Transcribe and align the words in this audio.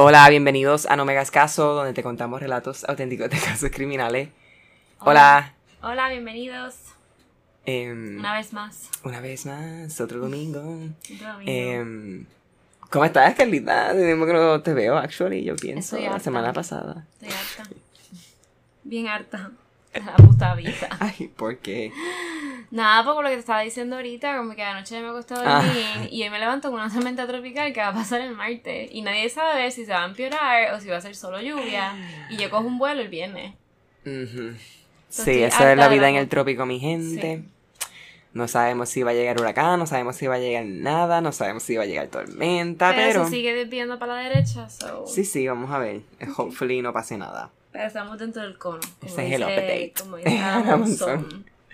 Hola, 0.00 0.28
bienvenidos 0.30 0.86
a 0.86 0.94
No 0.94 1.04
Me 1.04 1.10
Hagas 1.12 1.32
Caso, 1.32 1.74
donde 1.74 1.92
te 1.92 2.04
contamos 2.04 2.40
relatos 2.40 2.84
auténticos 2.84 3.28
de 3.30 3.36
casos 3.44 3.68
criminales. 3.72 4.28
Hola. 5.00 5.54
Hola, 5.82 6.08
bienvenidos 6.08 6.74
Em, 7.66 8.16
una 8.20 8.32
vez 8.34 8.52
más. 8.52 8.88
una 9.02 9.20
vez 9.20 9.44
más, 9.44 10.00
otro 10.00 10.20
domingo. 10.20 10.60
Otro 10.60 11.32
domingo. 11.32 11.50
Em, 11.52 12.26
¿Cómo 12.90 13.04
estás, 13.04 13.34
Carlita? 13.34 13.88
Tenemos 13.92 14.26
que 14.26 14.32
no 14.34 14.62
te 14.62 14.72
veo, 14.72 14.96
actually, 14.96 15.42
yo 15.44 15.56
pienso, 15.56 15.96
Estoy 15.96 16.08
la 16.10 16.20
semana 16.20 16.52
pasada. 16.52 17.04
Estoy 17.20 17.28
harta. 17.28 17.74
Bien 18.84 19.08
harta. 19.08 19.50
La 20.04 20.14
puta 20.16 20.54
vida. 20.54 20.88
Ay, 21.00 21.28
¿por 21.34 21.58
qué? 21.58 21.92
Nada, 22.70 23.02
por 23.04 23.22
lo 23.22 23.30
que 23.30 23.36
te 23.36 23.40
estaba 23.40 23.62
diciendo 23.62 23.96
ahorita, 23.96 24.36
como 24.36 24.54
que 24.54 24.62
anoche 24.62 25.00
me 25.00 25.10
costó 25.10 25.36
Ah. 25.44 25.62
dormir 25.62 26.12
y 26.12 26.22
hoy 26.22 26.30
me 26.30 26.38
levanto 26.38 26.70
con 26.70 26.80
una 26.80 26.92
tormenta 26.92 27.26
tropical 27.26 27.72
que 27.72 27.80
va 27.80 27.88
a 27.88 27.94
pasar 27.94 28.20
el 28.20 28.34
martes 28.34 28.90
y 28.92 29.00
nadie 29.02 29.28
sabe 29.30 29.70
si 29.70 29.86
se 29.86 29.92
va 29.92 30.02
a 30.04 30.06
empeorar 30.06 30.74
o 30.74 30.80
si 30.80 30.88
va 30.88 30.98
a 30.98 31.00
ser 31.00 31.16
solo 31.16 31.40
lluvia 31.40 31.94
y 32.30 32.36
yo 32.36 32.50
cojo 32.50 32.66
un 32.66 32.78
vuelo 32.78 33.00
el 33.00 33.08
viernes. 33.08 33.54
Sí, 35.08 35.42
harta 35.42 35.72
es 35.72 35.78
la 35.78 35.88
vida 35.88 36.02
la 36.02 36.10
en 36.10 36.16
el 36.16 36.28
trópico, 36.28 36.66
mi 36.66 36.78
gente. 36.78 37.42
No 38.34 38.46
sabemos 38.46 38.90
si 38.90 39.02
va 39.02 39.12
a 39.12 39.14
llegar 39.14 39.40
huracán, 39.40 39.78
no 39.78 39.86
sabemos 39.86 40.16
si 40.16 40.26
va 40.26 40.34
a 40.34 40.38
llegar 40.38 40.64
nada, 40.66 41.20
no 41.22 41.32
sabemos 41.32 41.62
si 41.62 41.76
va 41.76 41.84
a 41.84 41.86
llegar 41.86 42.08
tormenta, 42.08 42.90
pero, 42.94 43.08
pero... 43.08 43.24
se 43.24 43.30
sigue 43.30 43.54
desviando 43.54 43.98
para 43.98 44.14
la 44.16 44.28
derecha, 44.28 44.68
so... 44.68 45.06
Sí, 45.06 45.24
sí, 45.24 45.48
vamos 45.48 45.70
a 45.70 45.78
ver. 45.78 46.02
Hopefully 46.36 46.82
no 46.82 46.92
pase 46.92 47.16
nada. 47.16 47.50
Pero 47.72 47.86
estamos 47.86 48.18
dentro 48.18 48.42
del 48.42 48.58
cono. 48.58 48.80
Ese 49.04 49.26
es 49.26 49.32
el 49.34 49.42
update. 49.42 49.92
Como 49.98 50.16
dice. 50.16 51.18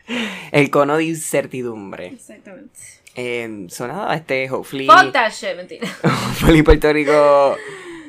El 0.52 0.70
cono 0.70 0.98
de 0.98 1.04
incertidumbre. 1.04 2.08
Exactamente. 2.08 2.78
Eh, 3.14 3.66
so 3.70 3.86
nada, 3.86 4.14
este, 4.14 4.50
hopefully... 4.50 4.86
Fuck 4.86 5.12
that 5.12 5.30
shit, 5.30 5.56
mentira. 5.56 5.88
Hopefully 6.02 6.62
Puerto 6.62 6.92
Rico 6.92 7.56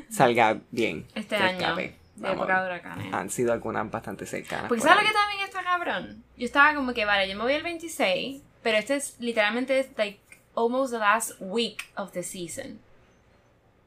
salga 0.09 0.59
bien. 0.71 1.05
Este 1.13 1.35
año, 1.35 1.75
de 1.75 1.93
época 2.31 2.61
de 2.61 2.67
huracanes. 2.67 3.13
Han 3.13 3.29
sido 3.29 3.53
algunas 3.53 3.89
bastante 3.89 4.25
cercanas. 4.25 4.67
Porque 4.67 4.81
por 4.81 4.89
¿sabes 4.89 5.03
lo 5.03 5.09
que 5.09 5.15
también 5.15 5.41
está 5.43 5.63
cabrón? 5.63 6.23
Yo 6.37 6.45
estaba 6.45 6.73
como 6.73 6.93
que, 6.93 7.05
vale, 7.05 7.29
yo 7.29 7.37
me 7.37 7.43
voy 7.43 7.53
el 7.53 7.63
26, 7.63 8.41
pero 8.63 8.77
este 8.77 8.95
es 8.95 9.15
literalmente 9.19 9.87
like 9.97 10.19
almost 10.55 10.91
the 10.91 10.99
last 10.99 11.33
week 11.39 11.83
of 11.95 12.11
the 12.13 12.23
season. 12.23 12.79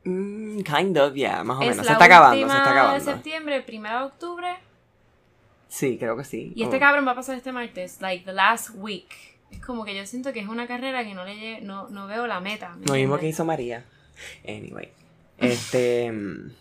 Mm, 0.09 0.63
kind 0.63 0.97
of, 0.99 1.15
yeah, 1.15 1.43
más 1.45 1.59
o 1.59 1.63
es 1.63 1.69
menos. 1.71 1.87
Se 1.87 1.93
está 1.93 2.05
acabando, 2.05 2.37
se 2.49 2.57
está 2.57 2.65
de 2.73 2.79
acabando. 2.79 3.05
septiembre, 3.05 3.63
primero 3.63 3.99
de 3.99 4.05
octubre. 4.07 4.49
Sí, 5.69 5.99
creo 5.99 6.17
que 6.17 6.25
sí. 6.25 6.53
Y 6.57 6.63
este 6.63 6.77
Oh. 6.77 6.81
cabrón 6.81 7.07
va 7.07 7.13
a 7.13 7.15
pasar 7.15 7.37
este 7.37 7.53
martes, 7.53 8.01
like 8.01 8.25
the 8.25 8.33
last 8.33 8.71
week. 8.75 9.09
Es 9.51 9.61
como 9.65 9.85
que 9.85 9.95
yo 9.95 10.05
siento 10.07 10.33
que 10.33 10.41
es 10.41 10.49
una 10.49 10.67
carrera 10.67 11.05
que 11.05 11.15
no 11.15 11.25
le 11.25 11.35
lle- 11.35 11.61
no, 11.63 11.89
no 11.91 12.07
veo 12.07 12.27
la 12.27 12.41
meta. 12.41 12.71
¿me 12.77 12.87
Lo 12.87 12.95
mismo 12.95 13.19
que 13.19 13.29
hizo 13.29 13.45
María. 13.45 13.85
Anyway. 14.47 14.91
Este. 15.39 16.11
mm, 16.11 16.53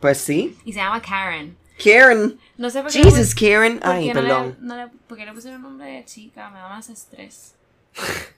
Pues 0.00 0.18
sí. 0.18 0.56
Y 0.64 0.72
se 0.72 0.78
llama 0.80 1.00
Karen. 1.02 1.56
Karen. 1.82 2.38
No 2.56 2.70
sé 2.70 2.82
por 2.82 2.92
qué. 2.92 2.98
le 2.98 3.04
Jesus, 3.10 3.34
Karen. 3.34 3.74
pus- 3.78 3.82
por 3.82 3.90
Ay, 3.92 4.06
qué 4.08 4.14
no 4.14 4.20
le- 4.22 4.28
perdón. 4.28 4.56
no 4.60 4.76
le- 4.76 4.88
¿Por 5.08 5.16
qué 5.18 5.26
le 5.26 5.32
pusieron 5.32 5.62
nombre 5.62 5.86
de 5.90 6.04
chica? 6.04 6.50
Me 6.50 6.58
da 6.58 6.68
más 6.68 6.88
estrés. 6.88 7.54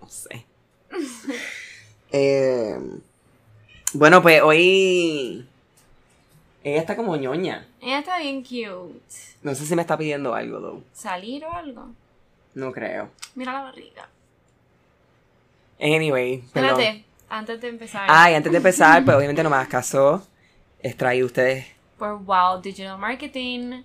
No 0.00 0.08
sé. 0.08 0.44
Eh, 2.14 2.76
bueno, 3.94 4.22
pues 4.22 4.42
hoy. 4.42 5.46
Ella 6.64 6.80
está 6.80 6.96
como 6.96 7.16
ñoña. 7.16 7.66
Ella 7.80 7.98
está 7.98 8.18
bien 8.18 8.42
cute. 8.42 9.02
No 9.42 9.54
sé 9.54 9.66
si 9.66 9.74
me 9.74 9.82
está 9.82 9.98
pidiendo 9.98 10.34
algo, 10.34 10.60
though. 10.60 10.82
¿Salir 10.92 11.44
o 11.44 11.52
algo? 11.52 11.88
No 12.54 12.70
creo. 12.72 13.10
Mira 13.34 13.52
la 13.52 13.62
barriga. 13.62 14.08
Anyway, 15.80 16.44
perdón. 16.52 16.80
Espérate, 16.80 17.04
antes 17.28 17.60
de 17.60 17.68
empezar. 17.68 18.06
Ay, 18.08 18.34
antes 18.34 18.52
de 18.52 18.58
empezar, 18.58 19.04
pues 19.04 19.16
obviamente 19.16 19.42
no 19.42 19.50
me 19.50 19.56
hagas 19.56 19.68
caso. 19.68 20.26
Es 20.78 20.96
traído 20.96 21.26
ustedes. 21.26 21.66
Por 21.98 22.18
Wow 22.22 22.60
Digital 22.60 22.98
Marketing, 22.98 23.82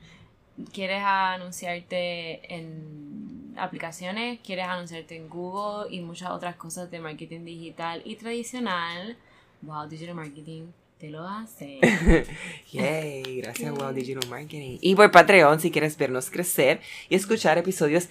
¿quieres 0.71 1.01
anunciarte 1.03 2.53
en 2.53 3.55
aplicaciones? 3.57 4.39
¿Quieres 4.45 4.67
anunciarte 4.67 5.15
en 5.15 5.29
Google 5.29 5.93
y 5.93 6.01
muchas 6.01 6.29
otras 6.29 6.55
cosas 6.55 6.91
de 6.91 6.99
marketing 6.99 7.45
digital 7.45 8.01
y 8.05 8.15
tradicional? 8.15 9.17
Wow 9.61 9.87
Digital 9.87 10.15
Marketing 10.15 10.67
te 10.97 11.09
lo 11.09 11.27
hace. 11.27 11.79
Yay, 12.71 13.41
gracias 13.41 13.71
Wow 13.71 13.93
Digital 13.93 14.27
Marketing. 14.29 14.77
Y 14.81 14.95
por 14.95 15.11
Patreon, 15.11 15.59
si 15.59 15.71
quieres 15.71 15.97
vernos 15.97 16.29
crecer 16.29 16.81
y 17.09 17.15
escuchar 17.15 17.57
episodios 17.57 18.09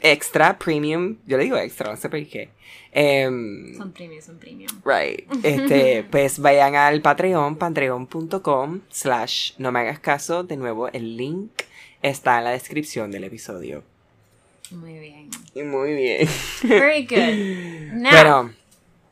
extra, 0.00 0.58
premium. 0.58 1.16
Yo 1.26 1.36
le 1.36 1.44
digo 1.44 1.56
extra, 1.56 1.90
no 1.90 1.96
sé 1.96 2.08
por 2.08 2.24
qué. 2.26 2.50
Em, 2.92 3.76
son 3.76 3.92
premium, 3.92 4.22
son 4.22 4.38
premium. 4.38 4.70
Right. 4.84 5.26
Este, 5.44 6.04
pues 6.04 6.38
vayan 6.38 6.74
al 6.74 7.00
Patreon, 7.00 7.56
patreon.com 7.56 8.80
slash 8.90 9.52
no 9.58 9.72
me 9.72 9.80
hagas 9.80 10.00
caso. 10.00 10.42
De 10.42 10.56
nuevo, 10.56 10.88
el 10.88 11.16
link 11.16 11.50
está 12.02 12.38
en 12.38 12.44
la 12.44 12.50
descripción 12.50 13.10
del 13.10 13.24
episodio. 13.24 13.82
Muy 14.70 14.98
bien. 14.98 15.30
Muy 15.54 15.94
bien. 15.94 16.28
Very 16.64 17.06
good. 17.06 17.92
Now, 18.00 18.10
Bueno, 18.10 18.52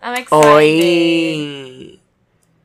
I'm 0.04 0.15
excited. 0.16 0.47
hoy. 0.47 2.00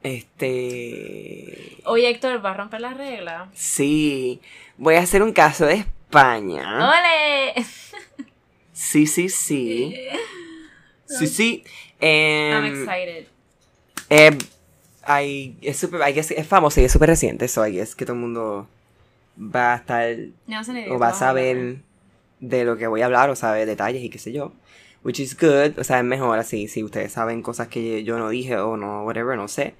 Este. 0.03 1.77
Hoy 1.85 2.05
Héctor 2.05 2.45
va 2.45 2.51
a 2.51 2.53
romper 2.55 2.81
la 2.81 2.93
regla. 2.93 3.49
Sí. 3.53 4.41
Voy 4.77 4.95
a 4.95 4.99
hacer 4.99 5.23
un 5.23 5.31
caso 5.31 5.65
de 5.65 5.75
España. 5.75 6.89
¡Ole! 6.89 7.65
Sí, 8.73 9.07
sí, 9.07 9.29
sí. 9.29 9.95
Sí, 11.05 11.25
sí. 11.25 11.63
Em, 11.99 12.53
I'm 12.53 12.65
excited. 12.65 13.25
Eh, 14.11 14.37
es, 15.61 15.77
super, 15.77 16.07
I 16.07 16.13
guess 16.13 16.29
es 16.29 16.45
famoso 16.45 16.79
y 16.79 16.83
es 16.83 16.91
súper 16.91 17.09
reciente, 17.09 17.47
so 17.47 17.65
I 17.65 17.71
guess 17.71 17.95
que 17.95 18.05
todo 18.05 18.13
el 18.13 18.21
mundo 18.21 18.67
va 19.35 19.73
a 19.73 19.77
estar 19.77 20.15
No 20.45 20.61
o 20.91 20.99
va 20.99 21.07
a 21.07 21.13
saber 21.15 21.77
de 22.39 22.63
lo 22.63 22.77
que 22.77 22.85
voy 22.85 23.01
a 23.01 23.05
hablar 23.05 23.31
o 23.31 23.35
sabe 23.35 23.65
detalles 23.65 24.03
y 24.03 24.11
qué 24.11 24.19
sé 24.19 24.31
yo. 24.31 24.53
Which 25.03 25.19
is 25.19 25.37
good, 25.37 25.79
o 25.79 25.83
sea, 25.83 25.99
es 25.99 26.03
mejor 26.05 26.37
así, 26.39 26.67
si 26.67 26.83
ustedes 26.83 27.13
saben 27.13 27.41
cosas 27.41 27.67
que 27.69 28.03
yo 28.03 28.17
no 28.19 28.29
dije 28.29 28.57
o 28.57 28.75
no, 28.75 29.03
whatever, 29.05 29.37
no 29.37 29.47
sé, 29.47 29.73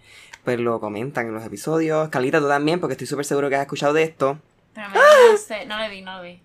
pues 0.46 0.60
lo 0.60 0.80
comentan 0.80 1.28
en 1.28 1.34
los 1.34 1.44
episodios. 1.46 2.08
Carlita, 2.10 2.40
tú 2.40 2.48
también, 2.48 2.80
porque 2.80 2.94
estoy 2.94 3.08
súper 3.08 3.26
seguro 3.26 3.50
que 3.50 3.56
has 3.56 3.62
escuchado 3.64 3.92
de 3.94 4.04
esto. 4.04 4.40
Pero 4.74 4.88
me 4.90 4.96
no 4.96 5.38
sé, 5.38 5.66
no 5.66 5.78
lo 5.78 5.90
vi, 5.90 6.02
no 6.02 6.18
lo 6.18 6.24
vi. 6.24 6.40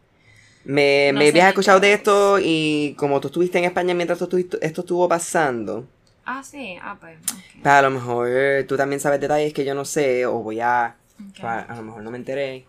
Me, 0.65 1.11
No 1.13 1.19
me 1.21 1.29
habías 1.29 1.49
escuchado 1.49 1.79
de 1.79 1.93
es. 1.93 1.99
esto 1.99 2.39
y 2.43 2.95
como 2.99 3.21
tú 3.21 3.29
estuviste 3.29 3.59
en 3.59 3.65
España 3.65 3.95
mientras 3.95 4.21
esto, 4.21 4.37
estu- 4.39 4.59
esto 4.61 4.81
estuvo 4.81 5.09
pasando, 5.09 5.87
Ah, 6.27 6.43
sí, 6.43 6.77
ah, 6.83 6.97
pues. 6.99 7.19
pues 7.27 7.67
a 7.67 7.83
lo 7.83 7.91
mejor 7.91 8.29
tú 8.67 8.77
también 8.79 8.99
sabes 8.99 9.21
detalles 9.21 9.53
que 9.53 9.65
yo 9.65 9.75
no 9.75 9.85
sé 9.85 10.25
o 10.27 10.39
voy 10.43 10.59
a... 10.61 10.97
A, 11.43 11.59
a 11.61 11.77
lo 11.77 11.83
mejor 11.83 12.03
no 12.03 12.11
me 12.11 12.17
enteré. 12.19 12.65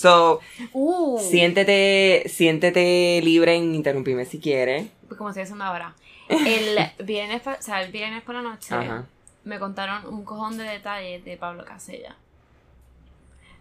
So, 0.00 0.40
Uh, 0.72 1.18
siéntete, 1.20 2.24
siéntete 2.28 3.20
libre 3.22 3.54
en 3.56 3.74
interrumpirme 3.74 4.24
si 4.24 4.38
quieres. 4.40 4.86
pues 5.08 5.18
como 5.18 5.30
estoy 5.30 5.42
haciendo 5.44 5.64
ahora. 5.64 5.94
El 6.28 6.78
viernes, 7.04 7.42
o 7.46 7.50
sea, 7.62 7.82
el 7.82 7.90
viernes 7.92 8.22
por 8.22 8.34
la 8.34 8.42
noche 8.42 8.74
Ajá. 8.74 9.06
me 9.44 9.58
contaron 9.58 10.06
un 10.06 10.24
cojón 10.24 10.56
de 10.58 10.64
detalles 10.64 11.24
de 11.24 11.36
Pablo 11.36 11.64
Casella. 11.64 12.14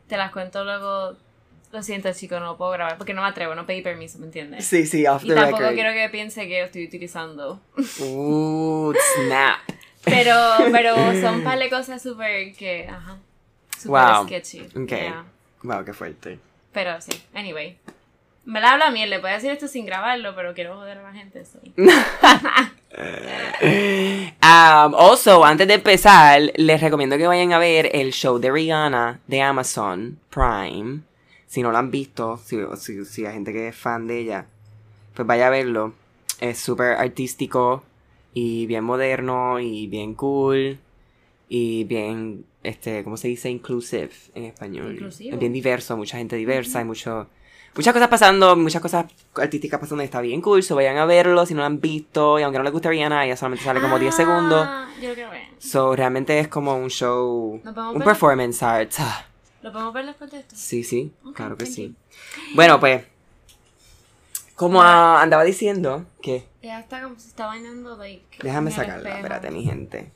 Te 0.08 0.18
las 0.18 0.32
cuento 0.32 0.64
luego. 0.64 1.16
Lo 1.72 1.84
siento, 1.84 2.12
chico, 2.14 2.40
no 2.40 2.48
lo 2.48 2.58
puedo 2.58 2.72
grabar 2.72 2.98
porque 2.98 3.14
no 3.14 3.22
me 3.22 3.28
atrevo, 3.28 3.54
no 3.54 3.68
pedí 3.68 3.84
permiso, 3.84 4.18
¿me 4.18 4.26
entiendes? 4.26 4.66
Sí, 4.66 4.88
sí, 4.88 5.06
off 5.06 5.24
Y 5.24 5.28
the 5.28 5.36
tampoco 5.36 5.60
record. 5.60 5.76
quiero 5.76 5.94
que 5.94 6.10
piense 6.10 6.48
que 6.48 6.60
lo 6.62 6.66
estoy 6.66 6.86
utilizando. 6.88 7.62
Ooh, 8.02 8.92
snap. 9.16 9.60
Pero, 10.04 10.34
pero 10.72 10.96
son 11.22 11.36
un 11.36 11.44
par 11.44 11.60
de 11.60 11.70
cosas 11.70 12.02
súper 12.02 12.56
que, 12.56 12.88
ajá, 12.88 13.20
súper 13.78 14.02
Wow. 14.16 14.24
sketchy. 14.26 14.62
Ok. 14.76 14.88
yeah. 14.90 15.26
Wow, 15.64 15.84
qué 15.84 15.94
fuerte. 15.94 16.40
Pero 16.72 17.00
sí, 17.02 17.12
anyway. 17.34 17.78
Me 18.46 18.62
la 18.62 18.74
habla 18.74 18.90
miel, 18.90 19.10
le 19.10 19.20
puedo 19.20 19.34
decir 19.34 19.52
esto 19.52 19.68
sin 19.68 19.86
grabarlo, 19.86 20.34
pero 20.36 20.54
quiero 20.54 20.76
joder 20.76 21.00
a 21.00 21.04
la 21.04 21.14
gente. 21.14 21.46
so. 21.46 21.60
Um, 24.42 24.96
also, 24.96 25.46
antes 25.46 25.68
de 25.68 25.76
empezar, 25.76 26.42
les 26.56 26.82
recomiendo 26.82 27.18
que 27.18 27.28
vayan 27.28 27.54
a 27.54 27.60
ver 27.60 27.90
el 27.94 28.12
show 28.12 28.40
de 28.40 28.52
Rihanna 28.52 29.20
de 29.28 29.42
Amazon 29.42 30.18
Prime. 30.30 31.02
Si 31.46 31.62
no 31.62 31.72
lo 31.72 31.78
han 31.78 31.92
visto, 31.92 32.38
si, 32.38 32.58
si, 32.78 33.06
si 33.06 33.26
hay 33.26 33.34
gente 33.34 33.54
que 33.54 33.68
es 33.68 33.76
fan 33.76 34.08
de 34.08 34.20
ella, 34.20 34.46
pues 35.14 35.28
vaya 35.28 35.48
a 35.48 35.50
verlo. 35.52 35.94
Es 36.40 36.58
súper 36.60 36.94
artístico 36.94 37.84
y 38.34 38.66
bien 38.66 38.84
moderno 38.84 39.60
y 39.60 39.88
bien 39.88 40.16
cool 40.16 40.80
y 41.48 41.84
bien, 41.84 42.46
este, 42.64 43.04
¿cómo 43.04 43.18
se 43.18 43.28
dice? 43.28 43.50
Inclusive 43.50 44.12
en 44.36 44.46
español. 44.46 44.94
Inclusivo. 44.94 45.34
Es 45.34 45.40
bien 45.40 45.54
diverso, 45.54 45.96
mucha 45.98 46.18
gente 46.18 46.36
diversa, 46.36 46.80
hay 46.80 46.86
mucho, 46.86 47.28
muchas 47.76 47.94
cosas 47.94 48.10
pasando, 48.10 48.56
muchas 48.56 48.82
cosas 48.82 49.06
artísticas 49.36 49.80
pasando 49.80 50.04
está 50.04 50.22
bien 50.22 50.42
cool. 50.42 50.62
So 50.64 50.76
vayan 50.76 50.98
a 50.98 51.06
verlo 51.06 51.46
si 51.46 51.54
no 51.54 51.62
lo 51.62 51.66
han 51.66 51.80
visto 51.80 52.40
y 52.40 52.44
aunque 52.44 52.58
no 52.58 52.64
les 52.64 52.74
guste 52.74 52.90
Rihanna, 52.90 53.26
ella 53.26 53.38
solamente 53.38 53.64
sale 53.64 53.82
como 53.82 53.98
10 53.98 54.14
segundos. 54.14 54.66
Ah, 54.68 54.90
Yo 55.02 55.10
lo 55.10 55.16
quiero 55.16 55.32
ver. 55.32 55.44
So 55.58 55.96
realmente 55.96 56.40
es 56.40 56.48
como 56.48 56.76
un 56.76 56.90
show, 56.90 57.62
¿Nos 57.64 57.74
podemos 57.74 57.96
un 57.96 58.02
performance 58.02 58.64
art. 58.64 58.92
Ah, 59.00 59.26
¿Lo 59.62 59.72
podemos 59.72 59.94
ver 59.94 60.06
después 60.06 60.32
de 60.32 60.40
esto? 60.40 60.56
Sí, 60.56 60.84
sí, 60.84 61.12
claro 61.36 61.58
que 61.58 61.66
sí. 61.66 61.88
you. 61.88 62.56
Bueno, 62.56 62.80
pues, 62.80 63.04
como 64.56 64.82
ah, 64.82 65.22
andaba 65.22 65.44
diciendo, 65.44 66.06
que 66.22 66.46
Ella 66.62 66.80
está 66.80 67.02
como 67.02 67.18
si 67.20 67.28
está 67.30 67.46
bañando, 67.46 67.96
like. 67.98 68.40
déjame 68.42 68.72
sacarla, 68.72 69.16
espérate, 69.18 69.52
mi 69.52 69.64
gente. 69.64 70.12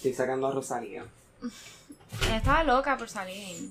Estoy 0.00 0.14
sacando 0.14 0.46
a 0.46 0.52
Rosalía. 0.52 1.04
Ella 2.22 2.36
estaba 2.38 2.64
loca 2.64 2.96
por 2.96 3.10
salir. 3.10 3.68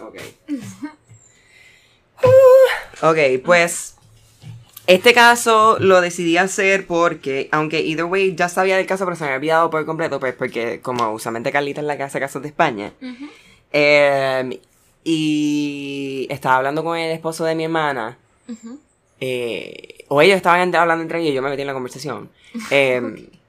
Ok. 0.00 0.16
ok, 3.02 3.18
pues. 3.44 3.94
Este 4.88 5.14
caso 5.14 5.78
lo 5.78 6.00
decidí 6.00 6.36
hacer 6.36 6.88
porque, 6.88 7.48
aunque 7.52 7.80
either 7.82 8.06
way 8.06 8.34
ya 8.34 8.48
sabía 8.48 8.76
del 8.76 8.86
caso, 8.86 9.04
pero 9.04 9.16
se 9.16 9.22
me 9.22 9.28
había 9.30 9.36
olvidado 9.38 9.70
por 9.70 9.86
completo, 9.86 10.18
pues 10.18 10.34
porque 10.34 10.80
como 10.80 11.12
usualmente 11.12 11.52
Carlita 11.52 11.80
es 11.80 11.86
la 11.86 11.96
que 11.96 12.02
hace 12.02 12.18
casos 12.18 12.42
de 12.42 12.48
España. 12.48 12.92
Eh, 13.72 14.60
y 15.04 16.26
estaba 16.28 16.56
hablando 16.56 16.82
con 16.82 16.98
el 16.98 17.12
esposo 17.12 17.44
de 17.44 17.54
mi 17.54 17.62
hermana. 17.64 18.18
Ujú. 18.48 18.80
eh, 19.20 19.97
o 20.08 20.20
ellos 20.22 20.36
estaban 20.36 20.74
hablando 20.74 21.02
entre 21.02 21.20
ellos 21.20 21.30
y 21.32 21.34
yo 21.34 21.42
me 21.42 21.50
metí 21.50 21.62
en 21.62 21.66
la 21.68 21.74
conversación. 21.74 22.30
Eh, 22.70 23.00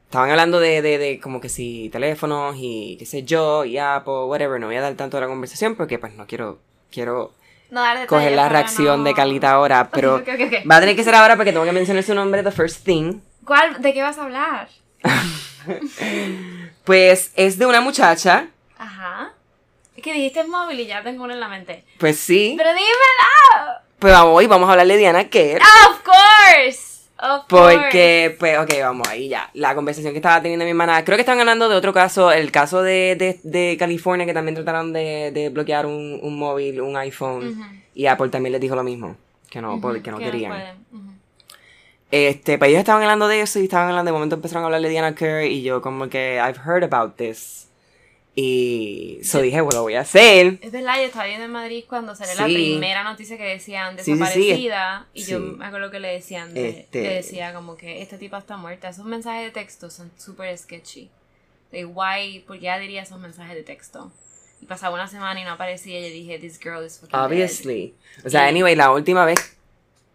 Estaban 0.06 0.32
hablando 0.32 0.60
de, 0.60 0.82
de, 0.82 0.98
de 0.98 1.20
como 1.20 1.40
que 1.40 1.50
si 1.50 1.90
teléfonos 1.92 2.56
y 2.58 2.96
qué 2.98 3.06
sé 3.06 3.22
yo, 3.22 3.64
y 3.64 3.78
Apple, 3.78 4.24
whatever. 4.26 4.60
No 4.60 4.66
voy 4.66 4.76
a 4.76 4.82
dar 4.82 4.96
tanto 4.96 5.18
de 5.18 5.22
la 5.22 5.28
conversación 5.28 5.76
porque 5.76 6.00
pues 6.00 6.16
no 6.16 6.26
quiero, 6.26 6.58
quiero 6.92 7.32
No 7.70 7.84
coger 8.08 8.32
la 8.32 8.50
reacción 8.50 9.04
no- 9.04 9.04
de 9.08 9.14
Carlita 9.14 9.52
ahora, 9.52 9.88
pero 9.92 10.24
va 10.68 10.78
a 10.78 10.80
tener 10.80 10.96
que 10.96 11.04
ser 11.04 11.14
ahora 11.14 11.36
porque 11.36 11.52
tengo 11.52 11.64
que 11.64 11.72
mencionar 11.74 12.02
su 12.04 12.16
nombre, 12.16 12.42
The 12.42 12.50
First 12.52 12.84
Thing. 12.86 13.20
¿Cuál? 13.46 13.80
¿De 13.84 13.94
qué 13.94 14.02
vas 14.02 14.18
a 14.18 14.24
hablar? 14.24 14.70
Pues 16.84 17.32
es 17.36 17.58
de 17.60 17.66
una 17.66 17.82
muchacha, 17.82 18.48
Ajá. 18.78 19.34
Es 19.96 20.02
que 20.04 20.14
dijiste 20.14 20.44
móvil 20.46 20.80
y 20.80 20.88
ya 20.88 21.04
tengo 21.04 21.26
uno 21.26 21.34
en 21.34 21.40
la 21.42 21.50
mente. 21.50 21.84
pues 22.00 22.18
sí, 22.18 22.56
Pero 22.58 22.70
dímela. 22.70 23.84
Pues 24.00 24.16
hoy 24.18 24.48
vamos 24.48 24.68
a 24.70 24.72
hablar 24.72 24.88
de 24.88 24.98
Diana 24.98 25.30
Kerr. 25.30 25.62
Of 25.62 26.02
course. 26.04 26.90
Of 27.22 27.48
course. 27.50 27.78
Porque, 27.78 28.36
pues, 28.40 28.58
ok, 28.58 28.72
vamos 28.82 29.08
ahí 29.10 29.28
ya. 29.28 29.50
La 29.54 29.76
conversación 29.76 30.14
que 30.14 30.20
estaba 30.20 30.42
teniendo 30.42 30.64
mi 30.64 30.72
hermana, 30.72 31.04
creo 31.04 31.18
que 31.18 31.22
estaban 31.22 31.42
hablando 31.42 31.68
de 31.68 31.76
otro 31.76 31.94
caso, 31.94 32.32
el 32.32 32.50
caso 32.52 32.82
de, 32.82 33.18
de, 33.18 33.40
de 33.44 33.76
California, 33.78 34.26
que 34.26 34.34
también 34.34 34.56
trataron 34.56 34.94
de, 34.94 35.32
de 35.34 35.50
bloquear 35.50 35.86
un, 35.86 36.18
un 36.22 36.40
móvil, 36.40 36.80
un 36.80 36.96
iPhone, 36.96 37.84
y 37.94 38.06
Apple 38.06 38.30
también 38.30 38.54
les 38.54 38.62
dijo 38.62 38.76
lo 38.76 38.84
mismo, 38.84 39.18
que 39.50 39.62
no, 39.62 39.76
Ujú, 39.76 40.02
que 40.02 40.12
no 40.12 40.18
que 40.18 40.24
querían. 40.26 40.82
Este, 42.12 42.58
pues 42.58 42.70
ellos 42.70 42.80
estaban 42.80 43.04
hablando 43.04 43.28
de 43.28 43.42
eso 43.42 43.60
y 43.60 43.66
estaban 43.66 43.90
hablando, 43.90 44.10
de 44.10 44.14
momento 44.14 44.36
empezaron 44.36 44.64
a 44.64 44.66
hablar 44.68 44.82
de 44.82 44.90
Diana 44.90 45.14
Kerr 45.14 45.44
y 45.44 45.62
yo 45.62 45.82
como 45.82 46.10
que, 46.10 46.42
I've 46.42 46.60
heard 46.66 46.84
about 46.84 47.18
this. 47.18 47.69
Y 48.42 49.20
so 49.24 49.42
dije, 49.42 49.60
bueno, 49.60 49.80
lo 49.80 49.84
voy 49.84 49.96
a 49.96 50.02
hacer. 50.02 50.60
Es 50.62 50.72
verdad, 50.72 50.96
yo 50.98 51.04
estaba 51.04 51.26
viendo 51.26 51.44
en 51.46 51.52
Madrid 51.52 51.84
cuando 51.90 52.16
salió 52.16 52.36
la 52.36 52.48
Sí. 52.48 52.54
primera 52.54 53.04
noticia 53.04 53.38
que 53.38 53.44
decían 53.44 53.98
Sí, 53.98 54.04
sí, 54.06 54.12
sí. 54.14 54.18
desaparecida. 54.20 55.08
Y 55.14 55.24
yo 55.26 55.40
me 55.40 55.66
acuerdo 55.66 55.92
que 55.92 56.00
le 56.00 56.08
decían, 56.10 56.54
de- 56.54 56.70
Este- 56.70 57.02
le 57.04 57.14
decía 57.16 57.54
como 57.54 57.76
que 57.76 58.02
esta 58.02 58.18
tipa 58.18 58.38
está 58.38 58.56
muerta. 58.56 58.88
Esos 58.90 59.06
mensajes 59.06 59.44
de 59.44 59.52
texto 59.52 59.90
son 59.90 60.10
súper 60.18 60.58
sketchy. 60.58 61.10
De 61.72 61.84
why, 61.86 62.40
¿por 62.48 62.58
qué 62.58 62.66
ella 62.68 62.80
diría 62.80 63.02
esos 63.04 63.20
mensajes 63.20 63.56
de 63.56 63.64
texto? 63.64 64.12
Y 64.62 64.66
pasaba 64.66 64.94
una 64.96 65.08
semana 65.08 65.40
y 65.42 65.44
no 65.44 65.52
aparecía 65.52 66.00
y 66.00 66.04
yo 66.10 66.14
dije, 66.14 66.40
this 66.40 66.60
girl 66.60 66.86
is 66.86 66.98
fucking 67.00 67.12
dead". 67.18 67.26
Obviously. 67.26 67.94
O 68.26 68.30
sea, 68.30 68.46
Y- 68.46 68.50
anyway, 68.50 68.76
la 68.76 68.92
última 68.92 69.26
vez. 69.26 69.58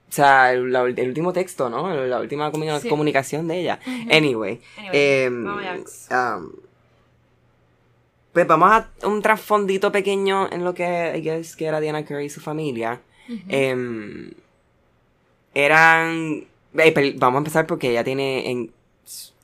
O 0.08 0.12
sea, 0.14 0.52
el, 0.52 0.72
la- 0.72 0.82
el 0.82 1.08
último 1.08 1.32
texto, 1.32 1.68
¿no? 1.68 1.92
La 2.06 2.20
última 2.20 2.50
comunicación 2.50 3.48
de 3.48 3.60
ella. 3.60 3.80
Anyway. 4.10 4.60
Anyway, 4.78 5.28
um, 6.10 6.50
pues 8.34 8.48
vamos 8.48 8.68
a 8.70 8.88
un 9.06 9.22
trasfondito 9.22 9.92
pequeño 9.92 10.50
en 10.52 10.64
lo 10.64 10.74
que 10.74 11.14
I 11.16 11.20
guess, 11.22 11.54
que 11.54 11.66
era 11.66 11.80
Diana 11.80 12.04
Curry 12.04 12.26
y 12.26 12.30
su 12.30 12.40
familia. 12.40 13.00
Em, 13.48 14.32
eran. 15.54 16.44
eh, 16.76 17.14
vamos 17.16 17.36
a 17.36 17.38
empezar 17.38 17.66
porque 17.66 17.90
ella 17.90 18.02
tiene. 18.02 18.50
En, 18.50 18.70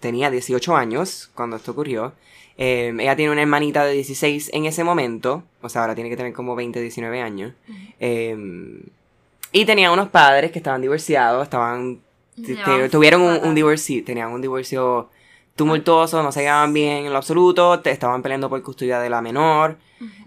tenía 0.01 0.29
18 0.31 0.77
años 0.77 1.31
cuando 1.35 1.57
esto 1.57 1.71
ocurrió. 1.71 2.15
Em, 2.59 2.99
ella 2.99 3.15
tiene 3.15 3.31
una 3.31 3.43
hermanita 3.43 3.85
de 3.85 3.93
16 3.93 4.51
en 4.53 4.65
ese 4.67 4.83
momento. 4.83 5.45
O 5.63 5.69
sea, 5.69 5.83
ahora 5.83 5.95
tiene 5.95 6.11
que 6.11 6.17
tener 6.17 6.33
como 6.33 6.57
20, 6.57 6.81
19 6.81 7.23
años. 7.23 7.55
Em, 8.01 8.81
y 9.53 9.65
tenía 9.67 9.93
unos 9.93 10.09
padres 10.09 10.51
que 10.51 10.59
estaban 10.59 10.83
divorciados, 10.83 11.45
estaban. 11.45 12.01
tuvieron 12.91 13.23
un, 13.23 13.37
un 13.45 13.55
divorcio. 13.55 14.03
Tenían 14.05 14.33
un 14.33 14.43
divorcio 14.43 15.09
tumultuoso, 15.65 16.23
no 16.23 16.33
se 16.33 16.41
llevaban 16.41 16.73
bien 16.73 17.05
en 17.05 17.13
lo 17.13 17.19
absoluto. 17.19 17.81
Te 17.81 17.91
estaban 17.91 18.23
peleando 18.23 18.49
por 18.49 18.63
custodia 18.63 18.99
de 18.99 19.11
la 19.11 19.21
menor, 19.21 19.77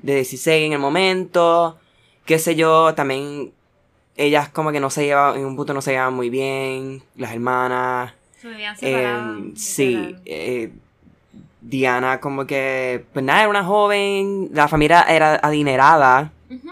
de 0.03 0.15
16 0.15 0.67
en 0.67 0.73
el 0.73 0.79
momento. 0.79 1.77
Qué 2.25 2.37
sé 2.37 2.55
yo, 2.55 2.93
también. 2.93 3.51
Ellas 4.15 4.49
como 4.49 4.71
que 4.71 4.79
no 4.79 4.91
se 4.91 5.05
llevaban, 5.05 5.39
en 5.39 5.45
un 5.47 5.55
punto 5.55 5.73
no 5.73 5.81
se 5.81 5.91
llevaban 5.91 6.13
muy 6.13 6.29
bien, 6.29 7.01
las 7.15 7.33
hermanas. 7.33 8.13
Se 8.39 8.47
vivían 8.47 8.77
separadas, 8.77 9.25
Em, 9.25 9.55
sí, 9.55 9.95
literal. 9.95 10.21
eh, 10.25 10.71
Diana 11.61 12.19
como 12.19 12.45
que, 12.45 13.03
pues 13.11 13.25
nada, 13.25 13.39
era 13.41 13.49
una 13.49 13.63
joven, 13.63 14.49
la 14.53 14.67
familia 14.67 15.01
era 15.09 15.39
adinerada. 15.41 16.31
Ujú. 16.51 16.69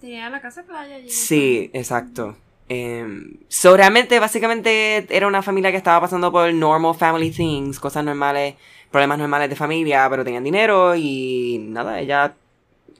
Tenía 0.00 0.30
la 0.30 0.40
casa 0.40 0.62
de 0.62 0.68
playa 0.68 0.94
allí. 0.94 1.10
Sí, 1.10 1.70
exacto. 1.72 2.36
Em, 2.68 3.34
so, 3.48 3.76
realmente, 3.76 4.18
básicamente, 4.18 5.06
era 5.08 5.26
una 5.26 5.42
familia 5.42 5.70
que 5.70 5.76
estaba 5.76 6.00
pasando 6.00 6.32
por 6.32 6.52
normal 6.52 6.94
family 6.94 7.30
things, 7.30 7.78
cosas 7.78 8.04
normales, 8.04 8.54
problemas 8.90 9.18
normales 9.18 9.48
de 9.48 9.56
familia, 9.56 10.06
pero 10.10 10.24
tenían 10.24 10.42
dinero 10.44 10.94
y 10.96 11.58
nada, 11.68 12.00
ella, 12.00 12.34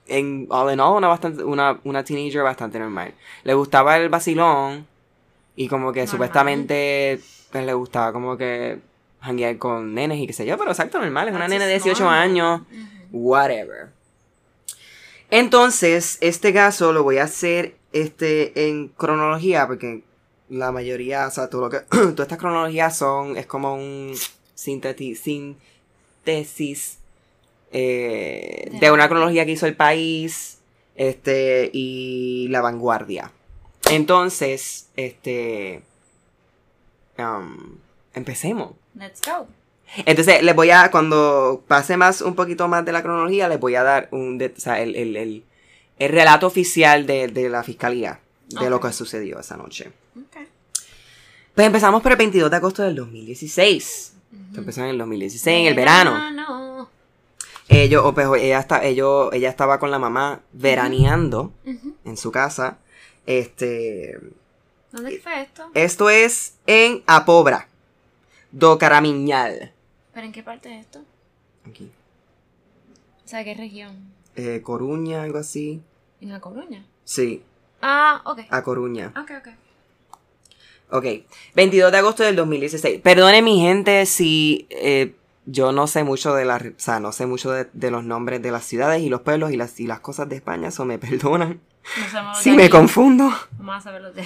en 0.07 0.47
all 0.49 0.71
in 0.73 0.79
all, 0.79 0.95
una, 0.97 1.07
bastante, 1.09 1.43
una, 1.43 1.79
una 1.83 2.03
teenager 2.03 2.43
bastante 2.43 2.79
normal. 2.79 3.13
Le 3.43 3.53
gustaba 3.55 3.97
el 3.97 4.07
vacilón 4.09 4.87
y 5.57 5.67
como 5.67 5.91
que 5.91 6.01
Normal. 6.01 6.07
supuestamente 6.11 7.19
pues, 7.51 7.65
le 7.65 7.73
gustaba 7.73 8.13
como 8.13 8.37
que 8.37 8.79
hanguear 9.19 9.57
con 9.57 9.93
nenes 9.93 10.19
y 10.19 10.27
qué 10.27 10.33
sé 10.33 10.45
yo, 10.45 10.57
pero 10.57 10.71
exacto, 10.71 10.99
normal, 10.99 11.27
es 11.27 11.33
una 11.35 11.41
That's 11.45 11.49
nena 11.51 11.65
de 11.65 11.73
just 11.75 11.85
18 11.87 12.03
normal. 12.03 12.21
años 12.21 12.61
whatever. 13.11 13.87
Entonces, 15.29 16.17
este 16.21 16.53
caso 16.53 16.93
lo 16.93 17.03
voy 17.03 17.17
a 17.17 17.23
hacer 17.23 17.75
este 18.01 18.67
en 18.67 18.89
cronología 18.89 19.67
porque 19.67 20.03
la 20.49 20.71
mayoría, 20.71 21.27
o 21.27 21.31
sea, 21.31 21.49
todo 21.49 21.61
lo 21.61 21.69
que 21.69 21.79
todas 21.89 22.19
estas 22.19 22.37
cronologías 22.37 22.97
son 22.97 23.37
es 23.37 23.45
como 23.45 23.75
un 23.75 24.13
síntesis 24.55 25.19
síntesis 25.19 26.99
eh, 27.71 28.69
De 28.79 28.91
una 28.91 29.07
cronología 29.09 29.45
que 29.45 29.51
hizo 29.51 29.65
el 29.65 29.75
país 29.75 30.59
este 30.95 31.69
y 31.73 32.47
la 32.49 32.61
vanguardia. 32.61 33.31
Entonces, 33.89 34.89
este 34.95 35.83
um, 37.17 37.77
empecemos. 38.13 38.71
Let's 38.95 39.21
go. 39.25 39.47
Entonces, 40.05 40.43
les 40.43 40.55
voy 40.55 40.71
a, 40.71 40.91
cuando 40.91 41.63
pase 41.67 41.95
más, 41.95 42.21
un 42.21 42.35
poquito 42.35 42.67
más 42.67 42.83
de 42.83 42.91
la 42.91 43.01
cronología, 43.01 43.47
les 43.47 43.59
voy 43.59 43.75
a 43.75 43.83
dar 43.83 44.09
un, 44.11 44.41
o 44.41 44.59
sea, 44.59 44.81
el, 44.81 44.95
el, 44.95 45.15
el, 45.15 45.43
el 45.99 46.11
relato 46.11 46.47
oficial 46.47 47.05
de, 47.05 47.27
de 47.27 47.49
la 47.49 47.63
fiscalía, 47.63 48.19
de 48.47 48.69
lo 48.69 48.79
que 48.79 48.93
sucedió 48.93 49.39
esa 49.39 49.57
noche. 49.57 49.91
Okay. 50.27 50.47
Pues 51.55 51.65
empezamos 51.65 52.03
por 52.03 52.11
el 52.11 52.17
22 52.17 52.51
de 52.51 52.55
agosto 52.55 52.83
del 52.83 52.95
2016. 52.95 54.13
Esto 54.49 54.59
empezó 54.59 54.81
en 54.81 54.89
el 54.89 54.97
2016, 54.97 55.59
en 55.59 55.65
el 55.65 55.73
verano. 55.73 56.31
No. 56.31 56.89
Ellos, 57.67 58.03
o 58.05 58.13
pues, 58.13 58.27
ella, 58.41 58.59
está, 58.59 58.83
ellos, 58.85 59.29
ella 59.33 59.49
estaba 59.49 59.79
con 59.79 59.91
la 59.91 59.99
mamá 59.99 60.41
veraneando 60.53 61.51
en 62.05 62.15
su 62.15 62.31
casa. 62.31 62.77
Este, 63.25 64.19
¿Dónde 64.91 65.19
fue 65.19 65.41
esto? 65.41 65.69
esto 65.73 66.09
es 66.09 66.53
en 66.65 67.03
Apobra, 67.07 67.67
do 68.51 68.77
Caramiñal. 68.77 69.73
¿Pero 70.13 70.25
en 70.25 70.31
qué 70.31 70.43
parte 70.43 70.73
es 70.73 70.85
esto? 70.85 71.01
Aquí. 71.67 71.91
O 73.25 73.27
sea, 73.27 73.43
¿qué 73.43 73.53
región? 73.53 73.95
Eh, 74.37 74.61
Coruña, 74.63 75.23
algo 75.23 75.39
así. 75.39 75.81
En 76.21 76.29
La 76.29 76.39
Coruña. 76.39 76.85
Sí, 77.03 77.43
Ah, 77.81 78.21
ok. 78.25 78.39
a 78.49 78.63
Coruña. 78.63 79.13
Ok, 79.19 79.31
ok. 79.39 79.47
Ok, 80.89 81.05
22 81.55 81.91
de 81.91 81.97
agosto 81.97 82.23
del 82.23 82.35
2016. 82.37 83.01
Perdone 83.01 83.41
mi 83.41 83.59
gente 83.59 84.05
si 84.05 84.67
eh, 84.69 85.15
yo 85.45 85.71
no 85.73 85.85
sé 85.87 86.03
mucho 86.05 86.33
de 86.33 86.45
la, 86.45 86.55
o 86.57 86.79
sea, 86.79 86.99
no 87.01 87.11
sé 87.11 87.25
mucho 87.25 87.51
de, 87.51 87.67
de 87.73 87.91
los 87.91 88.03
nombres 88.05 88.41
de 88.41 88.51
las 88.51 88.63
ciudades 88.63 89.01
y 89.01 89.09
los 89.09 89.21
pueblos 89.21 89.51
y 89.51 89.57
las, 89.57 89.79
y 89.81 89.87
las 89.87 89.99
cosas 89.99 90.29
de 90.29 90.37
España, 90.37 90.69
eso 90.69 90.85
me 90.85 90.97
perdonan. 90.99 91.59
No 92.13 92.35
Si 92.35 92.51
me 92.51 92.63
aquí. 92.63 92.71
confundo. 92.71 93.29
Vamos 93.57 93.75
a 93.77 93.81
saber 93.81 94.01
los 94.01 94.15
de. 94.15 94.23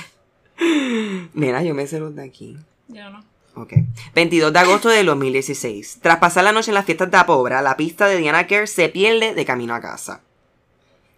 Mira, 1.33 1.63
yo 1.63 1.73
me 1.73 1.87
sé 1.87 1.99
los 1.99 2.15
de 2.15 2.23
aquí. 2.23 2.57
Yo 2.87 3.09
no. 3.09 3.23
Ok. 3.55 3.73
22 4.15 4.53
de 4.53 4.59
agosto 4.59 4.89
del 4.89 5.05
2016. 5.07 5.99
Tras 6.01 6.17
pasar 6.17 6.43
la 6.43 6.51
noche 6.51 6.71
en 6.71 6.75
las 6.75 6.85
fiestas 6.85 7.11
de 7.11 7.17
Apobra, 7.17 7.61
la 7.61 7.77
pista 7.77 8.07
de 8.07 8.17
Diana 8.17 8.47
Kerr 8.47 8.67
se 8.67 8.89
pierde 8.89 9.33
de 9.33 9.45
camino 9.45 9.75
a 9.75 9.81
casa. 9.81 10.21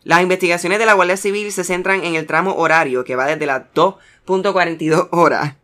Las 0.04 0.22
investigaciones 0.22 0.80
de 0.80 0.86
la 0.86 0.94
Guardia 0.94 1.16
Civil 1.16 1.52
se 1.52 1.64
centran 1.64 2.04
en 2.04 2.16
el 2.16 2.28
tramo 2.28 2.56
horario 2.56 3.04
que 3.04 3.16
va 3.16 3.26
desde 3.26 3.46
las 3.46 3.64
2.42 3.74 5.10
horas, 5.12 5.56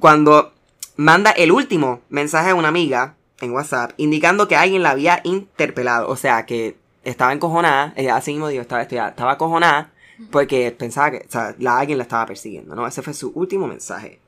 cuando 0.00 0.52
manda 0.96 1.30
el 1.30 1.52
último 1.52 2.00
mensaje 2.08 2.50
a 2.50 2.54
una 2.54 2.68
amiga 2.68 3.14
en 3.40 3.52
WhatsApp 3.52 3.92
indicando 3.96 4.48
que 4.48 4.56
alguien 4.56 4.82
la 4.82 4.90
había 4.90 5.20
interpelado. 5.24 6.08
O 6.08 6.16
sea, 6.16 6.46
que 6.46 6.76
estaba 7.04 7.32
encojonada, 7.32 7.92
ella 7.96 8.16
así 8.16 8.32
mismo 8.32 8.48
dijo, 8.48 8.62
estaba, 8.62 8.82
estaba, 8.82 9.08
estaba 9.08 9.32
acojonada 9.32 9.92
porque 10.30 10.74
pensaba 10.76 11.10
que 11.10 11.26
la, 11.58 11.78
alguien 11.78 11.98
la 11.98 12.04
estaba 12.04 12.26
persiguiendo, 12.26 12.74
¿no? 12.74 12.86
Ese 12.86 13.02
fue 13.02 13.14
su 13.14 13.32
último 13.34 13.66
mensaje. 13.66 14.20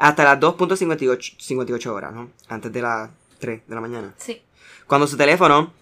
Hasta 0.00 0.24
las 0.24 0.40
2.58 0.40 1.34
58 1.38 1.94
horas, 1.94 2.14
¿no? 2.14 2.30
Antes 2.48 2.72
de 2.72 2.80
la 2.80 3.10
3 3.38 3.68
de 3.68 3.74
la 3.74 3.82
mañana. 3.82 4.14
Sí. 4.16 4.40
Cuando 4.86 5.06
su 5.06 5.18
teléfono 5.18 5.74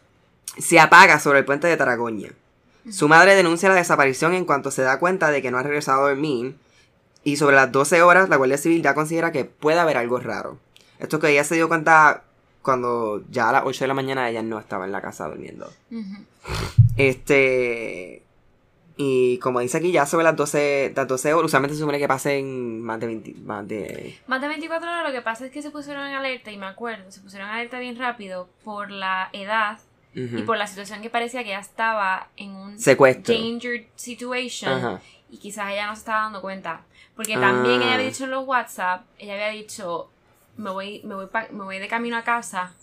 se 0.59 0.81
apaga 0.81 1.21
sobre 1.21 1.39
el 1.39 1.45
puente 1.45 1.69
de 1.69 1.77
Taragoña. 1.77 2.31
Su 2.91 3.07
madre 3.07 3.37
denuncia 3.37 3.69
la 3.69 3.77
desaparición 3.77 4.35
en 4.35 4.45
cuanto 4.45 4.73
se 4.73 4.83
da 4.83 4.99
cuenta 4.99 5.31
de 5.31 5.41
que 5.41 5.53
no 5.53 5.59
ha 5.59 5.63
regresado 5.63 6.05
a 6.05 6.09
dormir. 6.09 6.57
Y 7.23 7.37
sobre 7.37 7.55
las 7.55 7.71
12 7.71 8.03
horas, 8.03 8.29
la 8.29 8.37
Guardia 8.37 8.59
Civil 8.59 8.83
ya 8.83 8.93
considera 8.93 9.31
que 9.31 9.45
puede 9.45 9.79
haber 9.79 9.97
algo 9.97 10.19
raro. 10.19 10.59
Esto 10.99 11.21
que 11.21 11.31
ella 11.31 11.45
se 11.45 11.55
dio 11.55 11.69
cuenta 11.69 12.25
cuando 12.63 13.23
ya 13.31 13.51
a 13.51 13.53
las 13.53 13.63
8 13.67 13.85
de 13.85 13.89
la 13.89 13.95
mañana 13.95 14.29
ella 14.29 14.43
no 14.43 14.59
estaba 14.59 14.85
en 14.85 14.91
la 14.91 15.01
casa 15.01 15.29
durmiendo. 15.29 15.71
Este. 16.97 18.25
Y 19.01 19.39
como 19.39 19.61
dice 19.61 19.79
aquí, 19.79 19.93
ya 19.93 20.07
sobre 20.07 20.25
las 20.25 20.35
12, 20.35 20.93
las 20.97 21.07
12 21.07 21.33
horas, 21.33 21.47
usualmente 21.47 21.75
se 21.75 21.81
supone 21.81 22.01
que 22.01 22.09
pasen 22.09 22.83
más 22.83 22.99
de 22.99 23.07
20. 23.07 23.35
Más 23.45 23.67
de. 23.69 24.19
Más 24.27 24.41
de 24.41 24.49
24 24.49 24.91
horas, 24.91 25.05
lo 25.07 25.13
que 25.13 25.23
pasa 25.23 25.47
es 25.47 25.53
que 25.53 25.63
se 25.63 25.71
pusieron 25.71 26.05
en 26.09 26.15
alerta, 26.15 26.51
y 26.51 26.57
me 26.57 26.67
acuerdo, 26.67 27.09
se 27.13 27.21
pusieron 27.21 27.49
en 27.49 27.55
alerta 27.55 27.79
bien 27.79 27.97
rápido 27.97 28.49
por 28.65 28.91
la 28.91 29.29
edad 29.33 29.79
y 30.15 30.43
por 30.43 30.59
la 30.59 30.67
situación 30.67 31.01
que 31.01 31.11
parecía 31.11 31.45
que 31.45 31.51
ella 31.51 31.61
estaba 31.61 32.27
en 32.37 32.51
un 32.51 32.77
Secuestro. 32.81 33.33
danger 33.33 33.87
situation 33.95 34.73
Ajá. 34.73 35.01
y 35.31 35.37
quizás 35.39 35.71
ella 35.71 35.87
no 35.87 35.95
se 35.95 36.01
estaba 36.01 36.23
dando 36.23 36.41
cuenta. 36.41 36.81
Porque 37.15 37.35
también 37.35 37.81
Ah. 37.81 37.85
ella 37.85 37.95
había 37.95 38.07
dicho 38.09 38.25
en 38.25 38.31
los 38.33 38.45
WhatsApp, 38.45 39.05
ella 39.19 39.35
había 39.35 39.51
dicho, 39.51 40.11
me 40.57 40.71
voy, 40.71 41.03
me 41.05 41.15
voy, 41.15 41.27
pa- 41.27 41.47
me 41.53 41.63
voy 41.63 41.79
de 41.79 41.87
camino 41.87 42.17
a 42.17 42.25
casa 42.25 42.75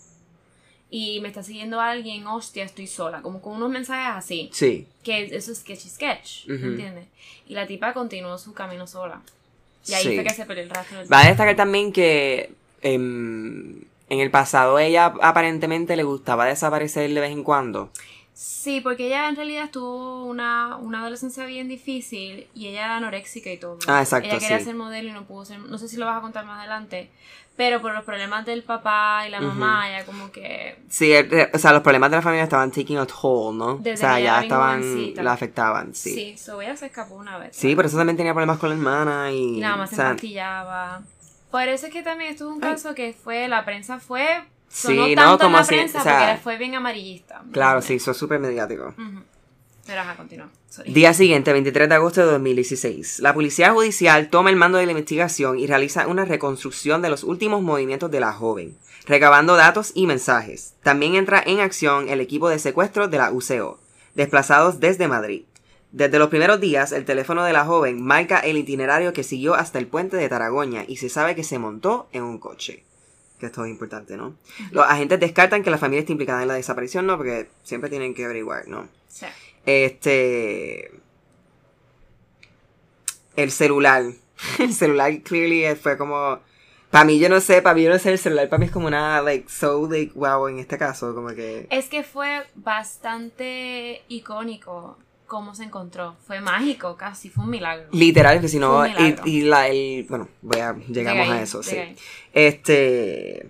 y 0.90 1.20
me 1.20 1.28
está 1.28 1.42
siguiendo 1.42 1.80
alguien, 1.80 2.26
hostia, 2.26 2.64
estoy 2.64 2.86
sola. 2.86 3.22
Como 3.22 3.40
con 3.42 3.54
unos 3.54 3.70
mensajes 3.70 4.14
así. 4.16 4.50
Sí. 4.52 4.86
Que 5.02 5.24
eso 5.24 5.52
es 5.52 5.58
sketchy 5.58 5.88
sketch. 5.88 6.46
¿me 6.46 6.54
entiendes? 6.68 7.06
Y 7.48 7.54
la 7.54 7.66
tipa 7.66 7.92
continuó 7.92 8.38
su 8.38 8.52
camino 8.54 8.86
sola. 8.86 9.20
Y 9.86 9.94
ahí 9.94 10.02
Sí. 10.04 10.14
fue 10.14 10.24
que 10.24 10.30
se 10.34 10.44
perdió 10.46 10.64
el 10.64 10.70
rastro 10.70 10.98
del 10.98 11.12
Va 11.12 11.20
a 11.22 11.28
destacar 11.28 11.54
también 11.56 11.92
que 11.92 12.50
em, 12.82 13.80
en 14.08 14.20
el 14.20 14.30
pasado 14.30 14.78
ella 14.78 15.06
aparentemente 15.22 15.96
le 15.96 16.02
gustaba 16.04 16.44
desaparecer 16.46 17.12
de 17.12 17.20
vez 17.20 17.30
en 17.32 17.42
cuando. 17.42 17.90
Sí, 18.38 18.82
porque 18.82 19.06
ella 19.06 19.30
en 19.30 19.36
realidad 19.36 19.70
tuvo 19.70 20.26
una, 20.26 20.76
una 20.76 21.00
adolescencia 21.00 21.46
bien 21.46 21.68
difícil 21.68 22.46
y 22.54 22.66
ella 22.66 22.84
era 22.84 22.96
anoréxica 22.98 23.50
y 23.50 23.56
todo. 23.56 23.78
Ah, 23.88 24.02
exacto, 24.02 24.28
Ella 24.28 24.38
quería 24.38 24.58
sí. 24.58 24.66
ser 24.66 24.74
modelo 24.74 25.08
y 25.08 25.12
no 25.12 25.24
pudo 25.24 25.46
ser. 25.46 25.58
No 25.58 25.78
sé 25.78 25.88
si 25.88 25.96
lo 25.96 26.04
vas 26.04 26.18
a 26.18 26.20
contar 26.20 26.44
más 26.44 26.58
adelante. 26.58 27.10
Pero 27.56 27.80
por 27.80 27.94
los 27.94 28.04
problemas 28.04 28.44
del 28.44 28.62
papá 28.62 29.24
y 29.26 29.30
la 29.30 29.40
mamá, 29.40 29.88
ella 29.88 30.04
como 30.04 30.30
que. 30.30 30.76
Sí, 30.90 31.10
el- 31.14 31.32
eh, 31.32 31.50
o 31.54 31.58
sea, 31.58 31.72
los 31.72 31.80
problemas 31.80 32.10
de 32.10 32.16
la 32.16 32.22
familia 32.22 32.44
estaban 32.44 32.70
taking 32.70 32.98
a 32.98 33.06
toll, 33.06 33.56
¿no? 33.56 33.76
Desde 33.78 33.94
o 33.94 33.96
sea, 33.96 34.20
ya 34.20 34.42
estaban, 34.42 34.82
jovencita. 34.82 35.22
la 35.22 35.32
afectaban, 35.32 35.94
sí. 35.94 36.10
Sí, 36.10 36.14
Sí, 36.32 36.36
so 36.36 36.60
ella 36.60 36.76
se 36.76 36.84
escapó 36.86 37.14
una 37.14 37.38
vez. 37.38 37.58
por 37.74 37.86
eso 37.86 37.96
también 37.96 38.18
tenía 38.18 38.34
problemas 38.34 38.58
con 38.58 38.68
la 38.68 38.74
hermana 38.76 39.32
y... 39.32 39.56
Y 39.56 39.60
nada 39.60 39.76
más 39.76 39.88
se 39.88 39.94
o 39.94 39.96
sea, 39.96 40.06
empastillaba. 40.10 41.00
Por 41.50 41.62
eso 41.62 41.86
es 41.86 41.92
que 41.94 42.02
también 42.02 42.32
esto 42.32 42.50
es 42.50 42.54
un 42.58 42.62
Ay. 42.62 42.72
caso 42.72 42.94
que 42.94 43.14
fue. 43.14 43.48
La 43.48 43.64
prensa 43.64 43.98
fue. 43.98 44.44
Sí, 44.76 44.88
Sonó 44.88 45.08
no, 45.08 45.14
tanto 45.14 45.44
como 45.44 45.56
en 45.56 45.60
la 45.60 45.64
si- 45.64 45.74
prensa 45.74 46.00
o 46.00 46.02
sea, 46.02 46.18
porque 46.28 46.42
fue 46.42 46.58
bien 46.58 46.74
amarillista. 46.74 47.42
Claro, 47.50 47.80
sí, 47.80 47.94
eso 47.94 48.10
es 48.10 48.16
súper 48.18 48.38
mediático. 48.40 48.92
Pero 49.86 50.00
ajá, 50.02 50.16
continúa. 50.16 50.50
Día 50.84 51.14
siguiente, 51.14 51.50
23 51.54 51.88
de 51.88 51.94
agosto 51.94 52.20
de 52.20 52.26
2016. 52.32 53.20
La 53.20 53.32
policía 53.32 53.72
judicial 53.72 54.28
toma 54.28 54.50
el 54.50 54.56
mando 54.56 54.76
de 54.76 54.84
la 54.84 54.92
investigación 54.92 55.58
y 55.58 55.66
realiza 55.66 56.06
una 56.08 56.26
reconstrucción 56.26 57.00
de 57.00 57.08
los 57.08 57.24
últimos 57.24 57.62
movimientos 57.62 58.10
de 58.10 58.20
la 58.20 58.34
joven, 58.34 58.76
recabando 59.06 59.56
datos 59.56 59.92
y 59.94 60.06
mensajes. 60.06 60.74
También 60.82 61.14
entra 61.14 61.42
en 61.46 61.60
acción 61.60 62.10
el 62.10 62.20
equipo 62.20 62.50
de 62.50 62.58
secuestro 62.58 63.08
de 63.08 63.16
la 63.16 63.30
UCO, 63.30 63.78
desplazados 64.14 64.78
desde 64.78 65.08
Madrid. 65.08 65.44
Desde 65.92 66.18
los 66.18 66.28
primeros 66.28 66.60
días, 66.60 66.92
el 66.92 67.06
teléfono 67.06 67.44
de 67.44 67.54
la 67.54 67.64
joven 67.64 68.02
marca 68.04 68.40
el 68.40 68.58
itinerario 68.58 69.14
que 69.14 69.22
siguió 69.22 69.54
hasta 69.54 69.78
el 69.78 69.86
puente 69.86 70.18
de 70.18 70.28
Taragoña 70.28 70.84
y 70.86 70.96
se 70.98 71.08
sabe 71.08 71.34
que 71.34 71.44
se 71.44 71.58
montó 71.58 72.08
en 72.12 72.24
un 72.24 72.38
coche. 72.38 72.84
Que 73.38 73.46
esto 73.46 73.64
es 73.64 73.70
importante, 73.70 74.16
¿no? 74.16 74.34
Los 74.70 74.86
agentes 74.86 75.20
descartan 75.20 75.62
que 75.62 75.70
la 75.70 75.78
familia 75.78 76.00
esté 76.00 76.12
implicada 76.12 76.42
en 76.42 76.48
la 76.48 76.54
desaparición, 76.54 77.06
¿no? 77.06 77.16
Porque 77.16 77.48
siempre 77.62 77.90
tienen 77.90 78.14
que 78.14 78.24
averiguar, 78.24 78.66
¿no? 78.68 78.88
Sí. 79.08 79.26
Este. 79.66 80.90
El 83.36 83.50
celular. 83.50 84.04
El 84.58 84.72
celular, 84.72 85.20
clearly, 85.22 85.74
fue 85.76 85.98
como. 85.98 86.40
Para 86.90 87.04
mí, 87.04 87.18
yo 87.18 87.28
no 87.28 87.40
sé, 87.40 87.60
para 87.62 87.74
mí, 87.74 87.82
yo 87.82 87.90
no 87.90 87.98
sé, 87.98 88.12
el 88.12 88.18
celular 88.18 88.48
para 88.48 88.60
mí 88.60 88.66
es 88.66 88.70
como 88.70 88.86
una, 88.86 89.20
like, 89.20 89.50
so, 89.50 89.88
like, 89.90 90.12
wow, 90.14 90.46
en 90.46 90.60
este 90.60 90.78
caso, 90.78 91.14
como 91.14 91.28
que. 91.30 91.66
Es 91.68 91.88
que 91.88 92.04
fue 92.04 92.46
bastante 92.54 94.02
icónico 94.08 94.96
cómo 95.26 95.54
se 95.54 95.64
encontró. 95.64 96.16
Fue 96.26 96.40
mágico, 96.40 96.96
casi, 96.96 97.30
fue 97.30 97.44
un 97.44 97.50
milagro. 97.50 97.88
Literal, 97.92 98.40
que 98.40 98.48
si 98.48 98.58
no. 98.58 98.84
Y, 99.24 99.42
la, 99.42 99.68
el. 99.68 100.06
Bueno, 100.08 100.28
voy 100.42 100.60
a. 100.60 100.72
Llegamos 100.74 101.26
Llega 101.26 101.34
a 101.38 101.42
eso, 101.42 101.62
sí. 101.62 101.76
ahí. 101.76 101.96
Este. 102.32 103.48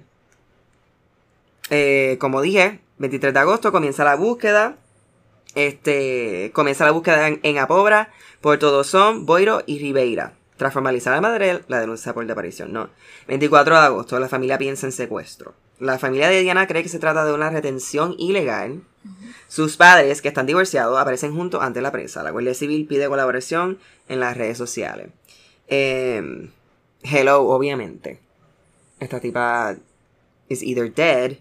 eh, 1.71 2.17
como 2.21 2.41
dije, 2.43 2.81
23 2.99 3.33
de 3.35 3.41
agosto 3.41 3.73
comienza 3.73 4.05
la 4.05 4.17
búsqueda. 4.17 4.77
Este. 5.55 6.51
Comienza 6.55 6.85
la 6.85 6.91
búsqueda 6.93 7.29
en, 7.29 7.41
en 7.43 7.59
Apobra, 7.59 8.11
Puerto 8.41 8.71
Dosón, 8.71 9.27
Boiro 9.27 9.63
y 9.67 9.79
Ribeira. 9.79 10.35
Tras 10.57 10.73
formalizar 10.73 11.13
a 11.13 11.21
Madrid 11.21 11.57
la 11.69 11.81
denuncia 11.81 12.15
por 12.15 12.25
desaparición. 12.25 12.73
No. 12.73 12.89
24 13.29 13.75
de 13.79 13.87
agosto, 13.87 14.19
la 14.19 14.29
familia 14.29 14.57
piensa 14.59 14.87
en 14.87 14.93
secuestro. 14.93 15.55
La 15.79 15.99
familia 15.99 16.29
de 16.29 16.41
Diana 16.41 16.67
cree 16.67 16.83
que 16.83 16.89
se 16.89 16.99
trata 16.99 17.27
de 17.27 17.35
una 17.35 17.51
retención 17.51 18.15
ilegal. 18.19 18.81
Sus 19.49 19.77
padres, 19.77 20.21
que 20.23 20.29
están 20.29 20.47
divorciados, 20.47 20.99
aparecen 20.99 21.35
juntos 21.35 21.63
ante 21.63 21.81
la 21.81 21.93
prensa. 21.93 22.23
La 22.23 22.31
Guardia 22.31 22.55
Civil 22.55 22.87
pide 22.87 23.09
colaboración 23.09 23.79
en 24.09 24.21
las 24.21 24.37
redes 24.37 24.59
sociales. 24.59 25.11
Eh, 25.69 26.51
hello, 27.03 27.43
obviamente. 27.49 28.21
Esta 29.01 29.21
tipa 29.21 29.77
is 30.49 30.63
either 30.63 30.93
dead 30.93 31.39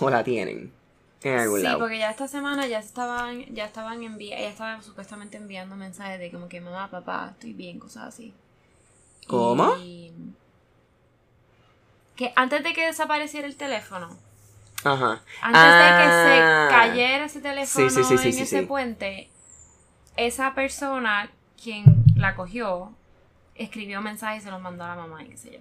o 0.00 0.10
la 0.10 0.22
tienen 0.24 0.72
en 1.22 1.38
algún 1.38 1.58
Sí, 1.58 1.64
lado. 1.64 1.78
porque 1.78 1.98
ya 1.98 2.10
esta 2.10 2.28
semana 2.28 2.66
ya 2.66 2.78
estaban, 2.80 3.46
ya 3.54 3.64
estaban 3.64 4.02
enviando, 4.02 4.42
ella 4.42 4.50
estaba 4.50 4.82
supuestamente 4.82 5.36
enviando 5.38 5.74
mensajes 5.76 6.20
de 6.20 6.30
como 6.30 6.48
que 6.48 6.60
mamá, 6.60 6.90
papá, 6.90 7.30
estoy 7.32 7.52
bien, 7.54 7.78
cosas 7.78 8.08
así. 8.08 8.34
¿Cómo? 9.26 9.74
Y- 9.78 10.12
Que 12.16 12.32
antes 12.36 12.62
de 12.62 12.72
que 12.74 12.86
desapareciera 12.86 13.46
el 13.46 13.56
teléfono, 13.56 14.16
Ajá. 14.84 15.20
antes 15.42 15.62
de 15.62 15.78
que 15.78 16.08
Ah. 16.10 16.66
se 16.70 16.74
cayera 16.76 17.24
ese 17.24 17.40
teléfono 17.40 17.88
Sí, 17.90 17.94
sí, 17.96 18.04
sí, 18.04 18.18
sí, 18.18 18.28
en 18.36 18.42
ese 18.42 18.62
puente, 18.62 19.30
esa 20.16 20.54
persona 20.54 21.30
quien 21.62 21.84
la 22.16 22.34
cogió 22.34 22.92
escribió 23.54 24.00
mensajes 24.00 24.42
y 24.42 24.44
se 24.44 24.50
los 24.50 24.60
mandó 24.60 24.84
a 24.84 24.88
la 24.88 24.94
mamá 24.96 25.22
y 25.22 25.28
qué 25.28 25.36
sé 25.36 25.52
yo. 25.52 25.58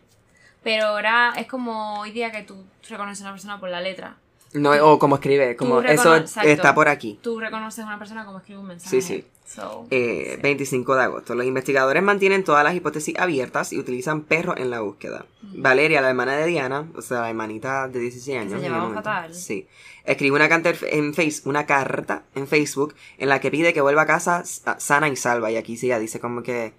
Pero 0.64 0.88
ahora 0.88 1.34
es 1.38 1.48
como 1.48 2.00
hoy 2.00 2.12
día 2.12 2.32
que 2.32 2.44
tú 2.44 2.64
reconoces 2.90 3.22
a 3.22 3.26
una 3.26 3.34
persona 3.34 3.60
por 3.60 3.70
la 3.70 3.82
letra. 3.82 4.16
No, 4.54 4.72
o 4.72 5.00
como 5.00 5.16
escribe, 5.16 5.56
como 5.56 5.82
eso 5.82 6.16
exacto. 6.16 6.50
está 6.50 6.76
por 6.76 6.88
aquí. 6.88 7.20
Tú 7.22 7.40
reconoces 7.40 7.84
a 7.84 7.88
una 7.88 7.98
persona 7.98 8.26
como 8.26 8.38
escribe 8.38 8.60
un 8.60 8.68
mensaje. 8.68 9.02
Sí, 9.02 9.02
sí. 9.02 9.26
So, 9.46 9.86
Eh, 9.92 10.34
sí. 10.36 10.42
25 10.42 10.96
de 10.96 11.04
agosto. 11.04 11.36
Los 11.36 11.46
investigadores 11.46 12.02
mantienen 12.02 12.44
todas 12.44 12.64
las 12.64 12.76
hipótesis 12.76 13.18
abiertas 13.18 13.74
y 13.74 13.80
utilizan 13.80 14.22
perros 14.22 14.58
en 14.58 14.70
la 14.70 14.80
búsqueda. 14.80 15.26
Valeria, 15.42 16.02
la 16.02 16.10
hermana 16.10 16.38
de 16.38 16.46
Diana, 16.48 16.88
o 16.96 17.02
sea, 17.02 17.22
la 17.22 17.30
hermanita 17.30 17.88
de 17.88 18.00
16 18.00 18.40
años. 18.40 18.62
Se 18.62 18.70
momento, 18.70 18.96
fatal. 18.96 19.34
Sí. 19.34 19.68
Escribe 20.06 20.36
una, 20.36 20.50
carta 20.50 20.74
en 20.84 21.14
face, 21.14 21.42
una 21.46 21.66
carta 21.66 22.24
en 22.36 22.48
Facebook 22.48 22.96
en 23.18 23.30
la 23.30 23.40
que 23.40 23.52
pide 23.52 23.74
que 23.74 23.82
vuelva 23.82 24.04
a 24.04 24.08
casa 24.08 24.44
sana 24.44 25.08
y 25.08 25.16
salva. 25.16 25.52
Y 25.52 25.58
aquí 25.58 25.78
sí, 25.78 25.88
ella 25.88 26.00
dice 26.00 26.20
como 26.20 26.42
que. 26.42 26.74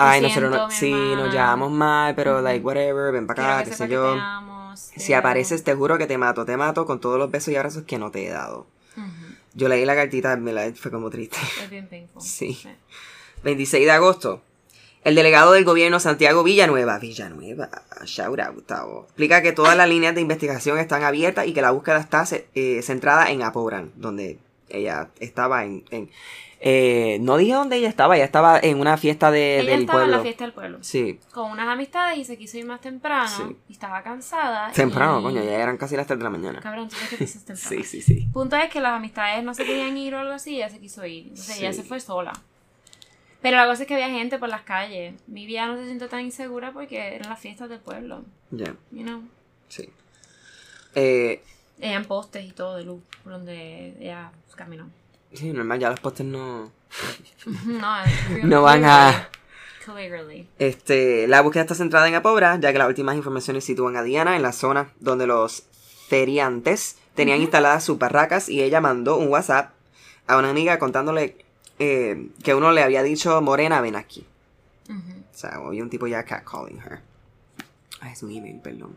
Ay, 0.00 0.20
nosotros 0.20 0.50
no, 0.52 0.68
nos 1.16 1.32
llevamos 1.32 1.72
mal, 1.72 2.14
pero 2.14 2.40
like, 2.40 2.64
whatever, 2.64 3.12
ven 3.12 3.26
para 3.26 3.58
acá, 3.58 3.68
qué 3.68 3.76
sé 3.76 3.88
yo. 3.88 4.14
te 4.14 4.20
amo, 4.20 4.57
Si 4.96 5.12
apareces, 5.12 5.64
te 5.64 5.74
juro 5.74 5.98
que 5.98 6.06
te 6.06 6.18
mato, 6.18 6.44
te 6.44 6.56
mato 6.56 6.86
con 6.86 7.00
todos 7.00 7.18
los 7.18 7.30
besos 7.30 7.52
y 7.52 7.56
abrazos 7.56 7.84
que 7.84 7.98
no 7.98 8.10
te 8.10 8.26
he 8.26 8.30
dado. 8.30 8.66
Yo 9.54 9.68
leí 9.68 9.84
la 9.84 9.94
cartita, 9.94 10.36
me 10.36 10.52
la 10.52 10.72
fue 10.74 10.90
como 10.90 11.10
triste. 11.10 11.36
Es 11.62 11.70
bien 11.70 11.88
painful. 11.88 12.22
Sí. 12.24 12.58
26 13.44 13.84
de 13.84 13.90
agosto. 13.90 14.42
El 15.04 15.14
delegado 15.14 15.52
del 15.52 15.64
gobierno 15.64 16.00
Santiago 16.00 16.42
Villanueva, 16.42 16.98
Villanueva, 16.98 17.70
shout 18.04 18.40
out, 18.40 18.54
Gustavo, 18.54 19.04
explica 19.04 19.42
que 19.42 19.52
todas 19.52 19.76
las 19.76 19.88
líneas 19.88 20.14
de 20.14 20.20
investigación 20.20 20.78
están 20.78 21.04
abiertas 21.04 21.46
y 21.46 21.54
que 21.54 21.62
la 21.62 21.70
búsqueda 21.70 21.98
está 21.98 22.24
eh, 22.54 22.82
centrada 22.82 23.30
en 23.30 23.42
Apobran, 23.42 23.92
donde 23.94 24.38
ella 24.70 25.10
estaba 25.20 25.64
en... 25.64 25.84
en- 25.90 26.10
eh, 26.60 27.18
no 27.20 27.36
dije 27.36 27.52
dónde 27.52 27.76
ella 27.76 27.88
estaba, 27.88 28.16
ella 28.16 28.24
estaba 28.24 28.58
en 28.58 28.80
una 28.80 28.96
fiesta 28.96 29.30
de, 29.30 29.60
Ella 29.60 29.70
del 29.70 29.80
estaba 29.82 30.02
en 30.02 30.10
la 30.10 30.18
fiesta 30.18 30.42
del 30.42 30.52
pueblo. 30.52 30.78
Sí, 30.80 31.20
Con 31.32 31.52
unas 31.52 31.68
amistades 31.68 32.18
y 32.18 32.24
se 32.24 32.36
quiso 32.36 32.58
ir 32.58 32.64
más 32.66 32.80
temprano. 32.80 33.28
Sí. 33.28 33.56
Y 33.68 33.72
estaba 33.74 34.02
cansada. 34.02 34.72
temprano, 34.72 35.20
y- 35.20 35.22
coño, 35.22 35.44
ya 35.44 35.52
eran 35.62 35.76
casi 35.76 35.94
las 35.96 36.08
3 36.08 36.18
de 36.18 36.24
la 36.24 36.30
mañana. 36.30 36.58
Cabrón, 36.60 36.88
tú 36.88 36.96
ves 36.98 37.10
que 37.10 37.16
te 37.16 37.24
dices 37.24 37.44
temprano. 37.44 37.68
Sí, 37.70 37.84
sí, 37.84 38.02
sí. 38.02 38.26
Punto 38.32 38.56
es 38.56 38.70
que 38.70 38.80
las 38.80 38.94
amistades 38.94 39.44
no 39.44 39.54
se 39.54 39.64
querían 39.64 39.96
ir 39.96 40.16
o 40.16 40.18
algo 40.18 40.32
así, 40.32 40.56
ella 40.56 40.68
se 40.68 40.80
quiso 40.80 41.06
ir. 41.06 41.28
Entonces 41.28 41.60
ella 41.60 41.72
se 41.72 41.84
fue 41.84 42.00
sola. 42.00 42.32
Pero 43.40 43.56
la 43.56 43.66
cosa 43.66 43.82
es 43.82 43.86
que 43.86 43.94
había 43.94 44.10
gente 44.10 44.36
por 44.40 44.48
las 44.48 44.62
calles. 44.62 45.14
Mi 45.28 45.46
vida 45.46 45.68
no 45.68 45.76
se 45.76 45.86
sintió 45.86 46.08
tan 46.08 46.22
insegura 46.22 46.72
porque 46.72 47.14
eran 47.14 47.28
las 47.30 47.38
fiestas 47.38 47.68
del 47.68 47.78
pueblo. 47.78 48.24
Ya, 48.50 48.74
You 48.90 49.02
know. 49.04 49.22
sí. 49.68 49.88
Eh, 50.96 51.40
Eran 51.80 52.04
postes 52.06 52.44
y 52.44 52.50
todo 52.50 52.76
de 52.76 52.82
luz 52.84 53.00
por 53.22 53.32
donde 53.34 53.94
ella 54.00 54.32
caminó. 54.58 54.90
sí, 55.32 55.52
normal, 55.52 55.78
ya 55.78 55.90
los 55.90 56.00
postes 56.00 56.26
no... 56.26 56.70
no, 57.64 57.96
No 58.42 58.62
van 58.62 58.84
a... 58.84 59.28
Clearly. 59.84 60.46
Este, 60.58 61.26
la 61.28 61.40
búsqueda 61.40 61.62
está 61.62 61.74
centrada 61.74 62.06
en 62.08 62.14
Apobra, 62.14 62.58
ya 62.60 62.72
que 62.72 62.78
las 62.78 62.88
últimas 62.88 63.16
informaciones 63.16 63.64
sitúan 63.64 63.96
a 63.96 64.02
Diana 64.02 64.36
en 64.36 64.42
la 64.42 64.52
zona 64.52 64.92
donde 65.00 65.26
los 65.26 65.62
feriantes 66.08 66.96
tenían 67.14 67.40
instaladas 67.40 67.84
sus 67.84 67.98
barracas 67.98 68.50
y 68.50 68.62
ella 68.62 68.82
mandó 68.82 69.16
un 69.16 69.28
WhatsApp 69.28 69.70
a 70.26 70.36
una 70.36 70.50
amiga 70.50 70.78
contándole 70.78 71.36
eh, 71.78 72.28
que 72.44 72.54
uno 72.54 72.72
le 72.72 72.82
había 72.82 73.02
dicho, 73.02 73.40
Morena, 73.40 73.80
ven 73.80 73.96
aquí. 73.96 74.26
Ujú. 74.90 75.22
O 75.34 75.38
sea, 75.38 75.54
había 75.54 75.82
un 75.82 75.90
tipo 75.90 76.06
ya 76.06 76.22
catcalling 76.22 76.80
her. 76.80 77.00
Ay, 78.00 78.12
es 78.12 78.22
un 78.22 78.30
email, 78.30 78.60
perdón. 78.60 78.96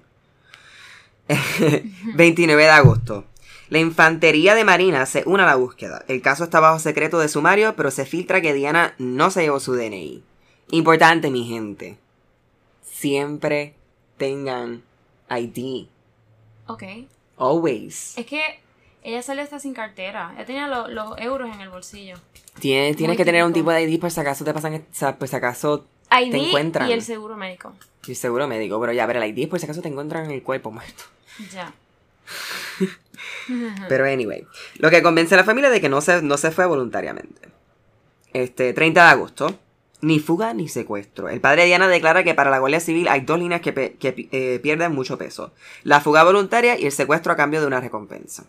29 2.16 2.64
de 2.64 2.70
agosto. 2.70 3.26
La 3.72 3.80
Infantería 3.80 4.54
de 4.54 4.66
Marina 4.66 5.06
se 5.06 5.24
une 5.26 5.44
a 5.44 5.46
la 5.46 5.56
búsqueda. 5.56 6.04
El 6.10 6.22
caso 6.22 6.44
está 6.44 6.60
bajo 6.60 6.78
secreto 6.78 7.20
de 7.20 7.30
sumario, 7.30 7.74
pero 7.78 7.90
se 7.90 8.06
filtra 8.06 8.42
que 8.42 8.54
Diana 8.54 8.94
no 8.98 9.32
se 9.32 9.44
llevó 9.44 9.62
su 9.62 9.74
DNI. 9.76 10.22
Importante, 10.72 11.32
mi 11.32 11.46
gente. 11.48 11.98
Siempre 12.84 13.74
tengan 14.18 14.84
ID. 15.30 15.88
Ok. 16.68 16.84
Always. 17.38 18.18
Es 18.18 18.26
que 18.26 18.60
ella 19.04 19.22
salió 19.22 19.42
hasta 19.42 19.60
sin 19.60 19.74
cartera. 19.74 20.34
Ella 20.36 20.46
tenía 20.46 20.68
lo- 20.68 20.90
los 20.90 21.18
euros 21.20 21.50
en 21.56 21.62
el 21.62 21.70
bolsillo. 21.70 22.18
Tienes, 22.60 22.98
que 22.98 23.24
tener 23.26 23.46
un 23.46 23.54
tipo 23.54 23.72
de 23.72 23.84
ID 23.84 24.00
por 24.02 24.12
si 24.12 24.20
acaso 24.20 24.44
te 24.44 24.54
pasan, 24.54 24.86
por 25.18 25.28
si 25.30 25.36
acaso 25.38 25.86
ID 26.12 26.32
te 26.32 26.38
encuentran. 26.50 26.90
y 26.90 26.92
el 26.92 27.02
seguro 27.02 27.38
médico. 27.38 27.74
Y 28.06 28.16
seguro 28.16 28.50
médico, 28.50 28.82
pero 28.82 28.92
ya, 28.92 29.08
pero 29.08 29.22
el 29.24 29.38
ID 29.38 29.48
por 29.50 29.60
si 29.60 29.66
acaso 29.66 29.82
te 29.82 29.88
encuentran 29.88 30.26
en 30.26 30.32
el 30.32 30.44
cuerpo 30.44 30.72
muerto. 30.72 31.04
Ya. 31.54 31.74
Pero 33.90 34.06
anyway, 34.06 34.46
lo 34.80 34.90
que 34.90 35.02
convence 35.04 35.34
a 35.36 35.38
la 35.38 35.44
familia 35.44 35.70
de 35.70 35.82
que 35.82 35.90
no 35.90 36.02
se, 36.02 36.22
no 36.22 36.38
se 36.38 36.52
fue 36.52 36.66
voluntariamente. 36.66 37.50
Este, 38.34 38.74
30 38.74 39.04
de 39.04 39.10
agosto, 39.10 39.60
ni 40.02 40.20
fuga 40.20 40.54
ni 40.54 40.68
secuestro. 40.70 41.30
El 41.30 41.42
padre 41.42 41.62
de 41.62 41.68
Diana 41.68 41.88
declara 41.88 42.24
que 42.24 42.34
para 42.34 42.50
la 42.50 42.60
Guardia 42.60 42.80
Civil 42.80 43.08
hay 43.08 43.22
dos 43.22 43.38
líneas 43.40 43.62
que, 43.62 43.74
pe- 43.74 43.94
que, 44.00 44.30
eh, 44.32 44.60
pierden 44.64 44.94
mucho 44.94 45.18
peso. 45.18 45.52
La 45.84 46.00
fuga 46.02 46.24
voluntaria 46.24 46.80
y 46.80 46.86
el 46.86 46.92
secuestro 46.92 47.34
a 47.34 47.36
cambio 47.36 47.62
de 47.62 47.68
una 47.68 47.82
recompensa. 47.82 48.46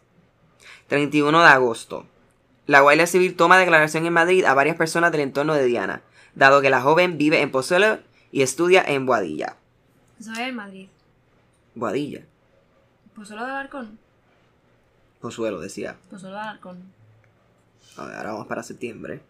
31 0.88 1.41
de 1.43 1.49
agosto. 1.49 2.07
La 2.67 2.81
Guardia 2.81 3.07
Civil 3.07 3.35
toma 3.35 3.59
declaración 3.59 4.07
en 4.07 4.12
Madrid 4.12 4.45
a 4.45 4.55
varias 4.55 4.76
personas 4.76 5.11
del 5.12 5.23
entorno 5.23 5.55
de 5.55 5.64
Diana, 5.64 6.02
dado 6.35 6.61
que 6.62 6.71
la 6.71 6.81
joven 6.81 7.19
vive 7.19 7.41
en 7.41 7.50
Pozuelo 7.50 7.99
y 8.31 8.43
estudia 8.43 8.83
en 8.87 9.05
Boadilla. 9.05 9.57
Eso 10.21 10.33
es 10.33 10.38
en 10.38 10.55
Madrid. 10.55 10.88
Boadilla. 11.75 12.21
Solo 13.25 13.45
de 13.45 13.50
Alarcón. 13.50 13.99
Pozuelo, 15.23 15.61
decía. 15.61 15.97
Solo 16.11 16.35
de 16.35 16.41
Alarcón. 16.41 16.83
A 17.97 18.05
ver, 18.07 18.17
ahora 18.17 18.33
vamos 18.33 18.47
para 18.47 18.62
septiembre. 18.62 19.21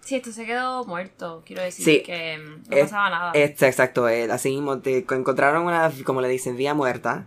Sí, 0.00 0.16
esto 0.16 0.32
se 0.32 0.46
quedó 0.46 0.84
muerto. 0.84 1.42
Quiero 1.46 1.62
decir 1.62 1.84
Sí. 1.84 2.02
que 2.02 2.38
no 2.38 2.76
Es- 2.76 2.84
pasaba 2.84 3.10
nada. 3.10 3.32
Este, 3.34 3.66
exacto, 3.68 4.08
eh, 4.08 4.30
así 4.32 4.50
mismo 4.50 4.78
te 4.78 4.98
encontraron 5.10 5.64
una, 5.64 5.92
como 6.04 6.20
le 6.22 6.28
dicen, 6.28 6.56
vía 6.56 6.72
muerta. 6.74 7.26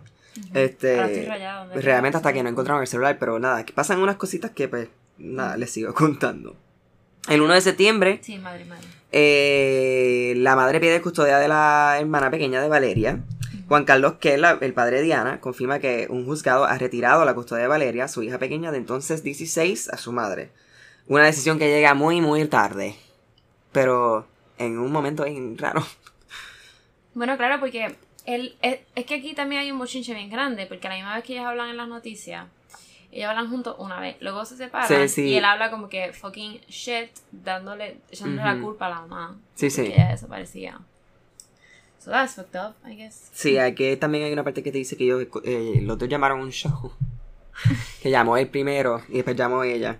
Este, 0.52 0.96
Ahora 0.96 1.06
estoy 1.10 1.26
rayado, 1.26 1.68
¿verdad? 1.68 1.82
realmente 1.82 2.16
hasta 2.18 2.32
que 2.32 2.42
no 2.42 2.48
encontraron 2.50 2.82
el 2.82 2.86
celular, 2.88 3.16
pero 3.18 3.38
nada, 3.38 3.64
que 3.64 3.72
pasan 3.72 4.00
unas 4.00 4.16
cositas 4.16 4.50
que 4.50 4.68
pues, 4.68 4.88
nada, 5.16 5.56
les 5.56 5.70
sigo 5.70 5.94
contando. 5.94 6.56
El 7.28 7.40
1 7.40 7.54
de 7.54 7.60
septiembre, 7.62 8.20
Sí, 8.22 8.38
madre, 8.38 8.66
madre. 8.66 8.86
eh, 9.12 10.34
la 10.36 10.54
madre 10.54 10.78
pide 10.80 11.00
custodia 11.00 11.38
de 11.38 11.48
la 11.48 11.96
hermana 11.98 12.30
pequeña 12.30 12.60
de 12.60 12.68
Valeria. 12.68 13.20
Juan 13.68 13.84
Carlos, 13.84 14.14
que 14.20 14.34
es 14.34 14.40
la- 14.40 14.58
el 14.60 14.72
padre 14.74 14.98
de 14.98 15.02
Diana, 15.02 15.40
confirma 15.40 15.78
que 15.80 16.06
un 16.08 16.24
juzgado 16.24 16.64
ha 16.66 16.78
retirado 16.78 17.24
la 17.24 17.34
custodia 17.34 17.62
de 17.62 17.68
Valeria, 17.68 18.06
su 18.08 18.22
hija 18.22 18.38
pequeña 18.38 18.70
de 18.70 18.78
entonces 18.78 19.22
16, 19.22 19.88
a 19.92 19.96
su 19.96 20.12
madre. 20.12 20.50
Una 21.08 21.24
decisión 21.24 21.58
que 21.58 21.68
llega 21.68 21.94
muy, 21.94 22.20
muy 22.20 22.46
tarde. 22.46 22.96
Pero 23.72 24.26
en 24.58 24.78
un 24.78 24.90
momento 24.92 25.24
bien 25.24 25.58
raro. 25.58 25.84
Bueno, 27.14 27.36
claro, 27.36 27.58
porque 27.60 27.96
él, 28.24 28.56
es, 28.62 28.80
es 28.94 29.04
que 29.06 29.14
aquí 29.14 29.34
también 29.34 29.62
hay 29.62 29.70
un 29.72 29.78
bochinche 29.78 30.14
bien 30.14 30.30
grande, 30.30 30.66
porque 30.66 30.86
a 30.86 30.90
la 30.90 30.96
misma 30.96 31.14
vez 31.14 31.24
que 31.24 31.32
ellos 31.34 31.46
hablan 31.46 31.70
en 31.70 31.76
las 31.76 31.88
noticias, 31.88 32.46
ellos 33.10 33.28
hablan 33.30 33.48
juntos 33.50 33.76
una 33.78 34.00
vez, 34.00 34.16
luego 34.20 34.44
se 34.44 34.56
separan 34.56 34.88
Sí, 34.88 35.08
sí. 35.08 35.22
y 35.28 35.36
él 35.36 35.44
habla 35.44 35.70
como 35.70 35.88
que 35.88 36.12
fucking 36.12 36.60
shit, 36.68 37.10
dándole, 37.32 37.98
echándole 38.10 38.42
la 38.48 38.60
culpa 38.60 38.86
a 38.86 38.90
la 38.90 39.00
mamá. 39.02 39.38
Sí, 39.54 39.70
sí. 39.70 39.84
Que 39.84 39.94
ella 39.94 40.08
desaparecía. 40.10 40.78
So 42.06 42.12
that's 42.12 42.36
fucked 42.36 42.54
up, 42.54 42.76
I 42.88 42.94
guess. 42.94 43.30
Sí, 43.32 43.58
aquí 43.58 43.96
también 43.96 44.22
hay 44.22 44.32
una 44.32 44.44
parte 44.44 44.62
que 44.62 44.70
te 44.70 44.78
dice 44.78 44.96
que 44.96 45.02
ellos, 45.02 45.26
eh, 45.42 45.80
los 45.82 45.98
dos 45.98 46.08
llamaron 46.08 46.38
un 46.38 46.52
show. 46.52 46.92
que 48.00 48.10
llamó 48.10 48.36
él 48.36 48.46
primero 48.46 49.02
y 49.08 49.14
después 49.14 49.34
llamó 49.34 49.64
ella. 49.64 49.98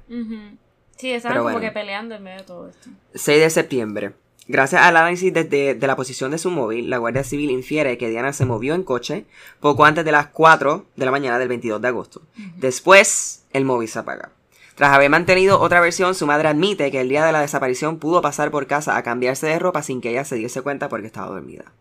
Sí, 0.96 1.10
estaban 1.10 1.38
como 1.38 1.50
bueno. 1.50 1.60
que 1.60 1.72
peleando 1.72 2.14
en 2.14 2.22
medio 2.22 2.38
de 2.38 2.44
todo 2.44 2.68
esto. 2.68 2.90
6 3.12 3.40
de 3.40 3.50
septiembre. 3.50 4.12
Gracias 4.46 4.82
al 4.82 4.96
análisis 4.96 5.34
desde 5.34 5.74
de 5.74 5.86
la 5.88 5.96
posición 5.96 6.30
de 6.30 6.38
su 6.38 6.48
móvil, 6.52 6.88
la 6.88 6.98
Guardia 6.98 7.24
Civil 7.24 7.50
infiere 7.50 7.98
que 7.98 8.08
Diana 8.08 8.32
se 8.32 8.46
movió 8.46 8.76
en 8.76 8.84
coche 8.84 9.24
poco 9.58 9.84
antes 9.84 10.04
de 10.04 10.12
las 10.12 10.28
4 10.28 10.86
de 10.94 11.04
la 11.04 11.10
mañana 11.10 11.40
del 11.40 11.48
22 11.48 11.82
de 11.82 11.88
agosto. 11.88 12.22
Después, 12.56 13.46
el 13.52 13.64
móvil 13.64 13.88
se 13.88 13.98
apaga. 13.98 14.30
Tras 14.76 14.92
haber 14.92 15.10
mantenido 15.10 15.58
otra 15.58 15.80
versión, 15.80 16.14
su 16.14 16.24
madre 16.24 16.46
admite 16.46 16.92
que 16.92 17.00
el 17.00 17.08
día 17.08 17.26
de 17.26 17.32
la 17.32 17.40
desaparición 17.40 17.98
pudo 17.98 18.22
pasar 18.22 18.52
por 18.52 18.68
casa 18.68 18.96
a 18.96 19.02
cambiarse 19.02 19.48
de 19.48 19.58
ropa 19.58 19.82
sin 19.82 20.00
que 20.00 20.10
ella 20.10 20.24
se 20.24 20.36
diese 20.36 20.62
cuenta 20.62 20.88
porque 20.88 21.08
estaba 21.08 21.26
dormida. 21.26 21.72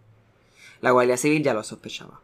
La 0.81 0.91
Guardia 0.91 1.17
Civil 1.17 1.43
ya 1.43 1.53
lo 1.53 1.63
sospechaba. 1.63 2.19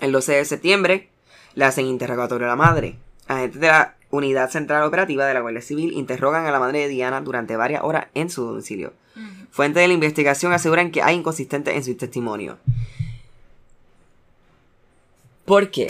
El 0.00 0.12
12 0.12 0.32
de 0.32 0.44
septiembre, 0.44 1.08
le 1.54 1.64
hacen 1.64 1.86
interrogatorio 1.86 2.46
a 2.46 2.50
la 2.50 2.56
madre. 2.56 2.96
Agentes 3.26 3.60
de 3.60 3.68
la 3.68 3.96
Unidad 4.10 4.50
Central 4.50 4.84
Operativa 4.84 5.26
de 5.26 5.34
la 5.34 5.40
Guardia 5.40 5.62
Civil 5.62 5.92
interrogan 5.92 6.46
a 6.46 6.52
la 6.52 6.58
madre 6.58 6.80
de 6.80 6.88
Diana 6.88 7.20
durante 7.20 7.56
varias 7.56 7.82
horas 7.82 8.08
en 8.14 8.30
su 8.30 8.44
domicilio. 8.44 8.92
Fuentes 9.50 9.82
de 9.82 9.88
la 9.88 9.94
investigación 9.94 10.52
aseguran 10.52 10.90
que 10.90 11.02
hay 11.02 11.16
inconsistentes 11.16 11.74
en 11.74 11.84
su 11.84 11.94
testimonio. 11.94 12.58
¿Por 15.44 15.70
qué? 15.70 15.86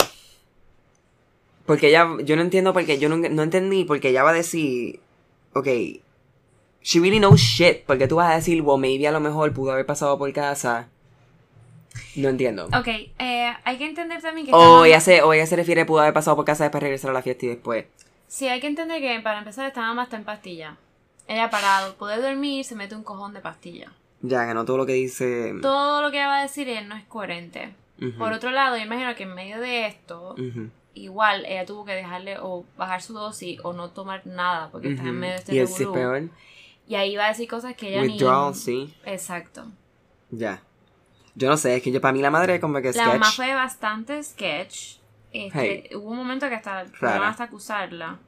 Porque 1.65 1.87
ella, 1.87 2.07
yo 2.23 2.35
no 2.35 2.41
entiendo 2.41 2.73
porque 2.73 2.99
yo 2.99 3.07
no, 3.07 3.17
no 3.17 3.43
entendí 3.43 3.85
porque 3.85 4.09
ella 4.09 4.23
va 4.23 4.31
a 4.31 4.33
decir, 4.33 4.99
ok, 5.53 5.67
she 6.81 6.99
really 6.99 7.19
knows 7.19 7.39
shit, 7.39 7.85
porque 7.85 8.07
tú 8.07 8.17
vas 8.17 8.31
a 8.31 8.35
decir, 8.35 8.61
well, 8.61 8.79
maybe 8.79 9.07
a 9.07 9.11
lo 9.11 9.21
mejor 9.21 9.53
pudo 9.53 9.71
haber 9.71 9.85
pasado 9.85 10.17
por 10.17 10.31
casa. 10.33 10.89
No 12.15 12.29
entiendo. 12.29 12.65
Ok, 12.67 12.87
eh, 12.87 13.53
hay 13.63 13.77
que 13.77 13.85
entender 13.85 14.21
también 14.21 14.47
que... 14.47 14.53
O 14.53 14.85
ella, 14.85 14.99
se, 14.99 15.21
o 15.21 15.33
ella 15.33 15.45
se 15.45 15.55
refiere, 15.55 15.85
pudo 15.85 16.01
haber 16.01 16.13
pasado 16.13 16.35
por 16.35 16.45
casa 16.45 16.63
después 16.63 16.81
regresar 16.81 17.11
a 17.11 17.13
la 17.13 17.21
fiesta 17.21 17.45
y 17.45 17.49
después. 17.49 17.85
Sí, 18.27 18.47
hay 18.47 18.59
que 18.59 18.67
entender 18.67 19.01
que 19.01 19.19
para 19.19 19.39
empezar 19.39 19.67
esta 19.67 19.81
mamá 19.81 20.03
está 20.03 20.17
en 20.17 20.23
pastilla. 20.23 20.77
Ella 21.27 21.49
para 21.49 21.93
poder 21.97 22.21
dormir 22.21 22.65
se 22.65 22.75
mete 22.75 22.95
un 22.95 23.03
cojón 23.03 23.33
de 23.33 23.39
pastilla. 23.41 23.91
Ya, 24.21 24.47
que 24.47 24.53
no 24.53 24.65
todo 24.65 24.77
lo 24.77 24.85
que 24.85 24.93
dice. 24.93 25.53
Todo 25.61 26.01
lo 26.01 26.09
que 26.09 26.17
ella 26.17 26.27
va 26.27 26.39
a 26.39 26.43
decir 26.43 26.67
él 26.69 26.87
no 26.87 26.95
es 26.95 27.03
coherente. 27.05 27.73
Ujú, 27.99 28.17
Por 28.17 28.33
otro 28.33 28.51
lado, 28.51 28.77
yo 28.77 28.83
imagino 28.83 29.13
que 29.15 29.23
en 29.23 29.35
medio 29.35 29.59
de 29.59 29.85
esto, 29.85 30.33
ujú, 30.37 30.69
igual 30.93 31.45
ella 31.45 31.65
tuvo 31.65 31.85
que 31.85 31.93
dejarle 31.93 32.37
o 32.39 32.65
bajar 32.77 33.01
su 33.01 33.13
dosis 33.13 33.59
o 33.63 33.73
no 33.73 33.89
tomar 33.91 34.25
nada 34.25 34.69
porque 34.71 34.89
está 34.89 35.03
en 35.03 35.19
medio 35.19 35.33
de 35.33 35.39
este 35.39 35.55
Y 35.55 35.59
el 35.59 35.67
peor. 35.91 36.29
Y 36.87 36.95
ahí 36.95 37.15
va 37.15 37.25
a 37.25 37.29
decir 37.29 37.47
cosas 37.47 37.75
que 37.75 37.89
ella 37.89 38.01
Withdrawal, 38.01 38.53
ni... 38.53 38.59
sí. 38.59 38.93
Exacto. 39.05 39.65
Ya. 40.31 40.61
Yo 41.35 41.49
no 41.49 41.57
sé, 41.57 41.75
es 41.77 41.83
que 41.83 41.91
yo 41.91 41.99
para 41.99 42.11
mí 42.13 42.21
la 42.21 42.29
madre 42.29 42.59
como 42.59 42.79
que 42.81 42.91
La 42.93 43.07
mamá 43.07 43.25
sketch. 43.25 43.35
fue 43.35 43.53
bastante 43.55 44.21
sketch. 44.23 44.97
Este, 45.31 45.89
Hubo 45.95 46.11
un 46.11 46.17
momento 46.17 46.47
que 46.47 46.55
hasta 46.55 46.85
pudieron 46.99 47.23
hasta 47.23 47.45
acusarla. 47.45 48.19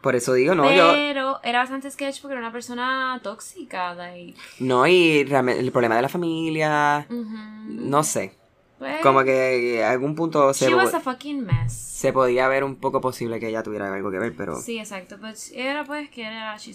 Por 0.00 0.14
eso 0.14 0.34
digo, 0.34 0.54
no, 0.54 0.70
yo. 0.70 0.92
pero 0.92 1.40
era 1.42 1.60
bastante 1.60 1.90
sketch 1.90 2.20
porque 2.20 2.34
era 2.34 2.40
una 2.42 2.52
persona 2.52 3.18
tóxica. 3.22 3.94
Like, 3.94 4.38
No, 4.60 4.86
y 4.86 5.24
realmente 5.24 5.60
el 5.60 5.72
problema 5.72 5.96
de 5.96 6.02
la 6.02 6.08
familia. 6.08 7.06
ujú. 7.08 7.26
No 7.66 8.04
sé. 8.04 8.34
Pues, 8.78 9.00
Como 9.00 9.24
que 9.24 9.82
a 9.82 9.90
algún 9.92 10.14
punto 10.14 10.52
se, 10.52 10.66
She 10.68 10.74
was 10.74 10.92
a 10.92 11.00
fucking 11.00 11.44
mess. 11.46 11.72
se 11.72 12.12
podía 12.12 12.46
ver 12.48 12.64
un 12.64 12.76
poco 12.76 13.00
posible 13.00 13.40
que 13.40 13.48
ella 13.48 13.62
tuviera 13.62 13.92
algo 13.92 14.10
que 14.10 14.18
ver, 14.18 14.34
pero. 14.36 14.60
Sí, 14.60 14.78
exacto. 14.78 15.16
Pero 15.20 15.34
era 15.54 15.84
pues 15.84 16.10
que 16.10 16.22
era 16.22 16.54
she 16.58 16.72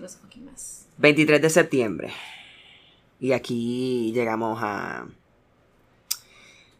was 0.00 0.16
a 0.16 0.18
fucking 0.18 0.44
mess. 0.46 0.86
23 0.98 1.42
de 1.42 1.50
septiembre. 1.50 2.12
Y 3.22 3.30
aquí 3.32 4.10
llegamos 4.12 4.58
a. 4.60 5.06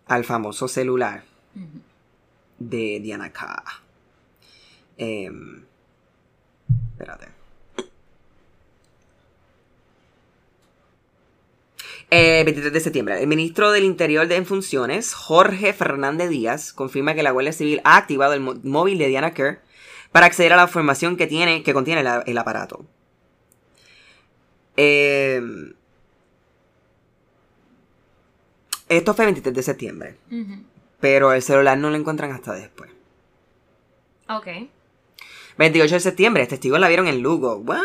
al 0.07 0.25
famoso 0.25 0.67
celular 0.67 1.23
de 2.59 2.99
Diana 3.01 3.33
K. 3.33 3.63
Em, 4.99 5.63
espérate. 6.91 7.29
Eh, 12.11 12.43
23 12.45 12.73
de 12.73 12.81
septiembre. 12.81 13.21
El 13.23 13.29
ministro 13.29 13.71
del 13.71 13.85
Interior 13.85 14.27
de 14.27 14.35
en 14.35 14.45
funciones, 14.45 15.15
Jorge 15.15 15.73
Fernández 15.73 16.29
Díaz, 16.29 16.73
confirma 16.73 17.15
que 17.15 17.23
la 17.23 17.31
Guardia 17.31 17.53
Civil 17.53 17.81
ha 17.85 17.97
activado 17.97 18.33
el 18.35 18.41
móvil 18.41 18.99
de 18.99 19.07
Diana 19.07 19.33
Kerr 19.33 19.61
para 20.11 20.27
acceder 20.27 20.53
a 20.53 20.57
la 20.57 20.65
información 20.65 21.17
que, 21.17 21.29
tiene, 21.29 21.63
que 21.63 21.73
contiene 21.73 22.03
la- 22.03 22.23
el 22.27 22.37
aparato. 22.37 22.85
Em, 24.77 25.75
esto 28.97 29.15
fue 29.15 29.25
el 29.25 29.29
23 29.33 29.55
de 29.55 29.63
septiembre, 29.63 30.17
pero 31.01 31.33
el 31.33 31.43
celular 31.43 31.77
no 31.79 31.91
lo 31.91 31.97
encuentran 31.97 32.33
hasta 32.33 32.53
después. 32.55 32.91
Ok. 34.29 34.47
28 35.59 35.95
de 35.95 36.01
septiembre, 36.01 36.47
testigos 36.47 36.81
la 36.81 36.89
vieron 36.89 37.07
en 37.09 37.21
Lugo. 37.23 37.57
¿What? 37.57 37.83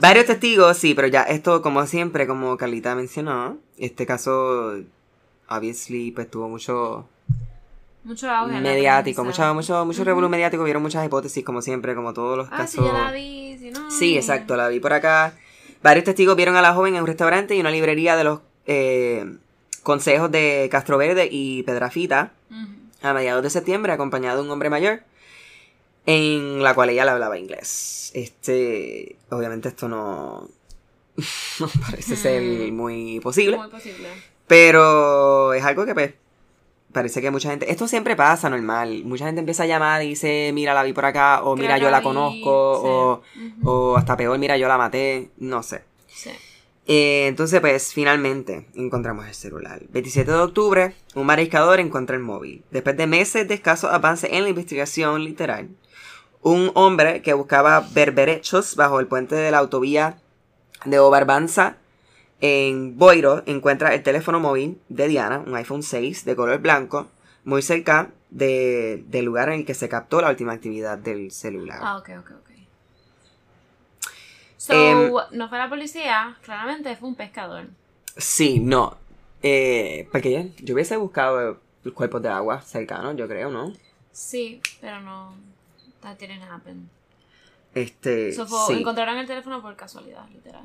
Varios 0.00 0.26
testigos, 0.26 0.76
sí, 0.76 0.94
pero 0.94 1.08
ya 1.08 1.22
esto, 1.22 1.62
como 1.62 1.84
siempre, 1.86 2.26
como 2.26 2.56
Carlita 2.56 2.94
mencionó, 2.94 3.58
este 3.78 4.06
caso, 4.06 4.74
obviously, 5.48 6.12
pues 6.12 6.30
tuvo 6.30 6.48
mucho 6.48 7.08
Mucho 8.04 8.30
auge. 8.30 8.60
mediático, 8.60 9.24
mucho, 9.24 9.52
mucho, 9.54 9.84
mucho 9.84 10.04
revolú 10.04 10.28
mediático, 10.28 10.62
vieron 10.64 10.82
muchas 10.82 11.04
hipótesis, 11.04 11.44
como 11.44 11.60
siempre, 11.62 11.94
como 11.94 12.12
todos 12.12 12.36
los 12.36 12.48
Ah, 12.52 12.66
sí, 12.66 12.76
casos. 12.78 12.86
yo 12.86 12.92
la 12.92 13.10
vi, 13.10 13.56
si 13.58 13.70
no. 13.70 13.90
Sí, 13.90 14.16
exacto, 14.16 14.56
la 14.56 14.68
vi 14.68 14.78
por 14.78 14.92
acá. 14.92 15.34
Varios 15.82 16.04
testigos 16.04 16.36
vieron 16.36 16.56
a 16.56 16.62
la 16.62 16.72
joven 16.74 16.94
en 16.94 17.00
un 17.00 17.06
restaurante 17.06 17.56
y 17.56 17.60
una 17.60 17.70
librería 17.70 18.14
de 18.16 18.24
los 18.24 18.40
eh, 18.66 19.38
consejos 19.90 20.30
de 20.30 20.68
Castro 20.70 20.96
Verde 20.98 21.28
y 21.30 21.62
Pedrafita 21.64 22.32
Ujú. 22.50 22.68
a 23.08 23.12
mediados 23.12 23.42
de 23.42 23.50
septiembre, 23.50 23.92
acompañado 23.92 24.38
de 24.38 24.44
un 24.44 24.50
hombre 24.52 24.70
mayor, 24.70 25.00
en 26.06 26.62
la 26.62 26.74
cual 26.74 26.90
ella 26.90 27.04
le 27.04 27.10
hablaba 27.10 27.36
inglés. 27.38 28.12
Este, 28.14 29.16
obviamente 29.30 29.68
esto 29.68 29.88
no, 29.88 30.48
no 31.60 31.68
parece 31.90 32.14
ser 32.16 32.40
muy 32.72 33.18
posible, 33.20 33.56
Muy 33.56 33.68
posible. 33.68 34.08
pero 34.46 35.52
es 35.54 35.64
algo 35.64 35.84
que 35.84 35.94
pues 35.94 36.14
parece 36.92 37.20
que 37.20 37.30
mucha 37.30 37.50
gente, 37.50 37.70
esto 37.70 37.86
siempre 37.86 38.14
pasa 38.16 38.48
normal, 38.50 39.02
mucha 39.04 39.26
gente 39.26 39.40
empieza 39.40 39.62
a 39.64 39.66
llamar 39.66 40.02
y 40.02 40.08
dice, 40.10 40.50
mira, 40.54 40.72
la 40.74 40.82
vi 40.84 40.92
por 40.92 41.04
acá, 41.04 41.42
o 41.44 41.56
mira, 41.56 41.78
yo 41.78 41.90
la 41.90 41.98
vi, 41.98 42.04
conozco, 42.04 43.22
sí. 43.34 43.62
o, 43.64 43.70
o 43.70 43.96
hasta 43.96 44.16
peor, 44.16 44.38
mira, 44.38 44.56
yo 44.56 44.66
la 44.68 44.78
maté, 44.78 45.30
no 45.38 45.62
sé. 45.62 45.82
Sí. 46.08 46.30
Eh, 46.92 47.28
entonces, 47.28 47.60
pues, 47.60 47.94
finalmente 47.94 48.66
encontramos 48.74 49.24
el 49.28 49.34
celular. 49.34 49.80
27 49.90 50.28
de 50.28 50.38
octubre, 50.38 50.94
un 51.14 51.24
mariscador 51.24 51.78
encuentra 51.78 52.16
el 52.16 52.22
móvil. 52.22 52.64
Después 52.72 52.96
de 52.96 53.06
meses 53.06 53.46
de 53.46 53.54
escasos 53.54 53.92
avances 53.92 54.30
en 54.32 54.42
la 54.42 54.48
investigación 54.48 55.22
literal, 55.22 55.68
un 56.42 56.72
hombre 56.74 57.22
que 57.22 57.32
buscaba 57.32 57.86
berberechos 57.92 58.74
bajo 58.74 58.98
el 58.98 59.06
puente 59.06 59.36
de 59.36 59.52
la 59.52 59.58
autovía 59.58 60.18
de 60.84 60.98
Obarbanza 60.98 61.76
en 62.40 62.98
Boiro 62.98 63.44
encuentra 63.46 63.94
el 63.94 64.02
teléfono 64.02 64.40
móvil 64.40 64.80
de 64.88 65.06
Diana, 65.06 65.44
un 65.46 65.54
iPhone 65.54 65.84
6 65.84 66.24
de 66.24 66.34
color 66.34 66.58
blanco, 66.58 67.06
muy 67.44 67.62
cerca 67.62 68.10
de- 68.30 69.04
del 69.06 69.26
lugar 69.26 69.48
en 69.50 69.60
el 69.60 69.64
que 69.66 69.74
se 69.74 69.88
captó 69.88 70.20
la 70.22 70.30
última 70.30 70.54
actividad 70.54 70.98
del 70.98 71.30
celular. 71.30 71.78
Ah, 71.82 71.98
ok, 71.98 72.08
ok, 72.18 72.30
ok. 72.40 72.49
So, 74.70 74.76
Em, 74.76 75.12
no 75.32 75.48
fue 75.48 75.58
la 75.58 75.68
policía, 75.68 76.36
claramente 76.42 76.94
fue 76.96 77.08
un 77.08 77.14
pescador. 77.14 77.66
Sí, 78.16 78.60
no. 78.60 78.96
Eh, 79.42 80.08
porque 80.12 80.52
yo 80.58 80.74
hubiese 80.74 80.96
buscado 80.96 81.60
los 81.82 81.94
cuerpos 81.94 82.22
de 82.22 82.28
agua 82.28 82.60
cercanos, 82.60 83.16
yo 83.16 83.26
creo, 83.26 83.50
¿no? 83.50 83.72
Sí, 84.12 84.60
pero 84.80 85.00
no. 85.00 85.34
That 86.02 86.18
didn't 86.18 86.42
happen. 86.42 86.88
Este, 87.74 88.32
So, 88.32 88.46
fue- 88.46 88.74
sí. 88.74 88.80
Encontraron 88.80 89.16
el 89.18 89.26
teléfono 89.26 89.62
por 89.62 89.76
casualidad, 89.76 90.28
literal. 90.30 90.64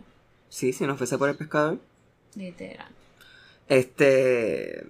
Sí, 0.49 0.73
si 0.73 0.85
no 0.85 0.95
fuese 0.97 1.17
por 1.17 1.29
el 1.29 1.35
pescador. 1.37 1.79
Literal. 2.35 2.87
Este... 3.67 4.85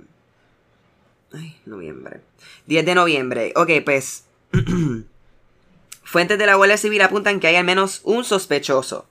Ay, 1.33 1.55
noviembre. 1.65 2.21
10 2.65 2.85
de 2.85 2.95
noviembre. 2.95 3.53
Ok, 3.55 3.69
pues... 3.83 4.25
Fuentes 6.05 6.37
de 6.37 6.45
la 6.45 6.55
Guardia 6.55 6.77
Civil 6.77 7.01
apuntan 7.01 7.39
que 7.39 7.47
hay 7.47 7.55
al 7.55 7.65
menos 7.65 8.01
un 8.03 8.23
sospechoso. 8.23 9.05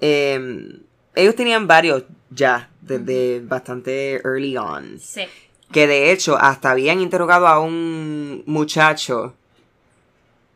Eh, 0.00 0.80
ellos 1.14 1.34
tenían 1.36 1.66
varios 1.66 2.04
ya, 2.30 2.70
desde 2.80 3.40
bastante 3.40 4.16
early 4.24 4.56
on. 4.56 4.98
Sí. 5.00 5.22
Que 5.72 5.86
de 5.86 6.12
hecho 6.12 6.36
hasta 6.36 6.72
habían 6.72 7.00
interrogado 7.00 7.46
a 7.46 7.60
un 7.60 8.42
muchacho 8.46 9.34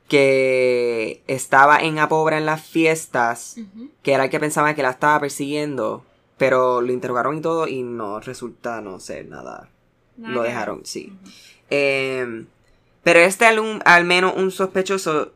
que 0.08 1.22
estaba 1.26 1.78
en 1.78 1.98
Apobra 1.98 2.38
en 2.38 2.46
las 2.46 2.66
fiestas, 2.66 3.56
que 4.02 4.12
era 4.12 4.24
el 4.24 4.30
que 4.30 4.40
pensaba 4.40 4.74
que 4.74 4.82
la 4.82 4.90
estaba 4.90 5.20
persiguiendo, 5.20 6.04
pero 6.38 6.80
lo 6.80 6.92
interrogaron 6.92 7.38
y 7.38 7.40
todo 7.40 7.68
y 7.68 7.82
no 7.82 8.20
resulta 8.20 8.80
no 8.80 9.00
ser 9.00 9.26
nada. 9.28 9.70
Nada 10.16 10.34
lo 10.34 10.42
dejaron, 10.42 10.82
sí. 10.84 11.12
Eh, 11.70 12.44
pero 13.02 13.20
este 13.20 13.46
al, 13.46 13.80
al 13.84 14.04
menos 14.04 14.34
un 14.36 14.50
sospechoso 14.50 15.32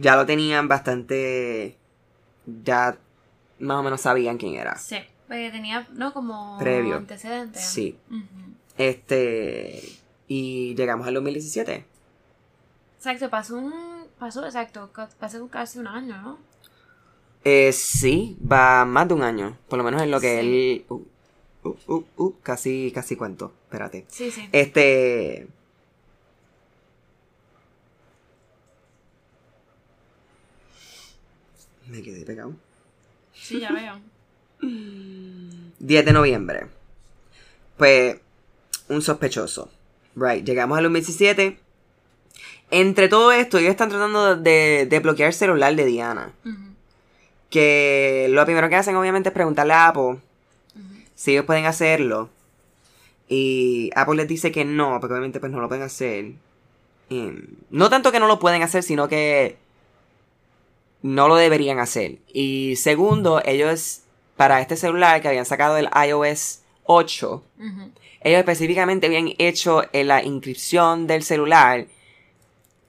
ya 0.00 0.16
lo 0.16 0.26
tenían 0.26 0.68
bastante, 0.68 1.76
ya 2.64 2.98
más 3.58 3.76
o 3.78 3.82
menos 3.82 4.00
sabían 4.00 4.38
quién 4.38 4.54
era. 4.54 4.76
Sí. 4.76 4.96
Porque 5.26 5.50
tenía, 5.50 5.86
no, 5.92 6.12
como 6.14 6.56
Previo. 6.58 6.96
antecedentes. 6.96 7.62
Sí. 7.62 7.98
Este, 8.78 9.82
y 10.26 10.74
llegamos 10.74 11.06
al 11.06 11.14
2017. 11.14 11.84
Exacto, 12.96 13.30
pasó 13.30 13.56
un. 13.58 13.74
Pasó, 14.18 14.44
exacto, 14.44 14.90
pasó 15.20 15.46
casi 15.48 15.78
un 15.78 15.86
año, 15.86 16.20
¿no? 16.22 16.38
Eh, 17.44 17.72
sí, 17.72 18.36
va 18.50 18.84
más 18.84 19.06
de 19.06 19.14
un 19.14 19.22
año. 19.22 19.56
Por 19.68 19.78
lo 19.78 19.84
menos 19.84 20.02
en 20.02 20.10
lo 20.10 20.20
que 20.20 20.40
Sí. 20.40 20.46
él. 20.46 20.84
Uh, 20.88 21.02
uh, 21.68 21.76
uh, 21.94 22.04
uh, 22.16 22.34
casi, 22.42 22.90
casi 22.92 23.14
cuento. 23.16 23.52
Espérate. 23.64 24.06
Sí, 24.08 24.30
sí. 24.30 24.48
Este. 24.52 25.46
Me 31.88 32.02
quedé 32.02 32.24
pegado. 32.24 32.54
Sí, 33.34 33.60
ya 33.60 33.72
veo. 33.72 34.00
10 35.78 36.04
de 36.04 36.12
noviembre. 36.12 36.66
Pues, 37.76 38.16
un 38.88 39.02
sospechoso. 39.02 39.70
Right, 40.16 40.44
llegamos 40.44 40.78
al 40.78 40.84
2017. 40.84 41.58
Entre 42.70 43.08
todo 43.08 43.32
esto, 43.32 43.58
ellos 43.58 43.70
están 43.70 43.88
tratando 43.88 44.36
de, 44.36 44.86
de 44.88 45.00
bloquear 45.00 45.28
el 45.28 45.34
celular 45.34 45.74
de 45.74 45.84
Diana. 45.86 46.32
Que 47.50 48.28
lo 48.30 48.44
primero 48.44 48.68
que 48.68 48.76
hacen, 48.76 48.96
obviamente, 48.96 49.30
es 49.30 49.34
preguntarle 49.34 49.72
a 49.72 49.88
Apple 49.88 50.18
si 51.14 51.32
ellos 51.32 51.46
pueden 51.46 51.64
hacerlo. 51.64 52.28
Y 53.28 53.90
Apple 53.94 54.16
les 54.16 54.28
dice 54.28 54.52
que 54.52 54.64
no, 54.64 54.98
porque 55.00 55.14
obviamente 55.14 55.40
pues 55.40 55.52
no 55.52 55.60
lo 55.60 55.68
pueden 55.68 55.84
hacer. 55.84 56.32
No 57.70 57.90
tanto 57.90 58.12
que 58.12 58.20
no 58.20 58.26
lo 58.26 58.38
pueden 58.38 58.62
hacer, 58.62 58.82
sino 58.82 59.08
que 59.08 59.56
no 61.02 61.28
lo 61.28 61.36
deberían 61.36 61.78
hacer. 61.78 62.18
Y 62.32 62.76
segundo, 62.76 63.40
ellos, 63.44 64.00
para 64.36 64.60
este 64.60 64.76
celular 64.76 65.20
que 65.22 65.28
habían 65.28 65.44
sacado 65.46 65.76
el 65.76 65.88
iOS 66.06 66.60
8, 66.84 67.42
Ujú. 67.58 67.90
ellos 68.22 68.38
específicamente 68.38 69.06
habían 69.06 69.30
hecho 69.38 69.82
eh, 69.92 70.04
la 70.04 70.22
inscripción 70.22 71.06
del 71.06 71.22
celular 71.22 71.86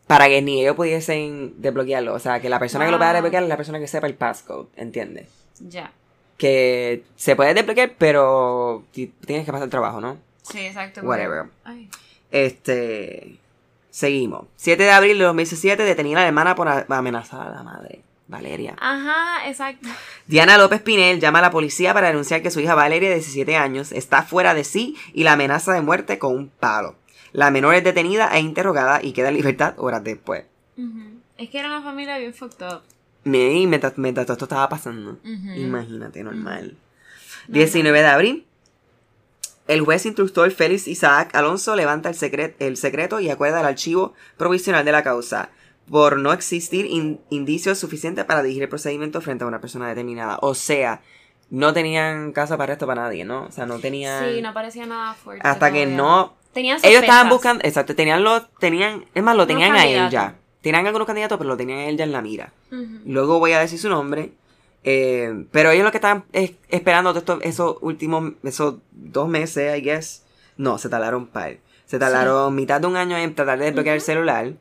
para 0.07 0.27
que 0.27 0.41
ni 0.41 0.61
ellos 0.61 0.75
pudiesen 0.75 1.53
desbloquearlo. 1.61 2.13
O 2.15 2.19
sea, 2.19 2.39
que 2.39 2.49
la 2.49 2.57
persona 2.59 2.85
que 2.85 2.91
lo 2.91 2.97
pueda 2.97 3.11
Wow. 3.11 3.15
desbloquear 3.17 3.43
es 3.43 3.49
la 3.49 3.57
persona 3.57 3.79
que 3.79 3.87
sepa 3.87 4.07
el 4.07 4.15
passcode, 4.15 4.67
¿entiendes? 4.75 5.27
Ya. 5.59 5.91
que 6.37 7.03
se 7.17 7.35
puede 7.35 7.53
desbloquear, 7.53 7.95
pero 7.97 8.85
ti- 8.93 9.11
tienes 9.25 9.45
que 9.45 9.51
pasar 9.51 9.65
el 9.65 9.69
trabajo, 9.69 9.99
¿no? 9.99 10.17
Sí, 10.41 10.59
exacto. 10.59 11.01
Whatever. 11.01 11.47
Ay. 11.65 11.89
Este. 12.31 13.38
Seguimos. 13.99 14.45
7 14.55 14.81
de 14.81 14.91
abril 14.91 15.17
de 15.17 15.25
2017, 15.25 15.83
detenida 15.83 16.21
la 16.21 16.27
hermana 16.27 16.55
por 16.55 16.69
a- 16.69 16.85
amenazar 16.87 17.45
a 17.45 17.53
la 17.53 17.63
madre, 17.63 18.01
Valeria. 18.29 18.77
Ajá, 18.79 19.45
exacto. 19.49 19.89
Diana 20.25 20.57
López 20.57 20.81
Pinel 20.81 21.19
llama 21.19 21.39
a 21.39 21.41
la 21.41 21.51
policía 21.51 21.93
para 21.93 22.07
denunciar 22.07 22.41
que 22.41 22.49
su 22.49 22.61
hija 22.61 22.75
Valeria, 22.75 23.09
de 23.09 23.15
17 23.15 23.57
años, 23.57 23.91
está 23.91 24.23
fuera 24.23 24.53
de 24.53 24.63
sí 24.63 24.95
y 25.13 25.25
la 25.25 25.33
amenaza 25.33 25.73
de 25.73 25.81
muerte 25.81 26.17
con 26.17 26.33
un 26.33 26.47
palo. 26.47 26.95
La 27.33 27.51
menor 27.51 27.75
es 27.75 27.83
detenida 27.83 28.29
e 28.33 28.39
interrogada 28.39 29.03
y 29.03 29.11
queda 29.11 29.27
en 29.27 29.35
libertad 29.35 29.73
horas 29.75 30.01
después. 30.01 30.45
Ujú. 30.77 31.19
Es 31.37 31.49
que 31.49 31.59
era 31.59 31.67
una 31.67 31.81
familia 31.81 32.17
bien 32.19 32.33
fucked 32.33 32.65
up. 32.65 32.81
Mi- 33.25 33.67
Mientras, 33.67 33.97
mientras 33.97 34.25
todo 34.25 34.35
esto 34.35 34.45
estaba 34.45 34.69
pasando. 34.69 35.17
Imagínate, 35.25 36.23
normal. 36.23 36.77
19 37.49 37.99
de 37.99 38.07
abril. 38.07 38.45
El 39.69 39.81
juez 39.81 40.05
instructor 40.05 40.49
Félix 40.51 40.87
Isaac 40.87 41.35
Alonso 41.35 41.75
levanta 41.75 42.09
el, 42.09 42.15
secret- 42.15 42.55
el 42.59 42.75
secreto 42.75 43.19
y 43.19 43.29
acuerda 43.29 43.59
el 43.59 43.67
archivo 43.67 44.13
provisional 44.35 44.83
de 44.83 44.91
la 44.91 45.03
causa 45.03 45.49
por 45.89 46.17
no 46.17 46.33
existir 46.33 46.85
in- 46.87 47.19
indicios 47.29 47.77
suficientes 47.77 48.25
para 48.25 48.41
dirigir 48.41 48.63
el 48.63 48.69
procedimiento 48.69 49.21
frente 49.21 49.43
a 49.43 49.47
una 49.47 49.61
persona 49.61 49.87
determinada. 49.87 50.39
O 50.41 50.55
sea, 50.55 51.01
no 51.51 51.71
tenían 51.73 52.31
caso 52.31 52.57
para 52.57 52.73
esto 52.73 52.87
para 52.87 53.03
nadie, 53.03 53.25
¿no? 53.25 53.43
O 53.45 53.51
sea, 53.51 53.65
no 53.67 53.79
tenían... 53.79 54.25
Sí, 54.33 54.41
no 54.41 54.53
parecía 54.53 54.85
nada 54.85 55.13
fuerte. 55.13 55.47
hasta 55.47 55.71
que 55.71 55.85
no... 55.85 56.33
Tenían 56.51 56.79
Ellos 56.81 57.03
estaban 57.03 57.29
buscando... 57.29 57.63
Exacto, 57.63 57.95
tenían 57.95 58.23
lo... 58.23 58.41
Tenían... 58.59 59.05
Es 59.13 59.21
más, 59.21 59.35
lo 59.35 59.45
tenían 59.45 59.75
a 59.75 59.85
él 59.85 60.09
ya. 60.09 60.35
Tenían 60.61 60.85
algunos 60.87 61.05
candidatos, 61.05 61.37
pero 61.37 61.47
lo 61.47 61.57
tenían 61.57 61.79
a 61.79 61.85
él 61.85 61.95
ya 61.97 62.03
en 62.05 62.11
la 62.11 62.21
mira. 62.23 62.51
Luego 63.05 63.37
voy 63.39 63.51
a 63.53 63.59
decir 63.59 63.77
su 63.79 63.87
nombre. 63.87 64.31
Eh, 64.83 65.45
pero 65.51 65.71
ellos 65.71 65.83
lo 65.85 65.91
que 65.91 65.97
estaban 65.97 66.23
es- 66.33 66.53
esperando 66.69 67.11
todo 67.11 67.19
esto- 67.19 67.39
esos 67.41 67.77
últimos, 67.81 68.33
esos 68.43 68.75
dos 68.91 69.27
meses, 69.27 69.77
I 69.77 69.81
guess. 69.81 70.23
No, 70.57 70.77
se 70.77 70.89
tardaron 70.89 71.27
par. 71.27 71.57
Se 71.85 71.97
tardaron 71.99 72.53
mitad 72.55 72.79
de 72.81 72.87
un 72.87 72.95
año 72.97 73.17
en 73.17 73.33
tratar 73.35 73.57
de 73.59 73.65
desbloquear 73.65 73.95
el 73.95 74.01
celular. 74.01 74.53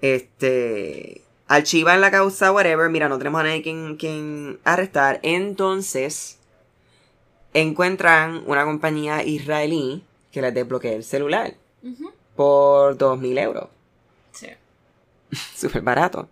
Este. 0.00 1.22
Archivan 1.48 2.00
la 2.00 2.10
causa, 2.12 2.52
whatever. 2.52 2.88
Mira, 2.90 3.08
no 3.08 3.18
tenemos 3.18 3.40
a 3.40 3.44
nadie 3.44 3.62
quien, 3.62 3.96
quien 3.96 4.58
arrestar. 4.64 5.18
Entonces. 5.22 6.38
Encuentran 7.52 8.44
una 8.46 8.64
compañía 8.64 9.24
israelí 9.24 10.04
que 10.30 10.40
les 10.40 10.54
desbloquea 10.54 10.92
el 10.92 11.02
celular. 11.02 11.54
Ujú. 11.82 12.12
Por 12.36 12.96
2.000 12.96 13.38
euros. 13.38 13.66
Súper 15.56 15.82
barato. 15.82 16.28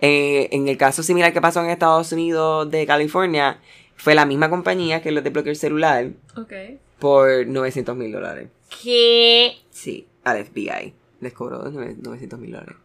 Eh, 0.00 0.48
en 0.52 0.68
el 0.68 0.76
caso 0.76 1.02
similar 1.02 1.32
que 1.32 1.40
pasó 1.40 1.62
en 1.62 1.70
Estados 1.70 2.12
Unidos 2.12 2.70
de 2.70 2.86
California, 2.86 3.60
fue 3.96 4.14
la 4.14 4.24
misma 4.26 4.48
compañía 4.50 5.02
que 5.02 5.10
les 5.12 5.22
desbloqueó 5.24 5.50
el 5.50 5.56
celular 5.58 6.10
Ok. 6.36 6.52
por 6.98 7.46
900 7.46 7.96
mil 7.96 8.12
dólares. 8.12 8.48
¿Qué? 8.82 9.56
Sí. 9.70 10.06
al 10.24 10.44
FBI. 10.44 10.94
Les 11.20 11.32
cobró 11.32 11.70
900 11.70 12.38
mil 12.38 12.52
dólares. 12.52 12.76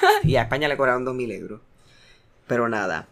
y 0.24 0.36
a 0.36 0.42
España 0.42 0.68
le 0.68 0.76
cobraron 0.76 1.04
2 1.04 1.14
mil 1.14 1.30
euros. 1.32 1.60
Pero 2.46 2.68
nada. 2.68 3.08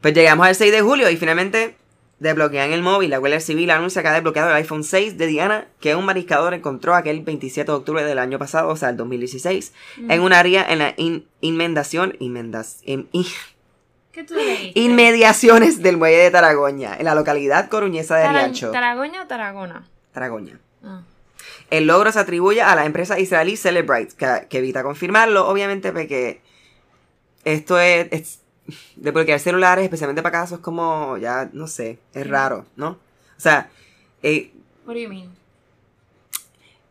Pues 0.00 0.12
llegamos 0.14 0.46
al 0.46 0.54
6 0.54 0.72
de 0.72 0.80
julio 0.82 1.08
y 1.10 1.16
finalmente 1.16 1.76
desbloquean 2.24 2.72
el 2.72 2.82
móvil. 2.82 3.10
La 3.10 3.18
Guardia 3.18 3.38
Civil 3.40 3.70
anuncia 3.70 4.02
que 4.02 4.08
ha 4.08 4.12
desbloqueado 4.12 4.50
el 4.50 4.56
iPhone 4.56 4.82
6 4.82 5.16
de 5.16 5.26
Diana 5.26 5.68
que 5.80 5.94
un 5.94 6.04
mariscador 6.04 6.54
encontró 6.54 6.94
aquel 6.94 7.20
27 7.22 7.70
de 7.70 7.76
octubre 7.76 8.02
del 8.04 8.18
año 8.18 8.38
pasado, 8.38 8.68
o 8.68 8.76
sea, 8.76 8.88
el 8.90 8.96
2016, 8.96 9.72
en 10.08 10.20
un 10.20 10.32
área 10.32 10.64
en 10.68 10.78
la 10.80 10.94
in- 10.96 11.26
inmendación, 11.40 12.16
inmendas, 12.18 12.80
in- 12.84 13.08
in- 13.12 13.24
¿Qué 14.12 14.22
tú 14.24 14.34
inmediaciones 14.74 15.82
del 15.82 15.96
muelle 15.96 16.18
de 16.18 16.30
Taragoña, 16.30 16.96
en 16.96 17.04
la 17.04 17.14
localidad 17.14 17.68
coruñesa 17.68 18.16
de 18.16 18.24
Tara- 18.24 18.38
Riancho. 18.40 18.70
¿Taragoña 18.70 19.22
o 19.22 19.26
Tarragona? 19.26 19.88
Taragoña. 20.12 20.58
Ah. 20.84 21.02
El 21.70 21.86
logro 21.86 22.12
se 22.12 22.20
atribuye 22.20 22.62
a 22.62 22.74
la 22.76 22.84
empresa 22.86 23.18
israelí 23.18 23.56
Celebrite, 23.56 24.14
que, 24.16 24.46
que 24.48 24.58
evita 24.58 24.82
confirmarlo, 24.84 25.48
obviamente, 25.48 25.90
porque 25.92 26.40
esto 27.44 27.78
es, 27.80 28.06
es 28.12 28.38
desbloquear 28.96 29.38
celulares, 29.40 29.84
especialmente 29.84 30.22
para 30.22 30.40
casos 30.40 30.60
como, 30.60 31.16
ya, 31.18 31.48
no 31.52 31.66
sé, 31.66 31.98
es 32.14 32.26
raro, 32.28 32.64
¿no? 32.76 32.90
O 33.36 33.40
sea, 33.40 33.68
eh, 34.22 34.52
What 34.86 34.94
do 34.94 35.00
you 35.00 35.08
mean? 35.08 35.30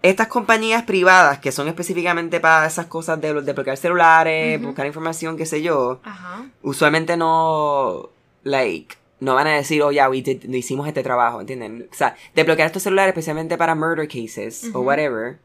estas 0.01 0.27
compañías 0.27 0.83
privadas 0.83 1.39
que 1.39 1.51
son 1.53 1.67
específicamente 1.69 2.39
para 2.41 2.65
esas 2.67 2.87
cosas 2.87 3.21
de 3.21 3.33
desbloquear 3.41 3.77
celulares, 3.77 4.57
Ujú. 4.57 4.67
buscar 4.67 4.85
información, 4.85 5.37
qué 5.37 5.45
sé 5.45 5.61
yo, 5.61 6.01
Ajá. 6.03 6.45
usualmente 6.61 7.15
no, 7.15 8.09
like, 8.43 8.95
no 9.21 9.35
van 9.35 9.47
a 9.47 9.51
decir, 9.55 9.81
oh, 9.81 9.91
ya, 9.91 10.09
we 10.09 10.17
did- 10.21 10.53
hicimos 10.53 10.87
este 10.89 11.03
trabajo, 11.03 11.39
¿entienden? 11.39 11.87
O 11.89 11.95
sea, 11.95 12.17
desbloquear 12.35 12.65
estos 12.65 12.83
celulares 12.83 13.11
especialmente 13.13 13.57
para 13.57 13.75
murder 13.75 14.07
cases 14.09 14.65
o 14.73 14.79
Ujú. 14.79 14.87
whatever. 14.89 15.37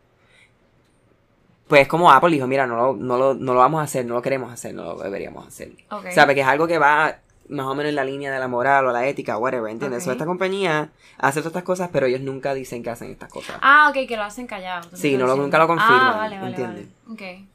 Pues 1.68 1.86
como 1.86 2.10
Apple 2.10 2.30
dijo, 2.30 2.46
mira, 2.46 2.66
no 2.66 2.76
lo, 2.76 2.96
no, 2.96 3.16
lo, 3.18 3.34
no 3.34 3.52
lo 3.54 3.60
vamos 3.60 3.80
a 3.80 3.84
hacer, 3.84 4.04
no 4.06 4.14
lo 4.14 4.22
queremos 4.22 4.50
hacer, 4.52 4.74
no 4.74 4.84
lo 4.84 4.96
deberíamos 4.96 5.46
hacer. 5.46 5.70
O 5.90 6.00
sea, 6.10 6.24
porque 6.26 6.40
es 6.40 6.46
algo 6.46 6.66
que 6.66 6.78
va 6.78 7.18
más 7.50 7.66
o 7.66 7.74
menos 7.74 7.90
en 7.90 7.96
la 7.96 8.04
línea 8.04 8.32
de 8.32 8.38
la 8.38 8.48
moral 8.48 8.86
o 8.86 8.92
la 8.92 9.06
ética, 9.06 9.36
whatever, 9.38 9.70
¿entiendes? 9.70 10.00
Ok. 10.02 10.04
So, 10.06 10.12
esta 10.12 10.26
compañía 10.26 10.90
hace 11.18 11.40
todas 11.40 11.50
estas 11.52 11.62
cosas, 11.64 11.90
pero 11.92 12.06
ellos 12.06 12.20
nunca 12.22 12.52
dicen 12.54 12.82
que 12.82 12.90
hacen 12.90 13.10
estas 13.10 13.30
cosas. 13.30 13.56
Ah, 13.62 13.88
ok, 13.90 14.06
que 14.08 14.16
lo 14.16 14.22
hacen 14.22 14.46
callado. 14.46 14.88
Sí, 14.94 15.16
no 15.16 15.26
lo- 15.26 15.36
nunca 15.36 15.58
lo 15.58 15.66
confirman, 15.66 16.00
Ah, 16.00 16.16
vale, 16.16 16.36
vale, 16.38 16.48
¿entiendes? 16.50 16.86
vale. 17.06 17.38
Ok. 17.40 17.48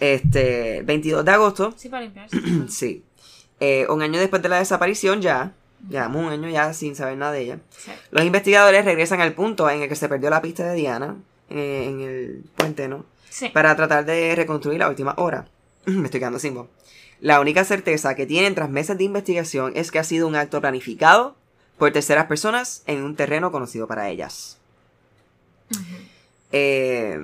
Este, 0.00 0.82
22 0.84 1.24
de 1.24 1.30
agosto, 1.30 1.74
Sí, 1.76 1.88
para 1.88 2.02
limpiarse. 2.02 2.36
sí, 2.68 3.04
eh, 3.60 3.86
un 3.88 4.02
año 4.02 4.18
después 4.18 4.42
de 4.42 4.48
la 4.48 4.58
desaparición 4.58 5.20
ya, 5.22 5.52
llevamos 5.88 6.24
un 6.26 6.32
año 6.32 6.48
ya 6.48 6.72
sin 6.72 6.96
saber 6.96 7.16
nada 7.16 7.32
de 7.32 7.40
ella. 7.42 7.58
Sí. 7.70 7.92
Los 8.10 8.24
investigadores 8.24 8.84
regresan 8.84 9.20
al 9.20 9.32
punto 9.32 9.68
en 9.70 9.82
el 9.82 9.88
que 9.88 9.94
se 9.96 10.08
perdió 10.08 10.28
la 10.30 10.42
pista 10.42 10.64
de 10.64 10.74
Diana, 10.74 11.16
eh, 11.52 11.84
en 11.88 12.00
el 12.00 12.44
puente, 12.56 12.88
¿no? 12.88 13.04
Sí. 13.30 13.48
Para 13.48 13.74
tratar 13.76 14.04
de 14.04 14.34
reconstruir 14.34 14.78
la 14.78 14.88
última 14.88 15.14
hora. 15.16 15.46
Me 15.86 16.04
estoy 16.04 16.20
quedando 16.20 16.38
sin 16.38 16.54
voz. 16.54 16.68
La 17.20 17.40
única 17.40 17.64
certeza 17.64 18.14
que 18.14 18.26
tienen 18.26 18.54
tras 18.54 18.68
meses 18.68 18.98
de 18.98 19.04
investigación 19.04 19.72
es 19.76 19.90
que 19.90 19.98
ha 19.98 20.04
sido 20.04 20.26
un 20.26 20.34
acto 20.34 20.60
planificado 20.60 21.36
por 21.78 21.92
terceras 21.92 22.26
personas 22.26 22.82
en 22.86 23.02
un 23.02 23.14
terreno 23.14 23.52
conocido 23.52 23.86
para 23.86 24.08
ellas. 24.08 24.58
Ujú. 25.70 25.82
Eh, 26.52 27.18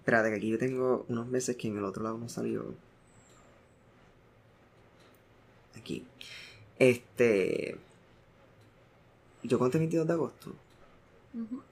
espérate, 0.00 0.30
que 0.30 0.36
aquí 0.36 0.48
yo 0.48 0.58
tengo 0.58 1.04
unos 1.08 1.26
meses 1.28 1.56
que 1.56 1.68
en 1.68 1.78
el 1.78 1.84
otro 1.84 2.02
lado 2.02 2.18
no 2.18 2.28
salió. 2.28 2.74
Aquí. 5.76 6.04
Este. 6.78 7.76
Yo 9.42 9.58
conté 9.58 9.78
22 9.78 10.06
de 10.06 10.12
agosto. 10.12 10.52
Ujú. 11.34 11.62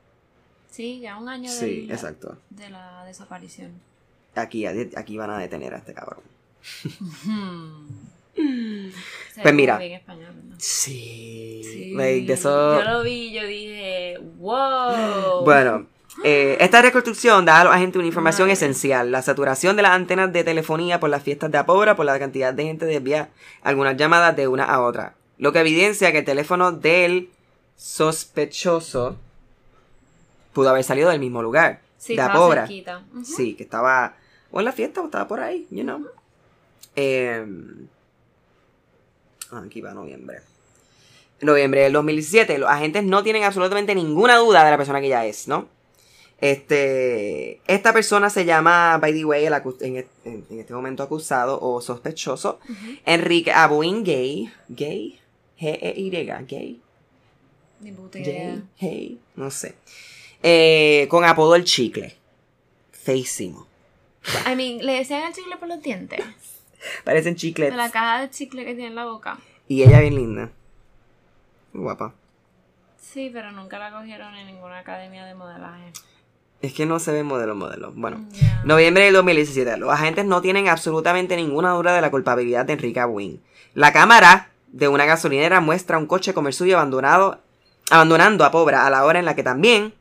Sí, 0.77 1.01
ya 1.01 1.17
un 1.17 1.29
año 1.29 1.51
Sí, 1.51 1.83
del- 1.83 1.91
exacto. 1.91 2.37
de 2.51 2.69
la 2.69 3.05
desaparición. 3.07 3.73
Aquí, 4.35 4.67
aquí 4.67 5.17
van 5.17 5.31
a 5.31 5.39
detener 5.39 5.73
a 5.73 5.79
este 5.79 5.95
cabrón. 5.95 6.21
Se 8.37 8.43
Pues 9.41 9.45
ve 9.45 9.53
mira. 9.55 9.79
bien 9.79 9.93
español, 9.93 10.35
¿verdad? 10.35 10.57
Sí. 10.59 11.63
Sí. 11.65 11.93
Like, 11.95 12.27
de 12.27 12.33
eso. 12.35 12.79
Yo 12.79 12.85
lo 12.91 13.03
vi, 13.03 13.33
yo 13.33 13.47
dije, 13.47 14.19
wow. 14.39 15.43
Bueno, 15.45 15.87
eh, 16.25 16.59
esta 16.61 16.83
reconstrucción 16.83 17.47
da 17.47 17.63
a 17.63 17.65
los 17.65 17.73
agentes 17.75 17.97
una 17.99 18.09
información 18.09 18.47
Madre. 18.49 18.53
esencial. 18.55 19.11
La 19.11 19.23
saturación 19.23 19.77
de 19.77 19.83
las 19.83 19.93
antenas 19.93 20.31
de 20.33 20.45
telefonía 20.45 21.01
por 21.01 21.09
las 21.09 21.23
fiestas 21.23 21.51
de 21.51 21.57
Apobra, 21.59 21.97
por 21.97 22.05
la 22.05 22.19
cantidad 22.19 22.53
de 22.53 22.65
gente 22.65 22.85
desvía 22.85 23.31
algunas 23.63 23.97
llamadas 23.97 24.37
de 24.37 24.49
una 24.49 24.65
a 24.65 24.83
otra. 24.83 25.15
Lo 25.39 25.53
que 25.53 25.61
evidencia 25.61 26.13
que 26.13 26.19
el 26.19 26.25
teléfono 26.27 26.73
del 26.73 27.31
sospechoso 27.77 29.17
pudo 30.57 30.71
haber 30.71 30.83
salido 30.85 31.11
del 31.11 31.21
mismo 31.21 31.43
lugar. 31.43 31.81
sí, 31.99 32.17
de 32.17 32.23
estaba 32.23 32.35
Apobra. 32.39 32.65
Ujú. 33.15 33.25
Sí, 33.25 33.55
que 33.55 33.63
estaba 33.63 34.17
o 34.51 34.59
en 34.61 34.65
la 34.65 34.73
fiesta 34.73 35.01
o 35.03 35.05
estaba 35.05 35.29
por 35.29 35.41
ahí, 35.41 35.67
you 35.71 35.83
know. 35.83 36.05
Em, 36.97 37.87
ah, 39.53 39.63
aquí 39.67 39.81
va 39.81 39.93
noviembre. 39.95 40.39
Noviembre 41.43 41.83
del 41.83 41.93
2017. 41.93 42.57
Los 42.59 42.71
agentes 42.71 43.05
no 43.05 43.23
tienen 43.23 43.43
absolutamente 43.45 43.95
ninguna 43.95 44.37
duda 44.37 44.65
de 44.65 44.71
la 44.71 44.77
persona 44.79 45.01
que 45.01 45.07
ella 45.09 45.27
es, 45.27 45.47
¿no? 45.47 45.69
Este, 46.41 47.61
esta 47.67 47.93
persona 47.93 48.29
se 48.31 48.45
llama, 48.45 48.99
by 48.99 49.13
the 49.13 49.25
way, 49.25 49.45
el 49.47 49.53
en, 49.81 49.97
en- 50.25 50.45
en 50.51 50.61
este 50.61 50.73
momento 50.75 51.03
acusado 51.03 51.59
o 51.61 51.81
sospechoso. 51.81 52.59
Enrique 53.05 53.53
Abuin 53.53 54.05
Gay, 54.05 54.51
Gay, 54.69 55.19
G-E-Y, 55.59 56.11
Gay. 56.47 56.81
Gay, 58.25 58.63
Hey, 58.77 59.19
no 59.35 59.51
sé, 59.51 59.75
Eh, 60.49 61.09
con 61.11 61.25
apodo 61.25 61.57
el 61.57 61.65
chicle, 61.65 62.17
feísimo. 62.93 63.67
I 64.47 64.55
mean, 64.55 64.79
le 64.79 64.93
decían 64.93 65.25
el 65.25 65.33
chicle 65.33 65.57
por 65.57 65.67
los 65.67 65.83
dientes. 65.83 66.21
Parecen 67.03 67.35
De 67.35 67.41
chiclets. 67.41 67.75
la 67.75 67.91
caja 67.91 68.21
de 68.21 68.31
chicle 68.31 68.65
que 68.65 68.75
tiene 68.75 68.91
en 68.91 68.95
la 68.95 69.07
boca. 69.07 69.39
Y 69.67 69.83
ella 69.83 69.99
bien 70.01 70.15
linda. 70.15 70.51
Guapa. 71.73 72.15
Sí, 72.97 73.29
pero 73.33 73.51
nunca 73.51 73.81
la 73.81 73.91
cogieron 73.91 74.37
en 74.37 74.47
ninguna 74.47 74.79
academia 74.79 75.25
de 75.25 75.35
modelaje. 75.35 75.93
Es 76.63 76.73
que 76.73 76.87
no 76.87 77.01
se 77.01 77.11
ve 77.11 77.25
modelo 77.25 77.57
modelo. 77.57 77.93
Bueno. 77.97 78.25
Ya. 78.31 78.63
Noviembre 78.65 79.05
del 79.07 79.15
2017. 79.15 79.77
Los 79.79 79.91
agentes 79.91 80.27
no 80.27 80.41
tienen 80.43 80.69
absolutamente 80.69 81.35
ninguna 81.35 81.73
duda 81.73 81.93
de 81.93 82.01
la 82.01 82.11
culpabilidad 82.13 82.65
de 82.67 82.75
Enrique 82.75 83.05
Wynn. 83.05 83.43
La 83.75 83.93
cámara 83.93 84.51
de 84.69 84.87
una 84.87 85.07
gasolinera 85.07 85.61
muestra 85.61 85.99
un 85.99 86.07
coche 86.07 86.33
suyo 86.53 86.77
abandonado, 86.77 87.41
abandonando 87.91 88.45
a 88.45 88.53
Pobra 88.53 88.87
a 88.87 88.91
la 88.91 89.05
hora 89.05 89.19
en 89.19 89.25
la 89.25 89.35
que 89.35 89.43
también 89.43 89.93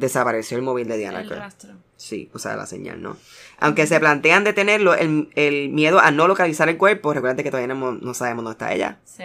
desapareció 0.00 0.56
el 0.56 0.62
móvil 0.62 0.88
de 0.88 0.98
Diana 0.98 1.20
el 1.20 1.28
Kerr. 1.28 1.38
rastro. 1.38 1.70
Sí, 1.96 2.30
o 2.32 2.38
sea, 2.38 2.56
la 2.56 2.66
señal, 2.66 3.00
¿no? 3.02 3.16
Aunque 3.58 3.86
se 3.86 4.00
plantean 4.00 4.42
detenerlo, 4.42 4.94
el, 4.94 5.30
el 5.34 5.68
miedo 5.68 6.00
a 6.00 6.10
no 6.10 6.26
localizar 6.26 6.68
el 6.68 6.78
cuerpo, 6.78 7.12
recuerden 7.12 7.44
que 7.44 7.50
todavía 7.50 7.72
no, 7.74 7.92
no 7.92 8.14
sabemos 8.14 8.42
dónde 8.44 8.54
está 8.54 8.72
ella. 8.72 8.98
Sí. 9.04 9.24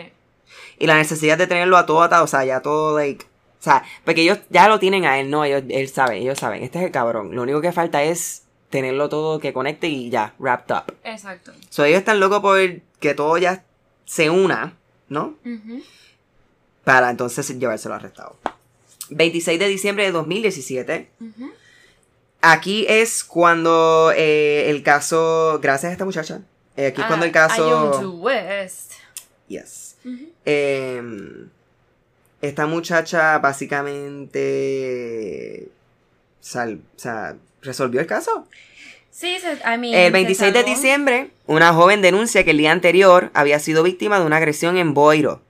Y 0.78 0.88
la 0.88 0.96
necesidad 0.96 1.38
de 1.38 1.48
tenerlo 1.48 1.78
a 1.78 1.86
todo 1.86 2.04
atado, 2.04 2.26
o 2.26 2.28
sea, 2.28 2.44
ya 2.44 2.62
todo, 2.62 2.98
like. 2.98 3.26
O 3.26 3.64
sea, 3.66 3.84
porque 4.04 4.22
ellos 4.22 4.40
ya 4.50 4.68
lo 4.68 4.78
tienen 4.78 5.06
a 5.06 5.20
él, 5.20 5.30
no, 5.32 5.46
ellos, 5.46 5.64
él 5.70 5.88
sabe, 5.88 6.18
ellos 6.18 6.38
saben, 6.38 6.62
este 6.64 6.80
es 6.80 6.86
el 6.86 6.92
cabrón. 6.92 7.34
Lo 7.34 7.44
único 7.44 7.62
que 7.62 7.72
falta 7.72 8.04
es 8.04 8.44
tenerlo 8.70 9.08
todo 9.08 9.40
que 9.40 9.54
conecte 9.54 9.88
y 9.88 10.10
ya, 10.10 10.36
wrapped 10.38 10.76
up. 10.76 10.94
Exacto. 11.04 11.54
So, 11.70 11.86
ellos 11.86 12.00
están 12.00 12.20
locos 12.20 12.42
por 12.42 12.60
que 13.00 13.14
todo 13.14 13.38
ya 13.38 13.64
se 14.04 14.30
una, 14.30 14.74
¿no? 15.08 15.36
Para 16.84 17.10
entonces 17.10 17.58
llevárselo 17.58 17.96
arrestado. 17.96 18.36
26 19.10 19.60
de 19.60 19.68
diciembre 19.68 20.06
de 20.06 20.12
2017. 20.12 21.10
Ujú. 21.22 21.52
Aquí 22.42 22.86
es 22.88 23.24
cuando 23.24 24.12
eh, 24.16 24.70
el 24.70 24.84
caso, 24.84 25.60
gracias 25.62 25.90
a 25.90 25.94
esta 25.94 26.06
muchacha, 26.06 26.42
eh, 26.78 26.88
aquí 26.88 27.02
es 27.02 27.08
cuando 27.08 27.26
el 27.26 27.32
Ah, 27.32 27.34
caso... 27.34 28.12
West. 28.20 28.94
Yes. 29.48 29.96
Eh, 30.46 31.02
esta 32.42 32.68
muchacha 32.68 33.40
básicamente 33.40 35.70
sal- 36.42 36.82
o 36.96 37.00
sea, 37.00 37.36
resolvió 37.62 38.02
el 38.02 38.08
caso. 38.08 38.48
Sí, 39.10 39.38
se, 39.40 39.54
I 39.54 39.78
mean, 39.78 39.94
El 39.96 40.08
se 40.08 40.12
26 40.12 40.54
de 40.54 40.64
diciembre, 40.64 41.32
una 41.48 41.74
joven 41.74 42.02
denuncia 42.02 42.44
que 42.44 42.52
el 42.52 42.58
día 42.58 42.72
anterior 42.72 43.32
había 43.34 43.60
sido 43.60 43.82
víctima 43.84 44.20
de 44.20 44.26
una 44.26 44.38
agresión 44.38 44.78
en 44.78 44.94
Boiro, 44.94 45.42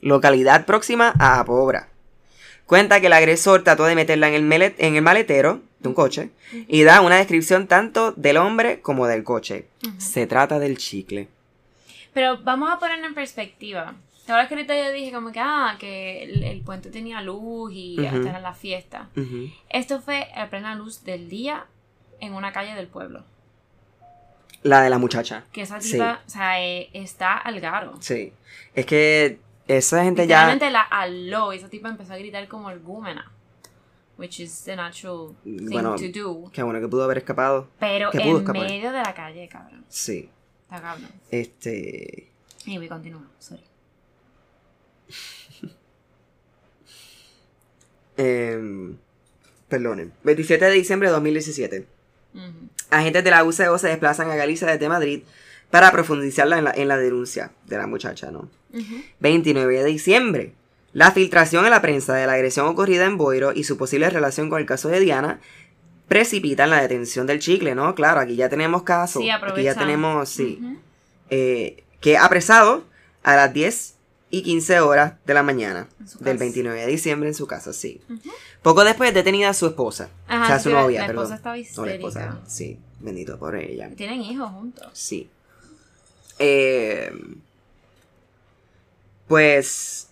localidad 0.00 0.66
próxima 0.66 1.14
a 1.18 1.40
Apobra. 1.40 1.88
Cuenta 2.66 3.00
que 3.00 3.06
el 3.08 3.12
agresor 3.12 3.62
trató 3.62 3.84
de 3.84 3.94
meterla 3.94 4.28
en 4.28 4.34
el, 4.34 4.42
melet- 4.44 4.74
en 4.78 4.96
el 4.96 5.02
maletero 5.02 5.60
de 5.80 5.88
un 5.88 5.94
coche 5.94 6.30
y 6.66 6.82
da 6.82 7.00
una 7.02 7.16
descripción 7.16 7.66
tanto 7.66 8.12
del 8.12 8.38
hombre 8.38 8.80
como 8.80 9.06
del 9.06 9.22
coche. 9.22 9.66
Se 9.98 10.26
trata 10.26 10.58
del 10.58 10.78
chicle. 10.78 11.28
Pero 12.14 12.38
vamos 12.42 12.70
a 12.72 12.78
ponerlo 12.78 13.06
en 13.06 13.14
perspectiva. 13.14 13.94
Ahora 14.26 14.48
que 14.48 14.54
ahorita 14.54 14.74
yo 14.74 14.92
dije 14.92 15.12
como 15.12 15.30
que, 15.32 15.40
ah, 15.40 15.76
que 15.78 16.22
el, 16.22 16.42
el 16.44 16.60
puente 16.62 16.88
tenía 16.90 17.20
luz 17.20 17.70
y 17.74 17.96
Ujú. 18.00 18.06
hasta 18.06 18.30
era 18.30 18.40
la 18.40 18.54
fiesta. 18.54 19.08
Esto 19.68 20.00
fue 20.00 20.28
a 20.34 20.48
plena 20.48 20.74
luz 20.74 21.04
del 21.04 21.28
día 21.28 21.66
en 22.20 22.32
una 22.32 22.50
calle 22.52 22.74
del 22.74 22.86
pueblo. 22.86 23.24
La 24.62 24.80
de 24.80 24.88
la 24.88 24.96
muchacha. 24.96 25.44
Que 25.52 25.60
esa 25.62 25.78
Sí. 25.82 25.92
tipa, 25.92 26.22
o 26.26 26.30
sea, 26.30 26.64
eh, 26.64 26.88
está 26.94 27.36
al 27.36 27.60
garo. 27.60 27.92
Sí. 28.00 28.32
Es 28.74 28.86
que 28.86 29.38
esa 29.68 30.04
gente 30.04 30.26
ya... 30.26 30.46
Literalmente 30.52 30.70
la 30.70 30.82
aló 30.82 31.52
y 31.52 31.56
esa 31.56 31.68
tipa 31.68 31.88
empezó 31.88 32.12
a 32.12 32.16
gritar 32.16 32.46
como 32.48 32.70
el 32.70 32.80
gúmena. 32.80 33.30
which 34.16 34.40
is 34.40 34.62
the 34.64 34.76
natural 34.76 35.34
thing 35.42 35.70
Bueno, 35.70 35.96
to 35.96 36.08
do. 36.12 36.50
Qué 36.52 36.62
bueno 36.62 36.80
que 36.80 36.88
pudo 36.88 37.04
haber 37.04 37.18
escapado. 37.18 37.68
Pero 37.78 38.10
que 38.10 38.18
en 38.18 38.44
medio 38.52 38.92
de 38.92 39.02
la 39.02 39.14
calle, 39.14 39.48
cabrón. 39.48 39.84
Sí. 39.88 40.30
Está 40.62 40.80
cabrón. 40.80 41.10
Este. 41.30 42.28
Y 42.66 42.78
voy 42.78 42.88
continúa, 42.88 43.22
sorry. 43.38 43.62
Eh, 48.16 48.94
perdonen. 49.68 50.12
27 50.22 50.64
de 50.66 50.70
diciembre 50.70 51.08
de 51.08 51.14
2017. 51.14 51.84
Ujú. 52.32 52.44
Agentes 52.90 53.24
de 53.24 53.30
la 53.32 53.42
UCO 53.42 53.76
se 53.76 53.88
desplazan 53.88 54.30
a 54.30 54.36
Galicia 54.36 54.68
desde 54.68 54.88
Madrid 54.88 55.24
para 55.70 55.90
profundizar 55.92 56.50
en 56.52 56.64
la, 56.64 56.70
en 56.72 56.88
la 56.88 56.96
denuncia 56.96 57.50
de 57.66 57.76
la 57.78 57.86
muchacha, 57.86 58.30
¿no? 58.30 58.48
Ujú. 58.72 58.94
29 59.20 59.78
de 59.82 59.84
diciembre. 59.84 60.52
La 60.92 61.10
filtración 61.10 61.64
en 61.64 61.70
la 61.72 61.82
prensa 61.82 62.14
de 62.14 62.26
la 62.26 62.34
agresión 62.34 62.66
ocurrida 62.66 63.04
en 63.04 63.16
Boiro 63.16 63.52
y 63.52 63.64
su 63.64 63.76
posible 63.76 64.08
relación 64.10 64.48
con 64.50 64.60
el 64.60 64.66
caso 64.66 64.88
de 64.88 65.00
Diana 65.00 65.40
precipitan 66.08 66.70
la 66.70 66.80
detención 66.82 67.26
del 67.26 67.40
chicle, 67.40 67.74
¿no? 67.74 67.94
Claro, 67.94 68.20
aquí 68.20 68.36
ya 68.36 68.48
tenemos 68.48 68.82
caso. 68.82 69.20
Sí, 69.20 69.30
aquí 69.30 69.62
ya 69.62 69.74
tenemos, 69.74 70.28
sí. 70.28 70.58
Ujú. 70.62 70.76
eh, 71.30 71.82
que 72.00 72.18
apresado 72.18 72.84
a 73.22 73.34
las 73.36 73.52
10 73.52 73.94
y 74.30 74.42
15 74.42 74.80
horas 74.80 75.14
de 75.24 75.34
la 75.34 75.42
mañana 75.42 75.88
del 75.98 76.06
casa. 76.34 76.38
29 76.38 76.80
de 76.80 76.86
diciembre 76.86 77.28
en 77.28 77.34
su 77.34 77.46
casa, 77.46 77.72
sí. 77.72 78.00
Poco 78.62 78.84
después 78.84 79.14
detenida 79.14 79.52
su 79.54 79.66
esposa. 79.66 80.10
Ajá, 80.28 80.44
o 80.44 80.46
sea, 80.46 80.58
su 80.60 80.70
novia, 80.70 81.00
la 81.02 81.06
perdón. 81.06 81.24
esposa 81.32 81.36
estaba 81.36 81.56
No, 81.56 81.86
la 81.86 81.94
esposa, 81.94 82.20
histérica. 82.20 82.48
sí, 82.48 82.78
bendito 83.00 83.38
por 83.38 83.56
ella. 83.56 83.90
Tienen 83.96 84.20
hijos 84.20 84.50
juntos. 84.50 84.86
Sí. 84.92 85.28
Eh, 86.38 87.12
pues 89.28 90.08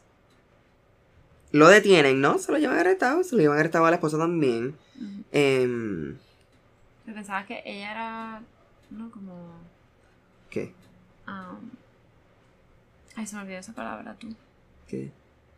lo 1.50 1.68
detienen, 1.68 2.20
¿no? 2.20 2.38
Se 2.38 2.50
lo 2.52 2.58
llevan 2.58 2.78
arrestado, 2.78 3.22
se 3.24 3.36
lo 3.36 3.42
llevan 3.42 3.58
arrestado 3.58 3.84
a 3.86 3.90
la 3.90 3.96
esposa 3.96 4.18
también. 4.18 4.74
Ujú. 4.96 5.24
Em, 5.32 6.16
Yo 7.06 7.14
pensaba 7.14 7.44
que 7.46 7.62
ella 7.64 7.90
era. 7.92 8.42
No, 8.90 9.10
como. 9.10 9.52
¿Qué? 10.50 10.72
um, 11.26 11.70
ay, 13.16 13.26
se 13.26 13.36
me 13.36 13.42
olvidó 13.42 13.58
esa 13.58 13.72
palabra, 13.72 14.14
tú. 14.18 14.28
¿Qué? 14.88 15.10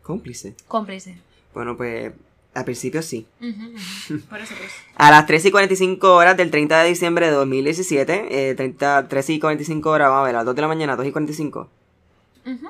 Cómplice. 0.03 0.55
Cómplice. 0.67 1.17
Bueno, 1.53 1.75
pues 1.77 2.13
al 2.55 2.65
principio 2.65 3.01
sí. 3.01 3.27
Ujú, 3.41 3.49
ujú. 4.15 4.21
Por 4.27 4.39
eso, 4.39 4.55
pues. 4.57 4.71
A 4.95 5.11
las 5.11 5.25
3 5.27 5.45
y 5.45 5.51
45 5.51 6.15
horas 6.15 6.37
del 6.37 6.49
30 6.51 6.81
de 6.81 6.89
diciembre 6.89 7.27
de 7.27 7.33
2017, 7.33 8.49
eh, 8.51 8.55
30, 8.55 9.07
3 9.07 9.29
y 9.29 9.39
45 9.39 9.89
horas, 9.89 10.09
vamos 10.09 10.23
a 10.23 10.25
ver, 10.25 10.35
a 10.35 10.39
las 10.39 10.45
2 10.45 10.55
de 10.55 10.61
la 10.61 10.67
mañana, 10.67 10.95
2 10.95 11.05
y 11.05 11.11
45. 11.11 11.69
Ujú. 12.45 12.67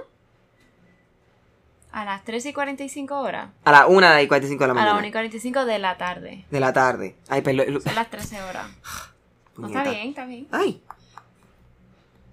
A 1.91 2.03
las 2.03 2.25
13 2.25 2.49
y 2.49 2.53
45 2.53 3.19
horas. 3.21 3.49
A 3.63 3.71
las 3.71 3.85
1 3.87 4.21
y 4.21 4.27
45 4.27 4.63
de 4.63 4.67
la 4.67 4.71
A 4.71 4.75
mañana. 4.75 4.91
las 4.91 4.99
1 4.99 5.07
y 5.07 5.11
45 5.11 5.65
de 5.65 5.79
la 5.79 5.97
tarde. 5.97 6.45
De 6.51 6.59
la 6.59 6.73
tarde. 6.73 7.15
Ay, 7.29 7.41
perdón. 7.41 7.81
Son 7.81 7.95
las 7.95 8.09
13 8.09 8.41
horas. 8.41 8.67
No, 9.57 9.67
está 9.67 9.83
bien, 9.83 10.09
está 10.09 10.25
bien. 10.25 10.47
Ay. 10.51 10.81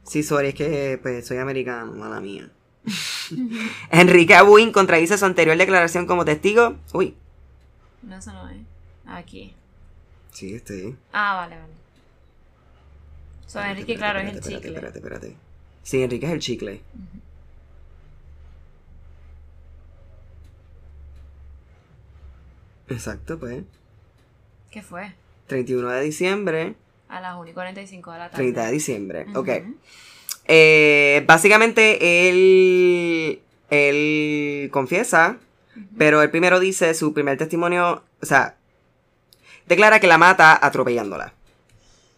Sí, 0.02 0.24
sorry, 0.24 0.48
es 0.48 0.54
que 0.56 0.98
pues, 1.00 1.24
soy 1.24 1.36
americano, 1.38 1.92
mala 1.92 2.20
mía. 2.20 2.50
Enrique 3.92 4.34
Abuin 4.34 4.72
contradice 4.72 5.16
su 5.16 5.24
anterior 5.24 5.56
declaración 5.56 6.06
como 6.06 6.24
testigo. 6.24 6.74
Uy. 6.92 7.14
No, 8.02 8.16
eso 8.16 8.32
no 8.32 8.48
es. 8.48 8.58
Aquí. 9.06 9.54
Sí, 10.32 10.54
este. 10.54 10.94
Ah, 11.12 11.34
vale, 11.36 11.56
vale. 11.56 11.72
So, 13.46 13.58
Espérate, 13.58 13.70
Enrique, 13.70 13.92
espérate, 13.92 13.98
claro, 13.98 14.18
es 14.18 14.24
el 14.24 14.38
espérate, 14.38 14.54
chicle. 14.56 14.74
Espérate, 14.74 14.98
espérate, 14.98 15.26
espérate. 15.26 15.52
Sí, 15.82 16.02
Enrique 16.02 16.26
es 16.26 16.32
el 16.32 16.38
chicle. 16.38 16.80
Exacto, 22.88 23.38
pues. 23.38 23.62
¿Qué 24.70 24.82
fue? 24.82 25.12
31 25.46 25.88
de 25.90 26.02
diciembre, 26.02 26.74
A 27.08 27.20
las 27.20 27.36
1 27.36 27.50
y 27.50 27.52
45 27.52 28.12
de 28.12 28.18
la 28.18 28.30
tarde. 28.30 28.42
30 28.42 28.66
de 28.66 28.72
diciembre. 28.72 29.26
Ujú. 29.28 29.38
Ok. 29.40 29.48
Eh, 30.46 31.22
básicamente, 31.26 32.28
él, 32.28 33.40
él 33.70 34.70
confiesa, 34.70 35.38
pero 35.96 36.22
él 36.22 36.30
primero 36.30 36.60
dice 36.60 36.92
su 36.94 37.12
primer 37.14 37.38
testimonio, 37.38 38.02
o 38.20 38.26
sea, 38.26 38.56
declara 39.66 40.00
que 40.00 40.06
la 40.06 40.18
mata 40.18 40.58
atropellándola, 40.60 41.32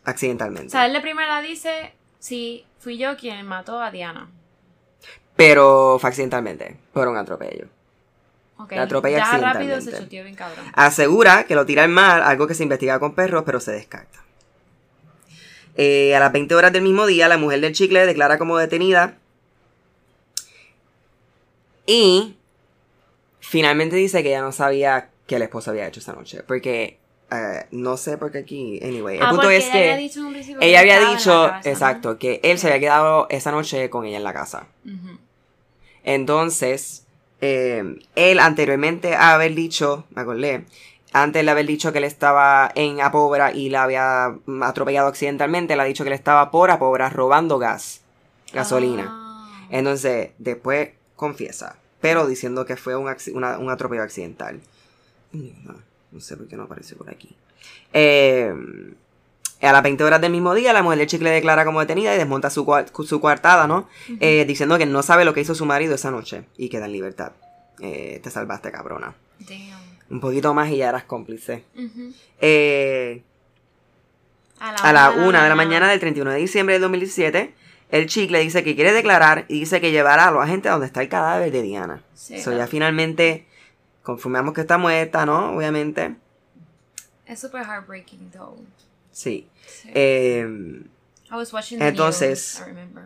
accidentalmente. 0.05 0.69
O 0.69 0.71
sea, 0.71 0.87
él 0.87 0.93
de 0.93 1.01
primera 1.01 1.41
dice, 1.41 1.93
sí, 2.19 2.67
fui 2.79 2.99
yo 2.99 3.17
quien 3.17 3.47
mató 3.47 3.81
a 3.81 3.91
Diana. 3.91 4.29
pero 5.37 5.99
fue 6.01 6.11
accidentalmente, 6.11 6.79
por 6.93 7.09
un 7.09 7.17
atropello. 7.17 7.67
La 8.71 8.83
atropella 8.83 9.19
ya 9.19 9.25
rápido 9.25 9.75
accidentalmente. 9.75 9.91
se 9.91 9.99
chuteó 9.99 10.25
bien 10.25 10.37
cabrón. 10.37 10.65
Asegura 10.75 11.45
que 11.45 11.55
lo 11.55 11.67
tira 11.67 11.83
al 11.83 11.91
mar, 11.91 12.23
algo 12.23 12.47
que 12.47 12.55
se 12.55 12.63
investiga 12.63 12.99
con 12.99 13.15
perros, 13.15 13.43
pero 13.45 13.61
se 13.61 13.73
descarta. 13.73 14.21
Eh, 15.77 16.15
a 16.15 16.21
las 16.21 16.33
20 16.33 16.55
horas 16.55 16.73
del 16.73 16.83
mismo 16.83 17.05
día, 17.07 17.27
la 17.29 17.37
mujer 17.37 17.61
del 17.61 17.73
chicle 17.73 18.07
declara 18.07 18.39
como 18.39 18.57
detenida. 18.57 19.19
Y 21.87 22.37
finalmente 23.45 23.97
dice 23.97 24.23
que 24.23 24.31
ella 24.31 24.41
no 24.41 24.53
sabía 24.53 25.11
que 25.27 25.37
el 25.37 25.43
esposo 25.43 25.71
había 25.71 25.87
hecho 25.87 26.01
esa 26.01 26.13
noche. 26.13 26.43
Porque 26.47 26.99
eh, 27.31 27.67
no 27.71 27.97
sé 27.97 28.19
por 28.19 28.33
qué 28.33 28.39
aquí. 28.39 28.81
Anyway, 28.83 29.19
el 29.19 29.23
ah, 29.23 29.31
punto 29.31 29.51
es 29.51 29.65
ella 29.65 29.73
que 29.73 29.79
había 29.79 29.97
dicho 29.97 30.31
que 30.31 30.67
ella 30.67 30.81
había 30.81 31.01
dicho, 31.01 31.31
casa, 31.31 31.61
¿no? 31.65 31.71
exacto, 31.71 32.19
que 32.19 32.41
él 32.43 32.59
se 32.59 32.69
había 32.69 32.81
quedado 32.81 33.27
esa 33.31 33.51
noche 33.53 33.91
con 33.91 34.07
ella 34.07 34.17
en 34.17 34.25
la 34.25 34.33
casa. 34.33 34.67
Entonces, 36.03 37.07
eh, 37.41 37.97
él 38.15 38.39
anteriormente 38.39 39.15
a 39.15 39.35
haber 39.35 39.55
dicho, 39.55 40.05
me 40.15 40.23
acordé, 40.23 40.65
antes 41.13 41.45
de 41.45 41.51
haber 41.51 41.67
dicho 41.67 41.93
que 41.93 41.99
él 41.99 42.05
estaba 42.05 42.71
en 42.75 43.01
Apobra 43.01 43.53
y 43.53 43.71
la 43.71 43.85
había 43.85 44.35
atropellado 44.63 45.09
accidentalmente, 45.09 45.75
él 45.75 45.81
ha 45.81 45.85
dicho 45.85 46.05
que 46.05 46.11
él 46.11 46.15
estaba 46.15 46.51
por 46.51 46.71
Apobra 46.71 47.09
robando 47.09 47.59
gas, 47.59 48.03
gasolina. 48.53 49.07
Ah. 49.09 49.67
Entonces, 49.71 50.31
después 50.39 50.91
confiesa, 51.17 51.77
pero 52.05 52.27
diciendo 52.27 52.67
que 52.67 52.77
fue 52.77 52.95
un, 52.97 53.09
una- 53.33 53.73
atropello 53.73 54.03
accidental. 54.03 54.61
No, 55.33 55.75
no 56.13 56.21
sé 56.21 56.37
por 56.37 56.47
qué 56.47 56.55
no 56.55 56.65
aparece 56.65 56.95
por 56.97 57.09
aquí. 57.09 57.35
Eh, 57.95 58.53
a 59.63 59.73
las 59.73 59.83
20 59.83 60.05
horas 60.05 60.21
del 60.21 60.31
mismo 60.31 60.53
día, 60.53 60.75
la 60.75 60.83
mujer 60.83 60.99
del 60.99 61.07
chicle 61.07 61.31
declara 61.31 61.65
como 61.65 61.81
detenida 61.81 62.15
y 62.15 62.19
desmonta 62.19 62.51
su, 62.51 62.67
su 63.07 63.21
coartada, 63.23 63.67
¿no? 63.67 63.89
Eh, 64.21 64.45
diciendo 64.47 64.77
que 64.77 64.85
no 64.85 65.03
sabe 65.03 65.25
lo 65.25 65.33
que 65.33 65.41
hizo 65.41 65.55
su 65.55 65.65
marido 65.65 65.95
esa 65.95 66.11
noche 66.11 66.45
y 66.59 66.69
queda 66.69 66.85
en 66.85 66.93
libertad. 66.93 67.33
Eh, 67.81 68.21
te 68.23 68.31
salvaste, 68.31 68.71
cabrona. 68.71 69.15
Damn. 69.39 69.95
Un 70.11 70.21
poquito 70.21 70.53
más 70.53 70.69
y 70.71 70.77
ya 70.77 70.91
eras 70.91 71.05
cómplice. 71.05 71.65
Eh, 72.43 73.23
a 74.61 74.93
la 74.93 75.11
1 75.13 75.43
de 75.43 75.49
la 75.49 75.55
mañana 75.55 75.89
del 75.89 76.01
31 76.01 76.33
de 76.33 76.37
diciembre 76.37 76.75
del 76.75 76.83
2017, 76.83 77.55
el 77.91 78.07
chicle 78.07 78.41
dice 78.41 78.65
que 78.65 78.75
quiere 78.75 78.93
declarar 78.93 79.45
y 79.49 79.61
dice 79.61 79.81
que 79.81 79.91
llevará 79.93 80.29
a 80.29 80.31
los 80.31 80.43
agentes 80.43 80.69
a 80.71 80.73
donde 80.73 80.87
está 80.87 81.03
el 81.03 81.09
cadáver 81.09 81.53
de 81.53 81.63
Diana. 81.63 82.03
Sí, 82.15 82.39
So, 82.39 82.45
claro. 82.51 82.59
ya 82.59 82.67
finalmente 82.67 83.47
confirmamos 84.03 84.55
que 84.55 84.63
está 84.63 84.79
muerta, 84.79 85.25
¿no? 85.27 85.57
Obviamente. 85.57 86.17
Es 87.27 87.41
super 87.41 87.65
heartbreaking, 87.65 88.31
though. 88.33 88.57
Sí. 89.13 89.47
Sí. 89.67 89.91
Eh, 89.95 90.47
I 91.31 91.35
was 91.37 91.53
watching 91.53 91.79
the 91.79 91.89
entonces- 91.89 92.59
news, 92.59 92.61
I 92.61 92.71
remember. 92.71 93.05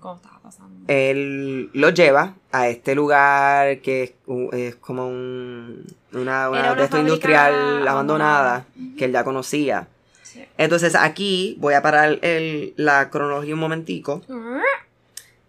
¿Cómo 0.00 0.14
estaba 0.16 0.38
pasando? 0.40 0.80
él 0.88 1.68
lo 1.74 1.90
lleva 1.90 2.34
a 2.52 2.68
este 2.68 2.94
lugar 2.94 3.80
que 3.80 4.02
es, 4.02 4.12
es 4.52 4.76
como 4.76 5.06
un, 5.06 5.84
una, 6.14 6.48
una 6.48 6.60
una 6.60 6.74
de 6.74 6.84
esto 6.84 6.98
industrial 6.98 7.86
abandonada, 7.86 7.90
abandonada. 7.90 8.66
que 8.96 9.04
él 9.04 9.12
ya 9.12 9.22
conocía. 9.24 9.88
Sí. 10.32 10.44
Entonces 10.58 10.94
aquí 10.94 11.56
voy 11.58 11.74
a 11.74 11.82
parar 11.82 12.18
el- 12.22 12.72
la 12.76 13.10
cronología 13.10 13.54
un 13.54 13.60
momentico 13.60 14.22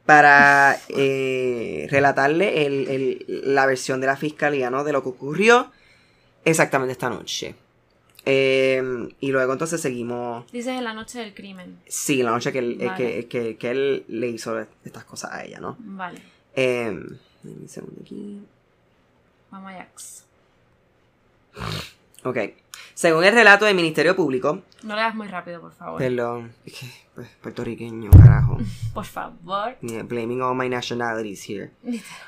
para 0.05 0.77
eh, 0.89 1.87
relatarle 1.91 2.65
el- 2.65 2.87
el- 2.87 3.41
la 3.55 3.65
versión 3.65 4.01
de 4.01 4.07
la 4.07 4.17
fiscalía, 4.17 4.69
¿no? 4.69 4.83
De 4.83 4.91
lo 4.91 5.03
que 5.03 5.09
ocurrió 5.09 5.71
exactamente 6.45 6.91
esta 6.93 7.09
noche. 7.09 7.55
Eh, 8.25 8.81
y 9.19 9.31
luego 9.31 9.53
entonces 9.53 9.81
seguimos, 9.81 10.51
Dices 10.51 10.73
en 10.77 10.83
la 10.83 10.93
noche 10.93 11.19
del 11.19 11.33
crimen. 11.33 11.79
sí, 11.87 12.21
la 12.23 12.31
noche 12.31 12.51
que 12.51 12.59
él, 12.59 12.77
eh, 12.79 12.91
que, 12.97 13.27
que- 13.27 13.57
que 13.57 13.71
él 13.71 14.05
le 14.07 14.27
hizo 14.27 14.59
estas 14.83 15.03
cosas 15.05 15.31
a 15.31 15.43
ella, 15.45 15.59
¿no? 15.59 15.75
Vale. 15.79 16.19
Eh, 16.55 16.89
un 17.43 17.67
segundo 17.67 18.01
aquí. 18.01 18.41
Vamos 19.49 19.71
a 19.71 19.75
Jax. 19.75 20.23
Ok. 22.23 22.37
Según 22.93 23.23
el 23.23 23.33
relato 23.33 23.65
del 23.65 23.75
Ministerio 23.75 24.15
Público, 24.15 24.61
No 24.83 24.95
le 24.95 25.01
das 25.01 25.15
muy 25.15 25.27
rápido, 25.27 25.61
por 25.61 25.71
favor. 25.73 25.97
perdón, 25.99 26.53
es 26.65 26.73
que, 26.79 26.85
pues, 27.15 27.27
puertorriqueño, 27.41 28.11
carajo. 28.11 28.57
Por 28.93 29.05
favor. 29.05 29.77
Blaming 29.81 30.41
all 30.41 30.55
my 30.55 30.67
nationalities 30.69 31.47
here. 31.49 31.71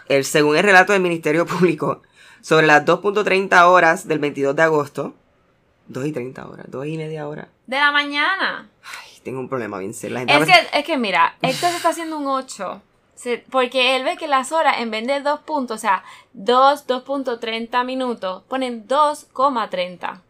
El, 0.08 0.24
según 0.26 0.56
el 0.58 0.64
relato 0.64 0.93
del 0.93 1.01
Ministerio 1.01 1.45
Público, 1.45 2.01
sobre 2.41 2.68
las 2.68 2.86
2.30 2.86 3.66
horas 3.68 4.08
del 4.08 4.20
22 4.20 4.56
de 4.56 4.62
agosto, 4.62 5.14
2 5.88 6.06
y 6.08 6.12
30 6.12 6.47
horas, 6.47 6.66
2 6.70 6.86
y 6.88 6.97
media 6.97 7.28
hora. 7.28 7.49
De 7.68 7.78
la 7.78 7.91
mañana. 7.91 8.70
Ay, 8.84 9.20
tengo 9.24 9.39
un 9.39 9.49
problema 9.49 9.78
bien 9.80 9.93
serio. 9.93 10.18
Es 10.20 10.45
que, 10.45 10.54
es 10.80 10.86
que 10.86 10.97
mira, 10.97 11.36
Héctor 11.41 11.70
se 11.72 11.76
está 11.78 11.89
haciendo 11.89 12.18
un 12.18 12.28
8 12.28 12.82
Se- 13.16 13.43
porque 13.49 13.95
él 13.95 14.04
ve 14.04 14.18
que 14.18 14.28
las 14.28 14.51
horas, 14.51 14.76
en 14.80 14.91
vez 14.91 15.06
de 15.08 15.22
2 15.22 15.41
puntos, 15.41 15.76
o 15.76 15.80
sea, 15.80 16.04
2, 16.34 16.88
2.30 16.88 17.86
minutos, 17.86 18.43
ponen 18.47 18.88
2,30. 18.88 20.22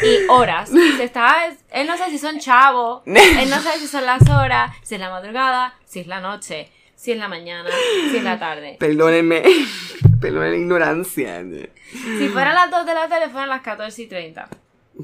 Y 0.00 0.26
horas. 0.28 0.70
Se 0.96 1.04
está, 1.04 1.46
él 1.70 1.86
no 1.86 1.96
sabe 1.98 2.10
si 2.12 2.18
son 2.18 2.38
chavos, 2.38 3.02
él 3.06 3.50
no 3.50 3.60
sabe 3.60 3.78
si 3.78 3.86
son 3.86 4.06
las 4.06 4.22
horas, 4.28 4.74
si 4.82 4.94
es 4.94 5.00
la 5.00 5.10
madrugada, 5.10 5.74
si 5.86 6.00
es 6.00 6.06
la 6.06 6.20
noche, 6.20 6.70
si 6.96 7.12
es 7.12 7.18
la 7.18 7.28
mañana, 7.28 7.68
si 8.10 8.16
es 8.16 8.22
la 8.24 8.38
tarde. 8.38 8.76
Perdónenme. 8.78 9.42
Perdónen 10.20 10.50
la 10.52 10.56
ignorancia. 10.56 11.42
Si 11.92 12.28
fueran 12.28 12.54
las 12.54 12.70
2 12.70 12.86
de 12.86 12.94
la 12.94 13.08
tarde, 13.08 13.28
fueran 13.28 13.48
las 13.48 13.60
14 13.62 14.02
y 14.02 14.06
30. 14.06 14.48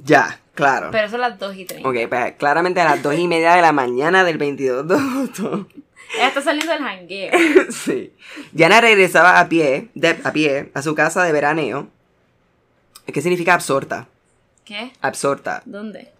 Ya, 0.04 0.38
claro. 0.54 0.90
Pero 0.92 1.08
son 1.08 1.20
las 1.20 1.38
2 1.38 1.56
y 1.56 1.64
30. 1.64 1.88
Ok, 1.88 1.96
pues 2.08 2.32
claramente 2.38 2.80
a 2.80 2.84
las 2.84 3.02
dos 3.02 3.14
y 3.18 3.26
media 3.26 3.54
de 3.54 3.62
la 3.62 3.72
mañana 3.72 4.22
del 4.22 4.38
22 4.38 4.86
de 4.86 4.94
agosto. 4.94 5.66
Ella 6.14 6.28
está 6.28 6.40
saliendo 6.40 6.72
del 6.72 6.82
jangueo. 6.82 7.32
sí. 7.70 8.12
Diana 8.52 8.80
regresaba 8.80 9.40
a 9.40 9.48
pie, 9.48 9.88
de- 9.94 10.18
a 10.24 10.32
pie, 10.32 10.70
a 10.74 10.82
su 10.82 10.94
casa 10.94 11.24
de 11.24 11.32
veraneo. 11.32 11.88
¿Qué 13.12 13.20
significa 13.22 13.54
absorta? 13.54 14.06
¿Qué? 14.68 14.92
Absorta. 15.00 15.62
¿Dónde? 15.64 16.12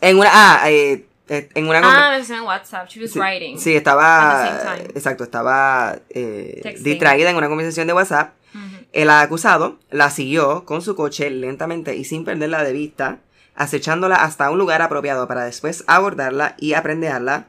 En 0.00 0.18
una, 0.18 0.28
ah, 0.32 0.68
eh, 0.68 1.06
eh, 1.28 1.48
en 1.54 1.68
una 1.68 1.80
Ah, 1.84 2.18
en 2.18 2.40
WhatsApp. 2.40 2.88
She 2.88 3.00
was 3.00 3.12
sí, 3.12 3.20
writing. 3.20 3.60
sí, 3.60 3.76
estaba, 3.76 4.76
exacto, 4.92 5.22
estaba 5.22 6.00
eh, 6.10 6.76
distraída 6.80 7.30
en 7.30 7.36
una 7.36 7.46
conversación 7.46 7.86
de 7.86 7.92
WhatsApp. 7.92 8.34
Ujú. 8.52 8.86
El 8.92 9.10
acusado 9.10 9.78
la 9.90 10.10
siguió 10.10 10.64
con 10.64 10.82
su 10.82 10.96
coche 10.96 11.30
lentamente 11.30 11.94
y 11.94 12.04
sin 12.04 12.24
perderla 12.24 12.64
de 12.64 12.72
vista, 12.72 13.20
acechándola 13.54 14.16
hasta 14.16 14.50
un 14.50 14.58
lugar 14.58 14.82
apropiado 14.82 15.28
para 15.28 15.44
después 15.44 15.84
abordarla 15.86 16.56
y 16.58 16.74
aprenderla 16.74 17.46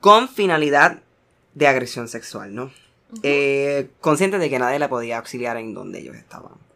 con 0.00 0.28
finalidad 0.28 0.98
de 1.54 1.68
agresión 1.68 2.08
sexual, 2.08 2.52
¿no? 2.52 2.72
Eh, 3.22 3.90
consciente 4.00 4.38
de 4.38 4.50
que 4.50 4.58
nadie 4.58 4.80
la 4.80 4.88
podía 4.88 5.18
auxiliar 5.18 5.56
en 5.56 5.72
donde 5.72 6.00
ellos 6.00 6.16
estaban. 6.16 6.66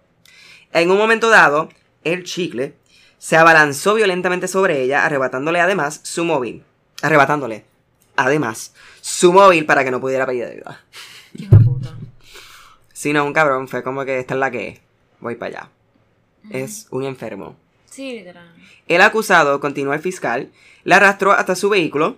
En 0.73 0.91
un 0.91 0.99
momento 0.99 1.29
dado, 1.29 1.68
el 2.03 2.25
chicle 2.25 2.75
se 3.18 3.37
abalanzó 3.37 3.95
violentamente 3.95 4.49
sobre 4.49 4.83
ella, 4.83 5.05
arrebatándole 5.05 5.61
además 5.61 6.01
su 6.03 6.25
móvil. 6.25 6.64
Arrebatándole, 7.03 7.64
además, 8.16 8.75
su 9.01 9.33
móvil 9.33 9.66
para 9.66 9.85
que 9.85 9.91
no 9.91 10.01
pudiera 10.01 10.27
pedir 10.27 10.45
ayuda. 10.45 10.81
Qué 11.37 11.47
puta. 11.57 11.95
Si 12.93 13.12
no, 13.12 13.25
un 13.25 13.33
cabrón, 13.33 13.68
fue 13.68 13.83
como 13.83 14.05
que 14.05 14.18
esta 14.18 14.35
es 14.35 14.41
la 14.41 14.51
que. 14.51 14.81
Voy 15.20 15.37
para 15.37 15.61
allá. 15.61 15.70
Es 16.51 16.87
un 16.91 17.05
enfermo. 17.05 17.57
Sí, 17.87 18.12
literal. 18.12 18.53
El 18.89 19.03
acusado, 19.03 19.61
continuó 19.61 19.93
el 19.95 20.01
fiscal, 20.01 20.51
la 20.85 20.97
arrastró 20.97 21.33
hasta 21.33 21.55
su 21.55 21.68
vehículo 21.68 22.16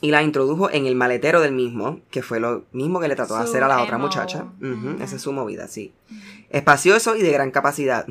y 0.00 0.10
la 0.10 0.22
introdujo 0.22 0.70
en 0.70 0.86
el 0.86 0.94
maletero 0.94 1.40
del 1.40 1.52
mismo, 1.52 2.00
que 2.10 2.22
fue 2.22 2.40
lo 2.40 2.64
mismo 2.72 3.00
que 3.00 3.08
le 3.08 3.16
trató 3.16 3.36
de 3.36 3.42
hacer 3.42 3.62
a 3.62 3.68
la 3.68 3.82
otra 3.82 3.98
muchacha. 3.98 4.46
Esa 5.02 5.16
es 5.16 5.22
su 5.22 5.32
movida, 5.32 5.68
sí. 5.68 5.92
Espacioso 6.50 7.16
y 7.16 7.22
de 7.22 7.30
gran 7.32 7.50
capacidad. 7.50 8.06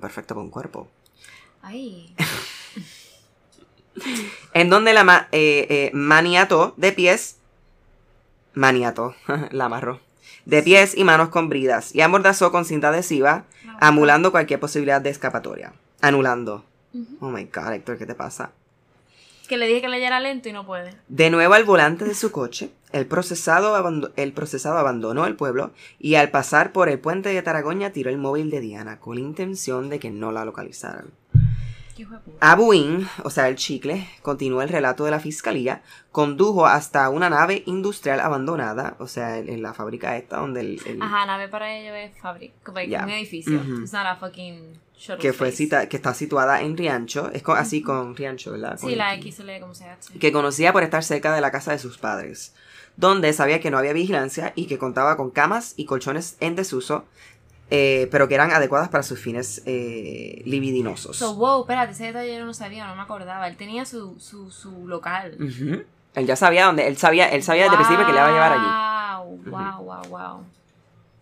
Perfecto 0.00 0.34
para 0.34 0.44
un 0.44 0.50
cuerpo. 0.50 0.88
Ay. 1.62 2.14
En 4.52 4.70
donde 4.70 4.92
la 4.92 5.04
ma- 5.04 5.28
eh, 5.32 5.66
eh, 5.70 5.90
maniató 5.94 6.74
de 6.76 6.92
pies. 6.92 7.36
Maniató, 8.54 9.14
la 9.52 9.66
amarró. 9.66 10.00
De 10.44 10.62
pies 10.62 10.96
y 10.96 11.04
manos 11.04 11.28
con 11.30 11.48
bridas 11.48 11.94
y 11.94 12.00
amordazó 12.00 12.50
con 12.52 12.64
cinta 12.64 12.88
adhesiva, 12.88 13.44
anulando 13.80 14.30
cualquier 14.30 14.60
posibilidad 14.60 15.00
de 15.00 15.10
escapatoria. 15.10 15.72
Anulando. 16.00 16.64
Oh 17.20 17.30
my 17.30 17.44
god, 17.44 17.72
Héctor, 17.72 17.98
¿qué 17.98 18.06
te 18.06 18.14
pasa? 18.14 18.52
Que 19.48 19.56
le 19.58 19.66
dije 19.66 19.82
que 19.82 19.88
leyera 19.88 20.20
lento 20.20 20.48
y 20.48 20.52
no 20.52 20.64
puede. 20.64 20.94
De 21.08 21.28
nuevo 21.30 21.52
al 21.54 21.64
volante 21.64 22.04
de 22.06 22.14
su 22.14 22.32
coche, 22.32 22.70
el 22.92 23.06
procesado, 23.06 24.12
el 24.16 24.32
procesado 24.32 24.78
abandonó 24.78 25.26
el 25.26 25.36
pueblo 25.36 25.72
y 25.98 26.14
al 26.14 26.30
pasar 26.30 26.72
por 26.72 26.88
el 26.88 26.98
puente 26.98 27.28
de 27.28 27.42
Taragoña 27.42 27.90
tiró 27.90 28.08
el 28.10 28.16
móvil 28.18 28.50
de 28.50 28.60
Diana 28.60 29.00
con 29.00 29.16
la 29.16 29.20
intención 29.20 29.90
de 29.90 29.98
que 29.98 30.10
no 30.10 30.32
la 30.32 30.44
localizaran. 30.44 31.06
Abuin, 32.40 33.06
o 33.22 33.30
sea, 33.30 33.48
el 33.48 33.54
chicle, 33.56 34.08
continuó 34.22 34.62
el 34.62 34.68
relato 34.68 35.04
de 35.04 35.12
la 35.12 35.20
fiscalía, 35.20 35.82
condujo 36.10 36.66
hasta 36.66 37.08
una 37.08 37.30
nave 37.30 37.62
industrial 37.66 38.18
abandonada, 38.20 38.96
o 38.98 39.06
sea, 39.06 39.38
en, 39.38 39.48
en 39.48 39.62
la 39.62 39.74
fábrica 39.74 40.16
esta 40.16 40.38
donde 40.38 40.60
el... 40.62 40.80
el- 40.86 41.02
Ajá, 41.02 41.24
nave 41.26 41.48
para 41.48 41.72
ello 41.76 41.94
es 41.94 42.16
fábrica. 42.20 42.54
Como 42.64 42.78
un 42.80 43.10
edificio. 43.10 43.60
It's 43.80 43.92
not 43.92 44.06
a 44.06 44.16
fucking 44.16 44.72
shuttle 45.06 45.18
que 45.22 45.32
fue 45.32 45.52
cita, 45.52 45.88
que 45.88 45.96
está 45.96 46.14
situada 46.14 46.60
en 46.62 46.76
Riancho, 46.76 47.30
es 47.32 47.42
con- 47.42 47.56
así 47.58 47.82
con 47.82 48.16
Riancho, 48.16 48.52
¿verdad? 48.52 48.78
Sí, 48.78 48.86
Con- 48.88 48.98
la 48.98 49.14
X 49.14 49.34
se 49.36 49.44
lee 49.44 49.60
como 49.60 49.74
se 49.74 49.84
hace. 49.88 50.18
que 50.18 50.32
conocía 50.32 50.72
por 50.72 50.82
estar 50.82 51.02
cerca 51.04 51.34
de 51.34 51.40
la 51.40 51.50
casa 51.50 51.72
de 51.72 51.78
sus 51.78 51.98
padres, 51.98 52.52
donde 52.96 53.32
sabía 53.32 53.60
que 53.60 53.70
no 53.70 53.78
había 53.78 53.92
vigilancia 53.92 54.52
y 54.56 54.66
que 54.66 54.78
contaba 54.78 55.16
con 55.16 55.30
camas 55.30 55.74
y 55.76 55.84
colchones 55.84 56.36
en 56.40 56.56
desuso, 56.56 57.04
eh, 57.70 58.08
pero 58.10 58.28
que 58.28 58.34
eran 58.34 58.50
adecuadas 58.52 58.88
para 58.88 59.02
sus 59.02 59.18
fines 59.20 59.62
eh, 59.66 60.42
libidinosos. 60.44 61.16
So, 61.16 61.34
wow, 61.34 61.62
espérate, 61.62 61.92
ese 61.92 62.04
detalle 62.04 62.36
yo 62.38 62.44
no 62.44 62.54
sabía, 62.54 62.86
no 62.86 62.94
me 62.94 63.02
acordaba. 63.02 63.48
Él 63.48 63.56
tenía 63.56 63.84
su, 63.84 64.18
su, 64.20 64.50
su 64.50 64.86
local. 64.86 65.36
Él 66.14 66.26
ya 66.26 66.36
sabía 66.36 66.66
dónde, 66.66 66.86
él 66.86 66.96
sabía, 66.96 67.26
él 67.28 67.42
sabía 67.42 67.64
desde 67.64 67.74
el 67.76 67.78
principio 67.82 68.06
que 68.06 68.12
le 68.12 68.18
iba 68.18 68.28
a 68.28 68.32
llevar 68.32 68.52
allí. 68.52 69.50
Wow, 69.50 69.82
wow, 69.82 69.84
wow, 69.84 70.08
wow. 70.10 70.44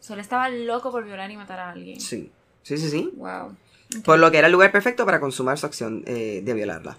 Solo 0.00 0.20
estaba 0.20 0.48
loco 0.50 0.90
por 0.90 1.04
violar 1.04 1.30
y 1.30 1.36
matar 1.36 1.60
a 1.60 1.70
alguien. 1.70 1.98
Sí, 2.00 2.30
sí, 2.62 2.76
sí, 2.76 2.88
sí. 2.90 3.10
Wow. 3.16 3.56
Por 3.96 4.18
lo 4.18 4.30
que 4.30 4.38
era 4.38 4.46
el 4.46 4.52
lugar 4.52 4.72
perfecto 4.72 5.04
para 5.04 5.20
consumar 5.20 5.58
su 5.58 5.66
acción 5.66 6.02
eh, 6.06 6.40
de 6.44 6.54
violarla. 6.54 6.98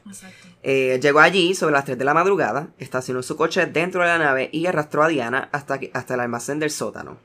Eh, 0.64 1.00
llegó 1.02 1.20
allí 1.20 1.56
sobre 1.56 1.74
las 1.74 1.86
3 1.86 1.98
de 1.98 2.06
la 2.06 2.14
madrugada, 2.14 2.70
estacionó 2.80 3.22
su 3.24 3.36
coche 3.36 3.66
dentro 3.66 4.02
de 4.02 4.08
la 4.08 4.18
nave 4.18 4.50
y 4.52 4.66
arrastró 4.66 5.04
a 5.04 5.08
Diana 5.08 5.50
hasta, 5.52 5.80
que- 5.80 5.91
hasta 5.94 6.14
el 6.14 6.20
almacén 6.22 6.60
del 6.60 6.72
sótano. 6.72 7.18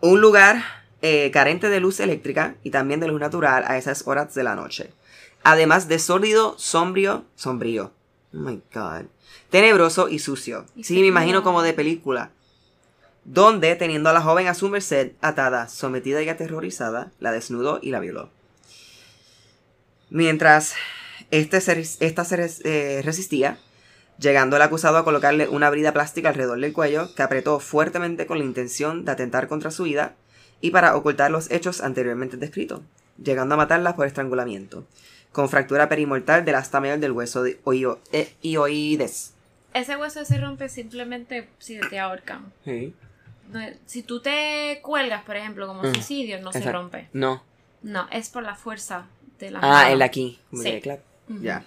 Un 0.00 0.20
lugar 0.20 0.62
eh, 1.00 1.30
carente 1.32 1.68
de 1.68 1.80
luz 1.80 2.00
eléctrica 2.00 2.56
y 2.62 2.70
también 2.70 3.00
de 3.00 3.08
luz 3.08 3.20
natural 3.20 3.64
a 3.66 3.76
esas 3.78 4.06
horas 4.06 4.34
de 4.34 4.42
la 4.44 4.54
noche. 4.54 4.92
Además 5.44 5.88
de 5.88 5.98
sólido, 5.98 6.54
sombrío, 6.58 7.24
sombrío. 7.34 7.92
Oh 8.34 8.38
my 8.38 8.60
god. 8.72 9.02
Tenebroso 9.50 10.08
y 10.08 10.18
sucio. 10.18 10.66
Y 10.76 10.84
Sí, 10.84 11.00
me 11.00 11.06
imagino 11.06 11.42
como 11.42 11.62
de 11.62 11.72
película. 11.72 12.30
Donde, 13.24 13.74
teniendo 13.76 14.10
a 14.10 14.12
la 14.12 14.20
joven 14.20 14.48
a 14.48 14.54
su 14.54 14.68
merced, 14.68 15.12
atada, 15.20 15.68
sometida 15.68 16.22
y 16.22 16.28
aterrorizada, 16.28 17.12
la 17.20 17.30
desnudó 17.32 17.78
y 17.80 17.90
la 17.90 18.00
violó. 18.00 18.30
Mientras 20.10 20.74
este 21.30 21.60
se 21.60 21.80
esta 22.00 22.24
se 22.24 22.36
res- 22.36 22.60
eh, 22.64 23.00
resistía, 23.04 23.58
llegando 24.18 24.56
el 24.56 24.62
acusado 24.62 24.98
a 24.98 25.04
colocarle 25.04 25.48
una 25.48 25.70
brida 25.70 25.92
plástica 25.92 26.28
alrededor 26.28 26.60
del 26.60 26.72
cuello 26.72 27.14
que 27.14 27.22
apretó 27.22 27.60
fuertemente 27.60 28.26
con 28.26 28.38
la 28.38 28.44
intención 28.44 29.04
de 29.04 29.12
atentar 29.12 29.48
contra 29.48 29.70
su 29.70 29.84
vida 29.84 30.14
y 30.60 30.70
para 30.70 30.94
ocultar 30.96 31.30
los 31.30 31.50
hechos 31.50 31.80
anteriormente 31.80 32.36
descritos, 32.36 32.82
llegando 33.22 33.54
a 33.54 33.58
matarla 33.58 33.96
por 33.96 34.06
estrangulamiento, 34.06 34.84
con 35.32 35.48
fractura 35.48 35.88
perimortal 35.88 36.44
del 36.44 36.56
asta 36.56 36.80
mayor 36.80 36.98
del 36.98 37.12
hueso 37.12 37.42
de 37.42 37.58
oio- 37.64 37.98
eh, 38.12 38.34
ioides. 38.42 39.32
Ese 39.74 39.96
hueso 39.96 40.24
se 40.26 40.38
rompe 40.38 40.68
simplemente 40.68 41.48
si 41.58 41.80
te 41.88 41.98
ahorcan. 41.98 42.52
No, 43.52 43.60
Si 43.86 44.02
tú 44.02 44.20
te 44.20 44.80
cuelgas, 44.82 45.22
por 45.24 45.36
ejemplo, 45.36 45.66
como 45.66 45.82
Mm, 45.82 45.92
suicidio, 45.94 46.40
no 46.40 46.52
se 46.52 46.70
rompe. 46.72 47.08
No. 47.12 47.42
No, 47.82 48.06
es 48.10 48.28
por 48.28 48.42
la 48.42 48.54
fuerza 48.54 49.06
de 49.38 49.50
la 49.50 49.58
Ah, 49.60 49.68
mano. 49.82 49.88
el 49.94 50.02
aquí. 50.02 50.38
Sí. 50.54 50.80
Claro. 50.80 51.02
Ya. 51.40 51.64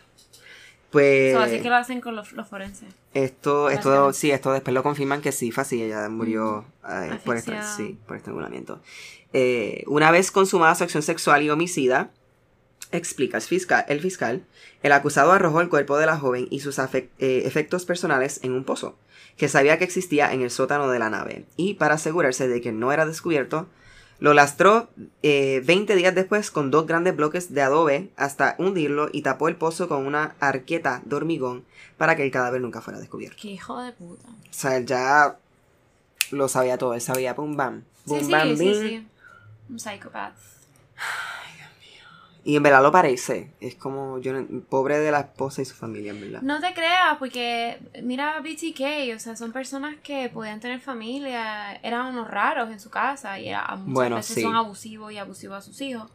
Pues 0.91 1.33
So, 1.33 1.41
así 1.41 1.59
que 1.61 1.67
lo 1.69 1.75
hacen 1.75 1.99
con 1.99 2.15
los, 2.15 2.31
los 2.31 2.47
forenses. 2.47 2.87
esto, 3.13 3.69
esto, 3.69 4.13
sí, 4.13 4.31
esto 4.31 4.53
después 4.53 4.73
lo 4.73 4.81
confirman 4.83 5.21
que 5.21 5.31
sí, 5.33 5.51
así, 5.55 5.83
ella 5.83 6.07
murió 6.09 6.63
eh, 6.89 7.19
por, 7.25 7.35
Asfixiada. 7.37 7.75
sí, 7.75 7.97
por 8.07 8.15
estrangulamiento. 8.15 8.79
Eh, 9.33 9.83
una 9.87 10.11
vez 10.11 10.31
consumada 10.31 10.73
su 10.75 10.85
acción 10.85 11.03
sexual 11.03 11.41
y 11.43 11.49
homicida, 11.49 12.11
explica 12.93 13.37
el 13.37 13.43
fiscal, 13.43 13.83
el 13.89 13.99
fiscal, 13.99 14.43
el 14.83 14.91
acusado 14.93 15.33
arrojó 15.33 15.59
el 15.59 15.67
cuerpo 15.67 15.97
de 15.97 16.05
la 16.05 16.17
joven 16.17 16.47
y 16.49 16.61
sus 16.61 16.79
eh, 16.79 17.09
efectos 17.19 17.83
personales 17.83 18.39
en 18.43 18.53
un 18.53 18.63
pozo, 18.63 18.95
que 19.37 19.47
sabía 19.49 19.77
que 19.77 19.83
existía 19.83 20.31
en 20.33 20.41
el 20.41 20.49
sótano 20.51 20.87
de 20.89 20.99
la 20.99 21.09
nave, 21.09 21.45
y 21.57 21.73
para 21.75 21.95
asegurarse 21.95 22.47
de 22.47 22.61
que 22.61 22.71
no 22.71 22.91
era 22.91 23.05
descubierto, 23.05 23.67
lo 24.19 24.33
lastró 24.33 24.87
eh, 25.23 25.61
20 25.65 25.93
días 25.95 26.15
después 26.15 26.49
con 26.49 26.71
dos 26.71 26.87
grandes 26.87 27.15
bloques 27.17 27.53
de 27.53 27.61
adobe 27.61 28.11
hasta 28.15 28.55
hundirlo 28.57 29.09
y 29.11 29.23
tapó 29.23 29.49
el 29.49 29.57
pozo 29.57 29.89
con 29.89 30.05
una 30.07 30.35
arqueta 30.39 31.01
de 31.03 31.15
hormigón 31.17 31.65
para 31.97 32.15
que 32.15 32.23
el 32.23 32.31
cadáver 32.31 32.61
nunca 32.61 32.79
fuera 32.81 32.97
descubierto. 32.99 33.35
Qué 33.41 33.49
hijo 33.49 33.77
de 33.81 33.91
puta. 33.91 34.27
O 34.29 34.53
sea, 34.53 34.77
él 34.77 34.85
ya 34.85 35.37
lo 36.31 36.47
sabía 36.47 36.77
todo, 36.77 36.93
él 36.93 37.01
sabía 37.01 37.35
pum 37.35 37.57
bam, 37.57 37.81
Sí, 38.05 38.09
bum 38.11 38.19
sí, 38.21 38.31
bam 38.31 38.55
sí, 38.57 38.63
bim. 38.63 38.73
sí. 38.81 39.07
Un 39.69 39.79
psychopath. 39.79 40.33
Y 42.47 42.55
en 42.57 42.61
verdad 42.61 42.83
lo 42.83 42.91
parece, 42.91 43.49
es 43.59 43.73
como 43.73 44.19
yo 44.19 44.31
pobre 44.69 44.99
de 44.99 45.09
la 45.11 45.21
esposa 45.21 45.63
y 45.63 45.65
su 45.65 45.73
familia, 45.73 46.11
en 46.11 46.21
verdad. 46.21 46.41
No 46.43 46.59
te 46.61 46.75
creas, 46.75 47.17
porque 47.17 47.79
mira 48.03 48.39
BTK, 48.39 49.15
o 49.15 49.19
sea, 49.19 49.35
son 49.35 49.51
personas 49.51 49.95
que 50.03 50.29
podían 50.29 50.59
tener 50.59 50.79
familia, 50.79 51.73
eran 51.77 52.05
unos 52.05 52.29
raros 52.29 52.69
en 52.69 52.79
su 52.79 52.91
casa 52.91 53.39
y 53.39 53.49
a- 53.51 53.65
muchas 53.75 53.93
Bueno, 53.95 54.15
veces 54.17 54.35
sí. 54.35 54.41
son 54.43 54.55
abusivos 54.55 55.11
y 55.11 55.17
abusivos 55.17 55.57
a 55.57 55.61
sus 55.61 55.81
hijos. 55.81 56.11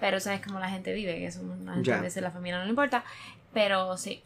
Pero 0.00 0.18
sabes 0.18 0.40
cómo 0.44 0.58
la 0.58 0.70
gente 0.70 0.92
vive, 0.92 1.14
que 1.18 1.26
eso 1.26 1.40
a 1.40 2.00
veces 2.00 2.20
la 2.20 2.32
familia 2.32 2.58
no 2.58 2.64
le 2.64 2.70
importa. 2.70 3.04
Pero 3.54 3.96
sí. 3.96 4.20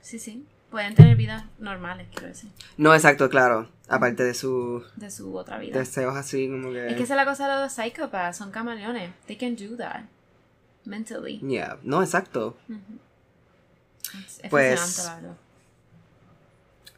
Sí, 0.00 0.18
sí. 0.18 0.42
Pueden 0.70 0.94
tener 0.94 1.16
vidas 1.16 1.44
normales, 1.58 2.06
quiero 2.12 2.28
decir, 2.28 2.50
No, 2.76 2.94
exacto, 2.94 3.28
claro. 3.28 3.68
Aparte 3.88 4.22
de 4.22 4.34
sus 4.34 4.84
de 4.96 5.10
su 5.10 5.34
otra 5.34 5.58
vida. 5.58 5.78
deseos 5.78 6.14
así 6.16 6.48
como 6.48 6.70
que... 6.72 6.88
Es 6.88 6.94
que 6.96 7.02
esa 7.04 7.14
es 7.14 7.16
la 7.16 7.24
cosa 7.24 7.48
de 7.48 7.62
los 7.62 7.72
psychopaths, 7.72 8.36
son 8.36 8.50
camaleones. 8.50 9.10
They 9.26 9.36
can 9.36 9.56
do 9.56 9.76
that. 9.78 10.02
Mentally. 10.84 11.38
Yeah, 11.40 11.78
no, 11.82 12.02
exacto. 12.02 12.56
Es, 14.26 14.40
es 14.42 14.50
Pues- 14.50 14.78
fascinante, 14.80 15.08
la 15.10 15.20
verdad. 15.28 15.36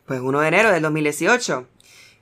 Pues 0.07 0.21
1 0.21 0.41
de 0.41 0.49
enero 0.49 0.71
del 0.73 0.83
2018. 0.83 1.69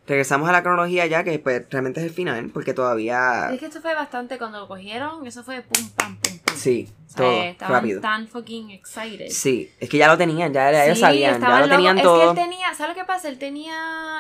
Regresamos 0.07 0.49
a 0.49 0.53
la 0.53 0.63
cronología 0.63 1.07
ya, 1.07 1.25
que 1.25 1.39
pues 1.39 1.67
realmente 1.71 2.01
es 2.01 2.07
el 2.07 2.13
final, 2.13 2.51
porque 2.53 2.73
todavía... 2.75 3.51
Es 3.53 3.61
que 3.61 3.67
esto 3.67 3.81
fue 3.83 3.95
bastante, 3.95 4.39
cuando 4.39 4.61
lo 4.61 4.69
cogieron, 4.69 5.27
eso 5.27 5.43
fue 5.45 5.63
pum, 5.63 5.89
pam, 5.97 6.17
pum, 6.17 6.39
pum. 6.39 6.48
Sí, 6.59 6.89
todo, 7.17 7.43
estaban 7.43 7.75
rápido. 7.75 8.01
tan 8.01 8.29
fucking 8.29 8.71
excited. 8.71 9.29
Sí, 9.31 9.71
es 9.81 9.89
que 9.89 9.97
ya 9.99 10.09
lo 10.09 10.19
tenían, 10.19 10.53
ya 10.53 10.85
ellos 10.85 10.99
Sí, 10.99 11.01
sabían, 11.03 11.41
ya 11.41 11.49
lo 11.49 11.55
locos. 11.57 11.71
tenían 11.71 11.97
Es 11.99 12.03
todo. 12.05 12.35
que 12.35 12.41
él 12.41 12.47
tenía, 12.49 12.75
¿sabes 12.75 12.95
lo 12.97 13.01
que 13.03 13.07
pasa? 13.07 13.29
Él 13.29 13.39
tenía, 13.39 13.75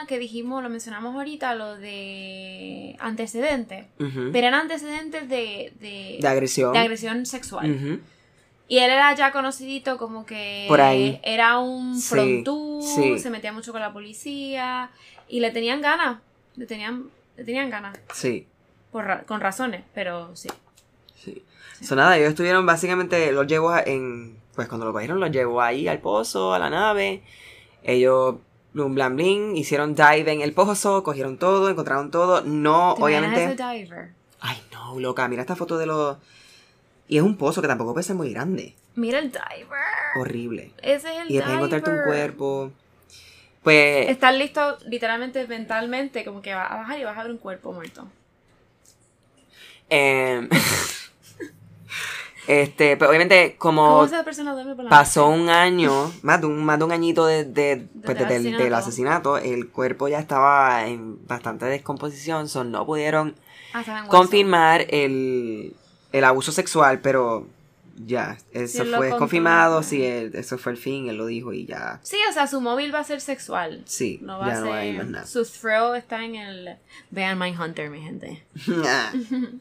que 0.08 0.18
dijimos, 0.18 0.62
lo 0.62 0.68
mencionamos 0.70 1.14
ahorita, 1.14 1.54
lo 1.54 1.76
de 1.76 2.96
antecedentes. 2.98 3.86
Pero 3.98 4.38
eran 4.38 4.54
antecedentes 4.54 5.28
de, 5.28 5.72
de, 5.80 6.18
De 6.20 6.28
agresión. 6.28 6.72
de 6.72 6.78
agresión 6.78 7.26
sexual. 7.26 8.00
Y 8.70 8.78
él 8.80 8.90
era 8.90 9.14
ya 9.14 9.32
conocidito 9.32 9.96
como 9.96 10.26
que 10.26 10.66
Por 10.68 10.80
ahí. 10.82 11.20
era 11.22 11.58
un 11.58 11.98
Sí, 11.98 12.08
frontú, 12.08 12.80
sí. 12.82 13.18
se 13.18 13.30
metía 13.30 13.50
mucho 13.52 13.72
con 13.72 13.80
la 13.80 13.92
policía 13.94 14.90
y 15.26 15.40
le 15.40 15.50
tenían 15.52 15.80
ganas, 15.80 16.18
le 16.56 16.66
tenían, 16.66 17.04
le 17.36 17.44
tenían 17.44 17.70
ganas, 17.70 17.98
Sí, 18.12 18.46
por 18.92 19.24
con 19.26 19.40
razones, 19.40 19.84
pero 19.94 20.34
sí. 20.36 20.48
So, 21.80 21.94
nada, 21.96 22.16
ellos 22.16 22.30
estuvieron 22.30 22.66
básicamente, 22.66 23.30
los 23.32 23.46
llevó 23.46 23.76
en, 23.76 24.36
pues 24.54 24.68
cuando 24.68 24.86
lo 24.86 24.92
cogieron, 24.92 25.20
los 25.20 25.30
llevó 25.30 25.62
ahí 25.62 25.86
al 25.88 26.00
pozo, 26.00 26.52
a 26.54 26.58
la 26.58 26.70
nave. 26.70 27.22
Ellos, 27.84 28.36
blum, 28.72 28.94
blam, 28.94 29.14
bling, 29.16 29.56
hicieron 29.56 29.94
dive 29.94 30.32
en 30.32 30.40
el 30.40 30.52
pozo, 30.52 31.02
cogieron 31.02 31.38
todo, 31.38 31.68
encontraron 31.68 32.10
todo. 32.10 32.40
No, 32.42 32.94
¿Te 32.96 33.00
imaginas 33.02 33.32
obviamente. 33.32 33.64
diver? 33.78 34.10
Ay, 34.40 34.60
no, 34.72 34.98
loca, 34.98 35.28
mira 35.28 35.42
esta 35.42 35.56
foto 35.56 35.78
de 35.78 35.86
los. 35.86 36.16
Y 37.06 37.16
es 37.16 37.22
un 37.22 37.36
pozo 37.36 37.62
que 37.62 37.68
tampoco 37.68 37.92
puede 37.94 38.04
ser 38.04 38.16
muy 38.16 38.30
grande. 38.32 38.74
Mira 38.96 39.18
el 39.20 39.30
diver. 39.30 40.18
Horrible. 40.20 40.72
Ese 40.82 41.12
es 41.14 41.18
el 41.22 41.30
Y 41.30 41.34
diver. 41.34 41.48
encontrarte 41.50 41.90
un 41.90 42.02
cuerpo. 42.02 42.72
Pues. 43.62 44.08
Estar 44.08 44.34
listo 44.34 44.78
literalmente 44.86 45.46
mentalmente, 45.46 46.24
como 46.24 46.42
que 46.42 46.54
vas 46.54 46.70
a 46.70 46.76
bajar 46.76 46.98
y 46.98 47.04
vas 47.04 47.16
a 47.16 47.22
ver 47.22 47.32
un 47.32 47.38
cuerpo 47.38 47.72
muerto. 47.72 48.06
em, 49.88 50.48
este, 52.48 52.96
pero 52.96 53.10
obviamente, 53.10 53.54
¿Cómo 53.58 53.86
como 53.88 54.04
esa 54.04 54.24
persona 54.24 54.52
duerme 54.54 54.74
por 54.74 54.84
la 54.84 54.90
pasó 54.90 55.28
un 55.28 55.48
año, 55.48 56.12
más 56.22 56.40
de 56.40 56.46
un, 56.48 56.64
más 56.64 56.78
de 56.78 56.84
un 56.86 56.92
añito 56.92 57.26
de, 57.26 57.44
de- 57.44 57.86
pues, 58.04 58.18
Desde 58.18 58.36
el 58.36 58.42
de- 58.44 58.50
del, 58.52 58.74
asesinato. 58.74 59.34
asesinato, 59.36 59.38
el 59.38 59.68
cuerpo 59.68 60.08
ya 60.08 60.18
estaba 60.18 60.86
en 60.86 61.24
bastante 61.26 61.66
descomposición, 61.66 62.48
so 62.48 62.64
no 62.64 62.84
pudieron? 62.86 63.34
Ah, 63.74 64.06
confirmar 64.08 64.86
el, 64.88 65.74
el 66.12 66.24
abuso 66.24 66.50
sexual, 66.52 67.00
pero 67.00 67.46
ya, 68.06 68.38
eso 68.52 68.84
Sí, 68.84 68.90
fue 68.94 69.10
confirmado, 69.16 69.82
sí, 69.82 70.02
él- 70.04 70.30
eso 70.34 70.56
fue 70.56 70.72
el 70.72 70.78
fin, 70.78 71.08
él 71.08 71.16
lo 71.16 71.26
dijo 71.26 71.52
y 71.52 71.66
ya, 71.66 71.98
Sí, 72.02 72.16
o 72.30 72.32
sea, 72.32 72.46
su 72.46 72.60
móvil 72.60 72.94
va 72.94 73.00
a 73.00 73.04
ser 73.04 73.20
sexual. 73.20 73.82
sí, 73.86 74.20
No 74.22 74.38
va 74.38 74.46
ya 74.46 74.56
a 74.56 74.60
no 74.60 74.72
ser. 74.72 75.06
nada. 75.06 75.26
Su 75.26 75.44
thrill 75.44 75.96
está 75.96 76.24
en 76.24 76.36
el. 76.36 76.76
Vean 77.10 77.38
Mindhunter, 77.38 77.90
mi 77.90 78.00
gente. 78.00 78.42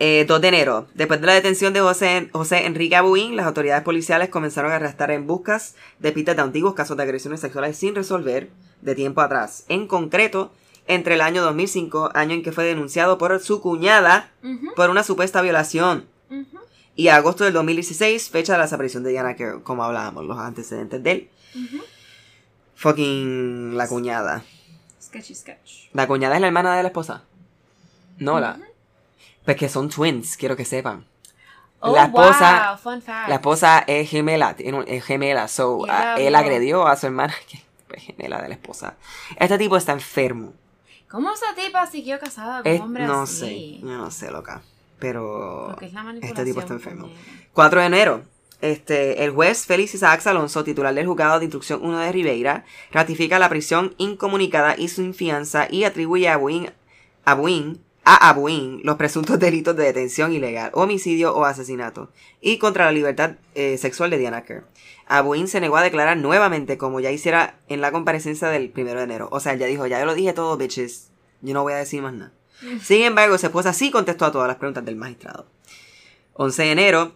Eh, 0.00 0.24
2 0.28 0.40
de 0.40 0.48
enero. 0.48 0.86
Después 0.94 1.20
de 1.20 1.26
la 1.26 1.34
detención 1.34 1.72
de 1.72 1.80
José, 1.80 2.28
José 2.32 2.66
Enrique 2.66 2.94
Abuín, 2.94 3.36
las 3.36 3.46
autoridades 3.46 3.82
policiales 3.82 4.28
comenzaron 4.28 4.70
a 4.70 4.76
arrestar 4.76 5.10
en 5.10 5.26
buscas 5.26 5.74
de 5.98 6.12
pistas 6.12 6.36
de 6.36 6.42
antiguos 6.42 6.74
casos 6.74 6.96
de 6.96 7.02
agresiones 7.02 7.40
sexuales 7.40 7.76
sin 7.76 7.96
resolver 7.96 8.48
de 8.80 8.94
tiempo 8.94 9.20
atrás. 9.20 9.64
En 9.68 9.88
concreto, 9.88 10.52
entre 10.86 11.14
el 11.14 11.20
año 11.20 11.42
2005, 11.42 12.10
año 12.14 12.34
en 12.34 12.42
que 12.44 12.52
fue 12.52 12.64
denunciado 12.64 13.18
por 13.18 13.38
su 13.40 13.60
cuñada 13.60 14.30
por 14.76 14.90
una 14.90 15.02
supuesta 15.02 15.42
violación, 15.42 16.06
y 16.94 17.08
agosto 17.08 17.44
del 17.44 17.52
2016, 17.52 18.30
fecha 18.30 18.52
de 18.52 18.58
la 18.58 18.64
desaparición 18.64 19.02
de 19.02 19.10
Diana 19.10 19.36
Kerr, 19.36 19.62
como 19.62 19.84
hablábamos, 19.84 20.24
los 20.24 20.38
antecedentes 20.38 21.02
de 21.02 21.10
él. 21.12 21.30
Fucking 22.74 23.76
la 23.76 23.88
cuñada. 23.88 24.44
Sketchy 25.00 25.34
sketch. 25.34 25.90
¿La 25.92 26.06
cuñada 26.06 26.36
es 26.36 26.40
la 26.40 26.48
hermana 26.48 26.76
de 26.76 26.82
la 26.82 26.88
esposa? 26.88 27.24
No, 28.18 28.40
la... 28.40 28.58
Pues 29.48 29.56
que 29.56 29.70
son 29.70 29.88
twins, 29.88 30.36
quiero 30.36 30.56
que 30.56 30.66
sepan. 30.66 31.06
Oh, 31.80 31.94
la 31.94 32.04
esposa... 32.04 32.68
wow, 32.68 32.78
fun 32.92 33.00
fact. 33.00 33.30
La 33.30 33.36
esposa 33.36 33.82
es 33.86 34.10
gemela, 34.10 34.54
es 34.86 35.04
gemela, 35.06 35.48
so 35.48 35.86
él 36.18 36.34
agredió 36.34 36.86
a 36.86 36.94
su 36.96 37.06
hermana, 37.06 37.32
que 37.48 37.64
es 37.96 38.02
gemela 38.02 38.42
de 38.42 38.48
la 38.48 38.54
esposa. 38.56 38.98
Este 39.40 39.56
tipo 39.56 39.78
está 39.78 39.92
enfermo. 39.92 40.52
¿Cómo 41.08 41.32
esa 41.32 41.54
tipa 41.54 41.86
siguió 41.86 42.18
casada 42.20 42.62
con 42.62 42.72
un 42.72 42.80
hombre 42.82 43.06
no 43.06 43.22
así? 43.22 43.78
sé, 43.80 43.86
yo 43.86 43.96
no 43.96 44.10
sé, 44.10 44.30
loca. 44.30 44.60
Pero 44.98 45.68
Lo 45.68 45.80
es 45.80 45.94
la 45.94 46.14
este 46.20 46.44
tipo 46.44 46.60
está 46.60 46.74
enfermo. 46.74 47.06
puñeta. 47.06 47.48
4 47.54 47.80
de 47.80 47.86
enero. 47.86 48.22
Este, 48.60 49.24
el 49.24 49.30
juez 49.30 49.64
Félix 49.64 49.94
Isaac 49.94 50.26
Alonso, 50.26 50.62
titular 50.62 50.92
del 50.94 51.06
juzgado 51.06 51.38
de 51.38 51.46
instrucción 51.46 51.80
1 51.82 51.98
de 52.00 52.12
Ribeira, 52.12 52.66
ratifica 52.92 53.38
la 53.38 53.48
prisión 53.48 53.94
incomunicada 53.96 54.74
y 54.76 54.88
sin 54.88 55.14
fianza 55.14 55.68
y 55.70 55.84
atribuye 55.84 56.28
a 56.28 56.36
Buin, 56.36 56.70
a 57.24 57.32
Buin, 57.32 57.82
a 58.10 58.30
Abuin 58.30 58.80
los 58.84 58.96
presuntos 58.96 59.38
delitos 59.38 59.76
de 59.76 59.84
detención 59.84 60.32
ilegal, 60.32 60.70
homicidio 60.72 61.36
o 61.36 61.44
asesinato 61.44 62.10
y 62.40 62.56
contra 62.56 62.86
la 62.86 62.92
libertad 62.92 63.32
eh, 63.54 63.76
sexual 63.76 64.08
de 64.08 64.16
Diana 64.16 64.44
Kerr. 64.44 64.64
Abuin 65.06 65.46
se 65.46 65.60
negó 65.60 65.76
a 65.76 65.82
declarar 65.82 66.16
nuevamente 66.16 66.78
como 66.78 67.00
ya 67.00 67.10
hiciera 67.10 67.58
en 67.68 67.82
la 67.82 67.92
comparecencia 67.92 68.48
del 68.48 68.72
1 68.74 68.94
de 68.94 69.02
enero. 69.02 69.28
O 69.30 69.40
sea, 69.40 69.54
ya 69.56 69.66
dijo, 69.66 69.86
ya 69.86 70.00
yo 70.00 70.06
lo 70.06 70.14
dije 70.14 70.32
todo, 70.32 70.56
bitches. 70.56 71.10
Yo 71.42 71.52
no 71.52 71.62
voy 71.62 71.74
a 71.74 71.76
decir 71.76 72.00
más 72.00 72.14
nada. 72.14 72.32
Sin 72.82 73.02
embargo, 73.02 73.36
su 73.36 73.46
esposa 73.46 73.72
sí 73.72 73.90
contestó 73.90 74.24
a 74.24 74.32
todas 74.32 74.48
las 74.48 74.56
preguntas 74.56 74.84
del 74.84 74.96
magistrado. 74.96 75.46
11 76.34 76.62
de 76.62 76.70
enero, 76.72 77.12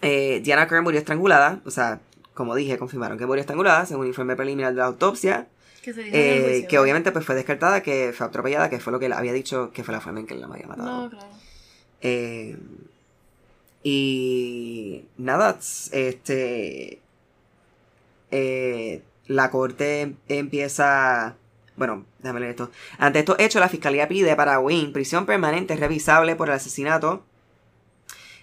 eh, 0.00 0.40
Diana 0.42 0.66
Kerr 0.66 0.82
murió 0.82 0.98
estrangulada. 0.98 1.60
O 1.64 1.70
sea, 1.70 2.00
como 2.34 2.54
dije, 2.54 2.78
confirmaron 2.78 3.18
que 3.18 3.26
murió 3.26 3.40
estrangulada, 3.40 3.86
según 3.86 4.04
el 4.04 4.08
informe 4.08 4.34
preliminar 4.34 4.72
de 4.72 4.80
la 4.80 4.86
autopsia. 4.86 5.46
Que 5.86 5.94
se 5.94 6.02
dijo 6.02 6.16
en 6.16 6.22
el 6.22 6.28
eh, 6.28 6.42
juicio, 6.42 6.68
que 6.68 6.78
obviamente 6.80 7.12
pues 7.12 7.24
fue 7.24 7.36
descartada, 7.36 7.80
que 7.80 8.12
fue 8.12 8.26
atropellada, 8.26 8.68
que 8.68 8.80
fue 8.80 8.92
lo 8.92 8.98
que 8.98 9.06
él 9.06 9.12
había 9.12 9.32
dicho 9.32 9.70
que 9.72 9.84
fue 9.84 9.94
la 9.94 10.00
forma 10.00 10.18
en 10.18 10.26
que 10.26 10.34
él 10.34 10.40
la 10.40 10.48
había 10.48 10.66
matado. 10.66 11.02
No, 11.02 11.10
claro. 11.10 11.28
Eh, 12.00 12.56
y 13.84 15.04
nada, 15.16 15.56
este. 15.92 16.98
eh, 18.32 19.02
la 19.28 19.50
corte 19.52 20.16
empieza. 20.26 21.36
Bueno, 21.76 22.04
déjame 22.18 22.40
leer 22.40 22.50
esto. 22.50 22.72
Ante 22.98 23.20
estos 23.20 23.38
hechos, 23.38 23.60
la 23.60 23.68
fiscalía 23.68 24.08
pide 24.08 24.34
para 24.34 24.58
Wynne 24.58 24.92
prisión 24.92 25.24
permanente 25.24 25.76
revisable 25.76 26.34
por 26.34 26.48
el 26.48 26.54
asesinato, 26.54 27.24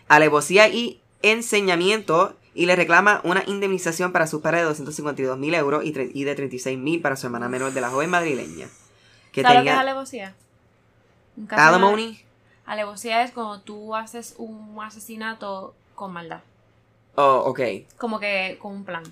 alevosía 0.08 0.70
y 0.70 1.02
enseñamiento 1.22 2.38
y 2.56 2.66
le 2.66 2.76
reclama 2.76 3.22
una 3.24 3.44
indemnización 3.48 4.12
para 4.12 4.28
sus 4.28 4.42
padres 4.42 4.62
de 4.62 4.66
252 4.68 5.38
mil 5.38 5.54
euros 5.56 5.84
y, 5.84 5.94
y 6.14 6.24
de 6.24 6.36
36 6.36 6.78
mil 6.78 7.02
para 7.02 7.16
su 7.16 7.26
hermana 7.28 7.50
menor 7.50 7.74
de 7.74 7.82
la 7.82 7.90
joven 7.90 8.10
madrileña. 8.10 8.68
Que 9.32 9.42
¿Sabes 9.42 9.58
lo 9.58 9.64
que 9.64 9.70
es 9.70 9.76
tenía 9.76 9.80
alevosía? 9.80 10.36
Alimony. 11.50 12.20
Alevosía 12.66 13.24
es 13.24 13.32
cuando 13.32 13.60
tú 13.62 13.96
haces 13.96 14.36
un 14.38 14.78
asesinato 14.82 15.74
con 15.96 16.14
maldad. 16.14 16.42
Oh, 17.16 17.44
ok, 17.46 17.60
Como 17.98 18.20
que 18.20 18.58
con 18.62 18.72
un 18.74 18.86
plan. 18.86 19.04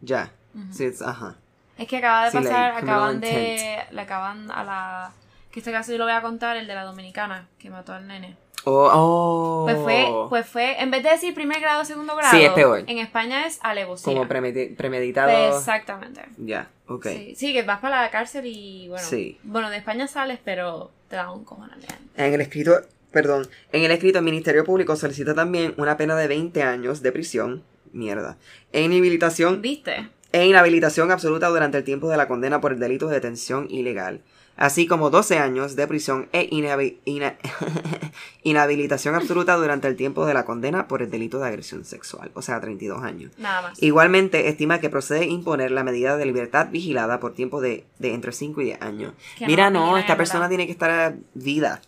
ya. 0.00 0.32
Ujú. 0.54 0.72
Sí, 0.72 0.84
es- 0.84 1.02
ajá. 1.02 1.36
Es 1.78 1.86
que 1.88 1.98
acaba 1.98 2.24
de 2.24 2.30
Sí, 2.30 2.36
like 2.38 2.48
pasar, 2.48 2.72
criminal 2.76 2.94
acaban 2.98 3.20
de. 3.20 3.78
Le 3.90 4.00
acaban 4.00 4.50
a 4.50 4.64
la. 4.64 5.12
Que 5.50 5.60
este 5.60 5.72
caso 5.72 5.92
yo 5.92 5.98
lo 5.98 6.04
voy 6.04 6.12
a 6.14 6.22
contar, 6.22 6.56
el 6.56 6.66
de 6.66 6.74
la 6.74 6.84
dominicana, 6.84 7.46
que 7.58 7.68
mató 7.70 7.92
al 7.92 8.06
nene. 8.06 8.36
Oh, 8.68 8.90
oh. 8.92 9.64
Pues 9.64 9.78
fue, 9.78 10.06
pues 10.28 10.46
fue, 10.46 10.82
en 10.82 10.90
vez 10.90 11.02
de 11.04 11.10
decir 11.10 11.32
primer 11.34 11.60
grado, 11.60 11.84
segundo 11.84 12.16
grado, 12.16 12.36
Sí, 12.36 12.44
es 12.44 12.50
peor. 12.50 12.82
en 12.86 12.98
España 12.98 13.46
es 13.46 13.60
alevosía. 13.62 14.12
como 14.12 14.26
premedi- 14.28 14.74
premeditado. 14.76 15.56
Exactamente. 15.56 16.22
Ya, 16.36 16.68
ok. 16.88 17.06
Sí, 17.06 17.34
sí, 17.36 17.52
que 17.52 17.62
vas 17.62 17.78
para 17.80 18.02
la 18.02 18.10
cárcel 18.10 18.44
y 18.46 18.88
bueno. 18.88 19.04
Sí. 19.06 19.38
Bueno, 19.44 19.70
de 19.70 19.76
España 19.76 20.08
sales, 20.08 20.40
pero 20.44 20.90
te 21.08 21.14
dan 21.14 21.28
un 21.30 21.44
cojonal. 21.44 21.78
En 22.16 22.34
el 22.34 22.40
escrito, 22.40 22.72
perdón, 23.12 23.46
en 23.70 23.84
el 23.84 23.90
escrito 23.92 24.18
el 24.18 24.24
Ministerio 24.24 24.64
Público 24.64 24.96
solicita 24.96 25.32
también 25.32 25.72
una 25.76 25.96
pena 25.96 26.16
de 26.16 26.26
20 26.26 26.62
años 26.64 27.02
de 27.02 27.12
prisión, 27.12 27.62
mierda, 27.92 28.36
e 28.72 28.82
inhabilitación, 28.82 29.62
¿Viste? 29.62 30.08
e 30.32 30.44
inhabilitación 30.44 31.12
absoluta 31.12 31.46
durante 31.48 31.78
el 31.78 31.84
tiempo 31.84 32.08
de 32.10 32.16
la 32.16 32.26
condena 32.26 32.60
por 32.60 32.72
el 32.72 32.80
delito 32.80 33.06
de 33.06 33.14
detención 33.14 33.68
ilegal, 33.70 34.22
así 34.56 34.86
como 34.86 35.10
12 35.10 35.38
años 35.38 35.76
de 35.76 35.86
prisión 35.86 36.28
e 36.32 36.48
inhabi- 36.50 36.96
inhabilitación 38.42 39.14
absoluta 39.14 39.54
durante 39.56 39.88
el 39.88 39.96
tiempo 39.96 40.26
de 40.26 40.34
la 40.34 40.44
condena 40.44 40.88
por 40.88 41.02
el 41.02 41.10
delito 41.10 41.38
de 41.38 41.48
agresión 41.48 41.84
sexual, 41.84 42.30
o 42.34 42.42
sea, 42.42 42.60
32 42.60 43.02
años. 43.02 43.32
Nada 43.38 43.62
más. 43.62 43.82
Igualmente, 43.82 44.48
estima 44.48 44.80
que 44.80 44.88
procede 44.90 45.26
imponer 45.26 45.70
la 45.70 45.84
medida 45.84 46.16
de 46.16 46.26
libertad 46.26 46.68
vigilada 46.70 47.20
por 47.20 47.34
tiempo 47.34 47.60
de, 47.60 47.84
de 47.98 48.14
entre 48.14 48.32
5 48.32 48.60
y 48.60 48.64
10 48.66 48.82
años. 48.82 49.12
Que 49.36 49.46
Mira, 49.46 49.70
no, 49.70 49.96
esta 49.98 50.16
persona 50.16 50.48
tiene 50.48 50.66
que 50.66 50.72
estar 50.72 51.14
vida 51.34 51.80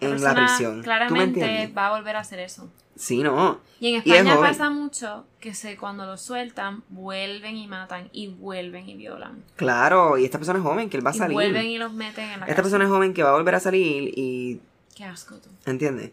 La 0.00 0.08
en 0.08 0.22
la 0.22 0.34
prisión. 0.34 0.70
¿Tú 0.72 0.76
me 0.78 0.84
Claramente 0.84 1.24
entiendes? 1.40 1.76
va 1.76 1.88
a 1.88 1.96
volver 1.98 2.16
a 2.16 2.20
hacer 2.20 2.38
eso. 2.40 2.68
Sí, 2.96 3.22
no. 3.22 3.60
Y 3.80 3.88
en 3.88 4.02
Y 4.04 4.10
es 4.12 4.18
España 4.20 4.40
pasa 4.40 4.70
mucho 4.70 5.26
que 5.40 5.52
se, 5.52 5.76
cuando 5.76 6.06
lo 6.06 6.16
sueltan, 6.16 6.82
vuelven 6.88 7.56
y 7.56 7.66
matan 7.66 8.08
y 8.12 8.28
vuelven 8.28 8.88
y 8.88 8.94
violan. 8.94 9.42
Claro, 9.56 10.16
y 10.16 10.24
esta 10.24 10.38
persona 10.38 10.58
es 10.60 10.64
joven 10.64 10.88
que 10.88 10.96
él 10.96 11.06
va 11.06 11.10
a 11.10 11.14
Y 11.14 11.18
salir. 11.18 11.34
vuelven 11.34 11.66
y 11.66 11.78
los 11.78 11.92
meten 11.92 12.24
en 12.24 12.28
la 12.30 12.34
Esta 12.34 12.46
cárcel. 12.46 12.62
persona 12.62 12.84
es 12.84 12.90
joven 12.90 13.12
que 13.14 13.22
va 13.22 13.30
a 13.30 13.32
volver 13.34 13.54
a 13.56 13.60
salir 13.60 14.12
y 14.16 14.60
Qué 14.94 15.04
asco 15.04 15.34
tú. 15.36 15.48
¿Entiendes? 15.66 16.12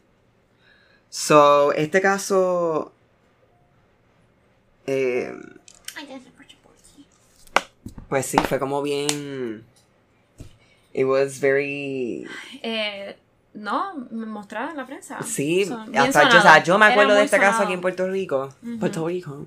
So, 1.10 1.72
este 1.74 2.02
caso. 2.02 2.92
eh, 4.88 5.34
pues 8.10 8.26
sí, 8.26 8.38
fue 8.40 8.60
como 8.60 8.82
bien. 8.82 9.64
It 10.94 11.06
was 11.06 11.40
very. 11.40 12.28
Eh, 12.62 13.16
no, 13.54 13.94
me 14.12 14.26
mostraron 14.26 14.72
en 14.72 14.78
la 14.78 14.86
prensa. 14.86 15.22
Sí, 15.24 15.70
hasta 15.96 16.30
yo, 16.30 16.40
o 16.40 16.42
sea, 16.42 16.64
yo 16.64 16.78
me 16.78 16.86
acuerdo 16.86 17.14
de 17.14 17.24
este 17.24 17.38
caso 17.38 17.48
sonado. 17.52 17.64
aquí 17.66 17.74
en 17.74 17.82
Puerto 17.82 18.08
Rico. 18.10 18.54
Puerto 18.80 19.08
Rico. 19.08 19.46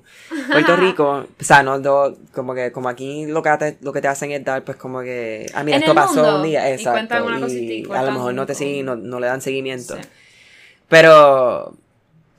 Puerto 0.51 0.77
Rico. 0.77 1.27
O 1.41 1.45
sea, 1.45 1.63
no, 1.63 1.79
no, 1.79 2.15
como 2.33 2.55
que 2.55 2.71
como 2.71 2.89
aquí 2.89 3.27
lo 3.27 3.43
que, 3.43 3.51
te, 3.59 3.79
lo 3.81 3.93
que 3.93 4.03
te 4.03 4.09
hacen 4.09 4.31
es 4.33 4.45
dar, 4.45 4.63
pues 4.63 4.77
como 4.77 5.01
que. 5.01 5.47
Ah, 5.55 5.65
mira, 5.65 5.79
esto 5.79 5.95
pasó 5.95 6.23
mundo, 6.23 6.37
un 6.37 6.43
día. 6.43 6.71
Exacto. 6.71 7.25
una 7.25 7.49
y 7.49 7.85
a 7.91 8.03
lo 8.03 8.13
mejor 8.13 8.35
no 8.35 8.45
te 8.45 8.55
siguen, 8.55 8.87
no, 8.87 8.97
no 8.97 9.21
le 9.21 9.27
dan 9.27 9.41
seguimiento. 9.41 9.97
Sí. 9.97 10.03
Pero. 10.89 11.75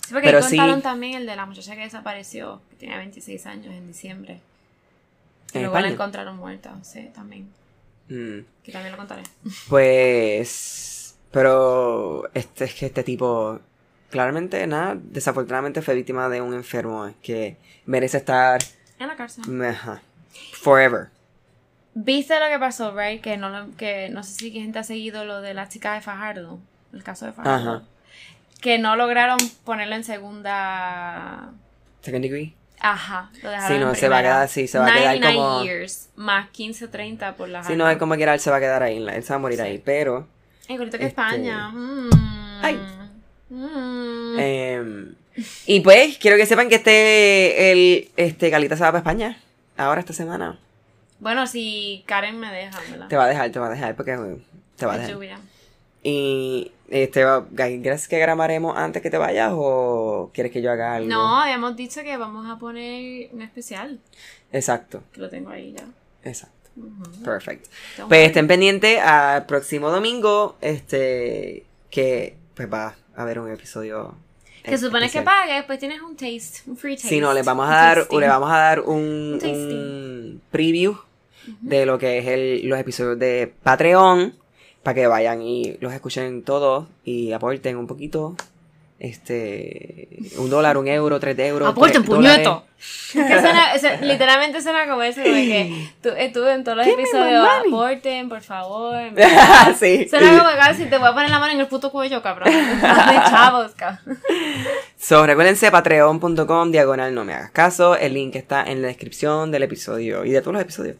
Sí, 0.05 0.13
porque 0.13 0.27
Pero 0.27 0.41
contaron 0.41 0.75
sí. 0.77 0.83
también 0.83 1.13
el 1.15 1.25
de 1.25 1.35
la 1.35 1.47
muchacha 1.47 1.75
que 1.75 1.81
desapareció, 1.81 2.61
que 2.69 2.75
tenía 2.75 2.97
26 2.97 3.43
años 3.47 3.73
en 3.73 3.87
diciembre. 3.87 4.39
¿En 5.51 5.63
luego 5.63 5.79
la 5.79 5.87
encontraron 5.87 6.37
muerta, 6.37 6.75
sí, 6.83 7.09
también. 7.15 7.49
mm, 8.09 8.39
Que 8.63 8.71
también 8.71 8.91
lo 8.91 8.97
contaré. 8.97 9.23
Pues, 9.67 10.94
pero 11.35 12.29
este 12.33 12.63
es 12.63 12.73
que 12.75 12.85
este 12.85 13.03
tipo, 13.03 13.59
claramente, 14.09 14.65
nada, 14.67 14.95
desafortunadamente 14.97 15.81
fue 15.81 15.93
víctima 15.93 16.29
de 16.29 16.39
un 16.41 16.53
enfermo 16.53 17.13
que 17.21 17.57
merece 17.85 18.15
estar, 18.17 18.61
En 18.99 19.07
la 19.09 19.17
cárcel. 19.17 19.43
ajá, 19.65 20.01
forever. 20.53 21.09
¿Viste 21.93 22.39
lo 22.39 22.45
que 22.47 22.57
pasó, 22.57 22.97
right? 22.97 23.21
Que 23.21 23.35
no, 23.35 23.49
lo- 23.49 23.75
que 23.75 24.07
no 24.09 24.23
sé 24.23 24.31
si 24.33 24.51
gente 24.51 24.79
ha 24.79 24.83
seguido 24.85 25.25
lo 25.25 25.41
de 25.41 25.53
la 25.53 25.67
chica 25.67 25.93
de 25.93 25.99
Fajardo, 26.01 26.57
el 26.93 27.03
caso 27.03 27.25
de 27.25 27.33
Fajardo. 27.33 27.71
Ajá. 27.71 27.83
Que 28.61 28.77
no 28.79 28.95
lograron 28.95 29.37
ponerlo 29.65 29.95
en 29.95 30.05
segunda... 30.05 31.49
Second 32.01 32.23
degree. 32.23 32.53
Ajá, 32.79 33.29
lo 33.43 33.49
dejaron 33.49 33.67
Sí, 33.67 33.73
en 33.75 33.81
no, 33.81 33.95
se 33.95 34.07
va 34.09 34.19
a 34.19 34.21
quedar, 34.21 34.47
sí, 34.47 34.67
se 34.69 34.79
va 34.79 34.85
a 34.85 34.93
quedar 34.93 35.15
99 35.19 35.35
como- 35.37 35.63
years, 35.65 36.09
más 36.15 36.49
15 36.51 36.85
o 36.85 36.89
30 36.89 37.35
por 37.35 37.49
la 37.49 37.61
Si 37.65 37.75
no 37.75 37.89
es 37.89 37.97
como 37.97 38.15
quiera, 38.15 38.33
él 38.33 38.39
se 38.39 38.49
va 38.51 38.57
a 38.57 38.59
quedar 38.61 38.83
ahí, 38.83 38.97
él 38.97 39.23
se 39.23 39.29
va 39.29 39.35
a 39.35 39.39
morir 39.39 39.57
Sí. 39.59 39.63
ahí, 39.65 39.81
pero, 39.83 40.27
Ay, 40.69 40.77
ahorita 40.77 40.97
que 40.97 41.05
este- 41.05 41.21
España. 41.21 41.69
Mm. 41.69 42.09
Ay. 42.61 42.79
Mm. 43.49 44.39
em, 44.39 45.15
y 45.67 45.81
pues, 45.81 46.17
quiero 46.17 46.37
que 46.37 46.45
sepan 46.45 46.69
que 46.69 46.75
este, 46.75 47.71
el, 47.71 48.09
este, 48.17 48.49
Galita 48.49 48.75
se 48.75 48.83
va 48.83 48.89
para 48.89 48.99
España, 48.99 49.37
ahora 49.77 49.99
esta 49.99 50.13
semana. 50.13 50.57
Bueno, 51.19 51.45
si 51.47 52.03
Karen 52.07 52.39
me 52.39 52.51
deja, 52.51 52.79
¿verdad? 52.89 53.07
Te 53.07 53.15
va 53.15 53.25
a 53.25 53.27
dejar, 53.27 53.51
te 53.51 53.59
va 53.59 53.67
a 53.67 53.69
dejar, 53.69 53.95
porque 53.95 54.17
te 54.75 54.85
va 54.85 54.93
a 54.93 54.97
dejar. 54.97 55.13
lluvia. 55.13 55.39
Y, 56.03 56.71
este, 56.89 57.25
¿quieres 57.55 58.07
que 58.07 58.19
grabaremos 58.19 58.77
antes 58.77 59.01
que 59.01 59.09
te 59.09 59.17
vayas 59.17 59.51
o 59.55 60.29
quieres 60.33 60.51
que 60.51 60.61
yo 60.61 60.71
haga 60.71 60.95
algo? 60.95 61.09
No, 61.09 61.41
habíamos 61.41 61.75
dicho 61.75 62.03
que 62.03 62.15
vamos 62.17 62.47
a 62.49 62.59
poner 62.59 63.29
un 63.33 63.41
especial, 63.41 63.99
Exacto, 64.51 65.03
que 65.13 65.21
lo 65.21 65.29
tengo 65.29 65.49
ahí 65.49 65.73
ya. 65.77 65.85
exacto. 66.29 66.64
Perfect. 67.23 67.65
Don't 67.97 68.09
Pues 68.09 68.19
worry. 68.19 68.25
estén 68.25 68.47
pendientes 68.47 68.99
al 68.99 69.45
próximo 69.45 69.89
domingo, 69.89 70.57
este, 70.61 71.65
que 71.89 72.35
pues 72.53 72.71
va 72.71 72.95
a 73.15 73.21
haber 73.21 73.39
un 73.39 73.51
episodio. 73.51 74.15
Que 74.63 74.77
supones 74.77 75.11
que 75.11 75.21
pagues, 75.21 75.63
pues 75.65 75.77
tienes 75.79 76.01
un 76.01 76.15
taste, 76.15 76.61
un 76.67 76.75
free 76.75 76.95
taste. 76.95 77.07
Si 77.09 77.19
no, 77.19 77.33
les 77.33 77.45
vamos 77.45 77.67
a 77.69 77.73
dar, 77.75 78.07
le 78.11 78.27
vamos 78.27 78.49
a 78.51 78.57
dar 78.57 78.79
un, 78.81 79.39
un 79.43 80.41
preview 80.51 80.97
de 81.61 81.85
lo 81.85 81.99
que 81.99 82.17
es 82.17 82.25
el, 82.27 82.67
los 82.67 82.79
episodios 82.79 83.19
de 83.19 83.53
Patreon, 83.61 84.33
para 84.81 84.95
que 84.95 85.05
vayan 85.07 85.41
y 85.43 85.77
los 85.79 85.93
escuchen 85.93 86.41
todos 86.43 86.87
y 87.03 87.31
aporten 87.31 87.77
un 87.77 87.85
poquito. 87.85 88.35
Este, 88.97 90.07
un 90.37 90.49
dólar, 90.49 90.77
un 90.77 90.87
euro, 90.87 91.19
tres 91.19 91.37
euros. 91.39 91.69
¡Aporten, 91.69 92.03
tres 92.03 92.07
dólares. 92.07 92.47
puñeto! 92.47 92.65
Literalmente 94.01 94.61
suena 94.61 94.87
como 94.87 95.01
eso, 95.03 95.19
de 95.21 95.25
que 95.25 95.89
tú, 96.01 96.09
eh, 96.09 96.31
en 96.53 96.63
todos 96.63 96.77
los 96.77 96.87
episodios, 96.87 97.45
aporten, 97.67 98.29
por 98.29 98.41
favor. 98.41 98.95
sí. 99.79 100.07
Suena 100.07 100.37
como 100.37 100.49
que 100.49 100.73
si 100.75 100.85
te 100.85 100.97
voy 100.97 101.09
a 101.09 101.13
poner 101.13 101.29
la 101.29 101.39
mano 101.39 101.53
en 101.53 101.59
el 101.59 101.67
puto 101.67 101.91
cuello, 101.91 102.21
cabrón. 102.21 102.53
De 102.53 103.15
chavos, 103.29 103.73
cabrón. 103.75 104.17
So, 104.97 105.25
recuérdense 105.25 105.71
patreon.com 105.71 106.71
diagonal 106.71 107.13
no 107.13 107.25
me 107.25 107.33
hagas 107.33 107.51
caso. 107.51 107.97
El 107.97 108.13
link 108.13 108.35
está 108.35 108.63
en 108.63 108.81
la 108.81 108.87
descripción 108.87 109.51
del 109.51 109.63
episodio 109.63 110.23
y 110.23 110.31
de 110.31 110.39
todos 110.39 110.53
los 110.53 110.61
episodios. 110.61 110.95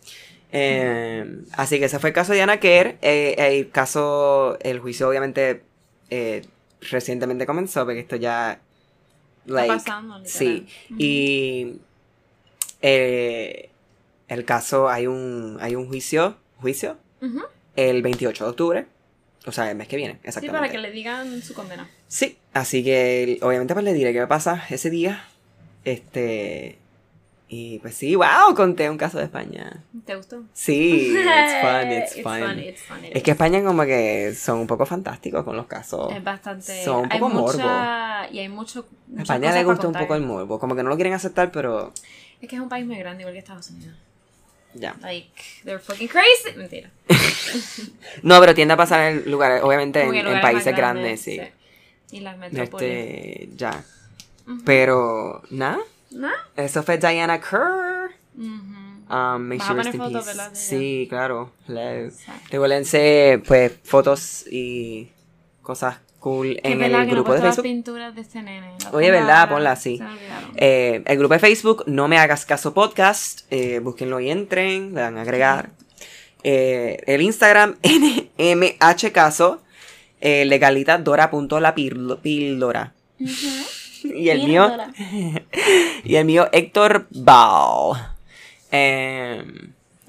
Eh, 0.51 1.25
así 1.53 1.79
que 1.79 1.85
ese 1.85 1.99
fue 1.99 2.09
el 2.09 2.13
caso 2.13 2.33
de 2.33 2.41
Ana 2.41 2.59
Kerr. 2.59 2.97
Eh, 3.01 3.35
el 3.37 3.69
caso, 3.71 4.57
el 4.61 4.79
juicio 4.79 5.09
obviamente 5.09 5.63
eh, 6.09 6.43
recientemente 6.89 7.45
comenzó 7.45 7.85
porque 7.85 7.99
esto 8.01 8.15
ya... 8.15 8.59
like, 9.45 9.67
pasando, 9.73 10.19
literal. 10.19 10.27
Sí. 10.39 10.67
Y 10.97 11.77
eh, 12.81 13.69
el 14.27 14.45
caso, 14.45 14.89
hay 14.89 15.07
un, 15.07 15.57
hay 15.61 15.75
un 15.75 15.87
juicio, 15.87 16.37
juicio, 16.61 16.97
el 17.75 18.01
28 18.01 18.43
de 18.43 18.49
octubre. 18.49 18.85
O 19.47 19.51
sea, 19.51 19.69
el 19.69 19.77
mes 19.77 19.87
que 19.87 19.95
viene, 19.97 20.13
Sí, 20.13 20.19
exactamente. 20.23 20.59
para 20.59 20.71
que 20.71 20.79
le 20.79 20.91
digan 20.91 21.41
su 21.43 21.53
condena. 21.53 21.87
Sí, 22.07 22.37
así 22.53 22.83
que 22.83 23.37
obviamente 23.43 23.73
pues 23.75 23.85
le 23.85 23.93
diré 23.93 24.11
qué 24.11 24.19
me 24.21 24.27
pasa 24.27 24.63
ese 24.69 24.89
día. 24.89 25.27
Este. 25.83 26.79
Y 27.47 27.77
pues 27.79 27.93
sí, 27.95 28.15
wow, 28.15 28.55
conté 28.55 28.89
un 28.89 28.97
caso 28.97 29.19
de 29.19 29.25
España. 29.25 29.83
¿Te 30.05 30.15
gustó? 30.15 30.43
Sí, 30.53 31.15
it's 31.15 31.61
fun, 31.61 31.91
it's 31.91 32.15
It's 32.15 32.23
fun. 32.23 32.39
fun, 32.41 32.59
it's 32.59 32.81
fun, 32.81 32.97
Es 33.05 33.21
que 33.21 33.31
España 33.31 33.63
como 33.63 33.83
que 33.83 34.33
son 34.35 34.59
un 34.59 34.67
poco 34.67 34.85
fantásticos 34.87 35.43
con 35.43 35.55
los 35.55 35.67
casos. 35.67 36.11
Es 36.11 36.23
bastante. 36.23 36.83
Son 36.83 37.03
un 37.03 37.09
poco 37.09 37.29
mucha, 37.29 38.27
Y 38.31 38.39
hay 38.39 38.49
mucho. 38.49 38.87
A 39.17 39.21
España 39.21 39.53
le 39.53 39.63
gusta 39.63 39.87
un 39.87 39.93
poco 39.93 40.15
el 40.15 40.23
morbo, 40.23 40.59
como 40.59 40.75
que 40.75 40.81
no 40.81 40.89
lo 40.89 40.95
quieren 40.95 41.13
aceptar, 41.13 41.51
pero 41.51 41.93
Es 42.41 42.49
que 42.49 42.55
es 42.55 42.61
un 42.61 42.69
país 42.69 42.85
muy 42.85 42.97
grande, 42.97 43.21
igual 43.21 43.33
que 43.33 43.39
Estados 43.39 43.69
Unidos. 43.69 43.95
ya. 44.73 44.95
Like, 45.01 45.29
they're 45.63 45.79
fucking 45.79 46.07
crazy. 46.07 46.57
Mentira. 46.57 46.89
No, 48.23 48.39
pero 48.39 48.55
tiende 48.55 48.73
a 48.73 48.77
pasar 48.77 49.11
en 49.11 49.29
lugares, 49.31 49.61
obviamente 49.63 50.01
en, 50.01 50.41
países 50.41 50.75
grandes, 50.75 51.21
sí. 51.21 51.39
Y 52.11 52.21
las 52.21 52.37
metrópolis. 52.37 52.89
Este, 52.89 53.49
ya. 53.55 53.83
Ujú. 54.47 54.61
Pero, 54.65 55.41
nada, 55.49 55.79
¿No? 56.15 56.29
eso 56.55 56.81
fue 56.81 56.97
Diana 56.97 57.39
Kerr. 57.39 58.11
Ujú. 58.37 58.75
Um, 59.07 59.41
make 59.47 59.61
sure 59.61 59.75
rest 59.75 59.93
in 59.93 60.01
peace. 60.01 60.49
Sí, 60.53 61.07
claro. 61.09 61.51
Recuérdense, 62.49 63.41
pues, 63.45 63.73
fotos 63.83 64.45
y 64.49 65.11
cosas 65.61 65.97
cool 66.19 66.59
en 66.63 66.81
el 66.81 66.89
que 66.91 66.97
no 66.97 67.01
he 67.03 67.05
grupo 67.05 67.33
de 67.33 67.41
Facebook. 67.41 67.63
pinturas 67.63 68.15
de 68.15 68.21
este 68.21 68.41
nene. 68.41 68.75
Oye, 68.93 69.11
¿verdad? 69.11 69.47
Ponla, 69.47 69.75
sí. 69.75 69.99
Eh, 70.55 71.03
el 71.05 71.17
grupo 71.19 71.35
de 71.35 71.39
Facebook, 71.39 71.83
no 71.85 72.07
me 72.07 72.17
hagas 72.17 72.45
caso 72.47 72.73
podcast. 72.73 73.41
Eh, 73.51 73.77
búsquenlo 73.79 74.19
y 74.19 74.31
entren, 74.31 74.95
le 74.95 75.01
dan 75.01 75.19
a 75.19 75.21
agregar. 75.21 75.69
Eh, 76.41 77.03
el 77.05 77.21
Instagram, 77.21 77.75
NMH 78.39 79.11
caso. 79.11 79.61
Eh, 80.19 80.45
legalita 80.45 80.97
dora.lapíldora. 80.97 82.93
Y 84.15 84.29
el 84.29 84.43
mío, 84.43 84.71
y 86.03 86.15
el 86.15 86.25
mío, 86.25 86.47
Héctor 86.51 87.07
Ball. 87.11 87.97
Eh, 88.71 89.43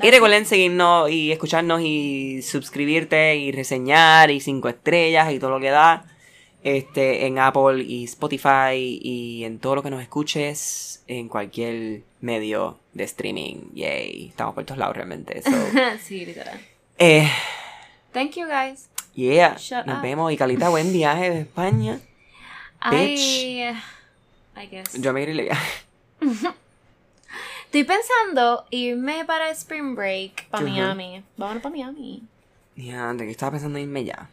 y 0.03 0.11
recuerden 0.11 0.45
seguirnos 0.45 1.11
y 1.11 1.33
escucharnos 1.33 1.81
y 1.83 2.43
suscribirte 2.43 3.37
y 3.37 3.53
reseñar 3.53 4.31
y 4.31 4.41
cinco 4.41 4.69
estrellas 4.69 5.33
y 5.33 5.39
todo 5.39 5.51
lo 5.51 5.61
que 5.61 5.71
da. 5.71 6.05
Este, 6.63 7.27
en 7.27 7.39
Apple 7.39 7.85
y 7.87 8.05
Spotify 8.05 8.99
y 9.01 9.45
en 9.45 9.61
todo 9.61 9.77
lo 9.77 9.83
que 9.85 9.91
nos 9.91 10.03
escuches 10.03 11.03
en 11.07 11.29
cualquier 11.29 12.03
medio 12.21 12.79
de 12.93 13.05
streaming. 13.05 13.71
Yay. 13.75 14.27
Estamos 14.31 14.53
por 14.55 14.65
todos 14.65 14.79
lados 14.79 14.97
realmente. 14.97 15.43
So, 15.43 15.51
sí, 16.03 16.27
literal. 16.27 16.59
eh, 16.99 17.31
Thank 18.13 18.33
you, 18.33 18.47
guys. 18.47 18.89
yeah. 19.15 19.55
Shut 19.59 19.87
Nos 19.87 19.99
up. 19.99 20.03
vemos. 20.03 20.33
Y 20.33 20.37
Calita, 20.37 20.69
buen 20.69 20.93
viaje 20.93 21.31
de 21.31 21.41
España. 21.43 22.01
I, 22.83 23.73
I 24.57 24.67
guess. 24.71 25.01
Yo 25.01 25.13
me 25.13 25.23
iré 25.23 25.33
viaje. 25.33 25.85
Estoy 27.65 27.85
pensando 27.85 28.65
irme 28.71 29.25
para 29.25 29.51
Spring 29.51 29.95
Break, 29.95 30.49
para. 30.49 30.65
Miami. 30.65 31.25
Vámonos 31.37 31.63
para 31.63 31.75
Miami. 31.75 32.23
Ya, 32.77 33.15
que 33.17 33.31
estaba 33.31 33.53
pensando 33.53 33.79
en 33.79 33.85
irme 33.85 34.05
ya. 34.05 34.31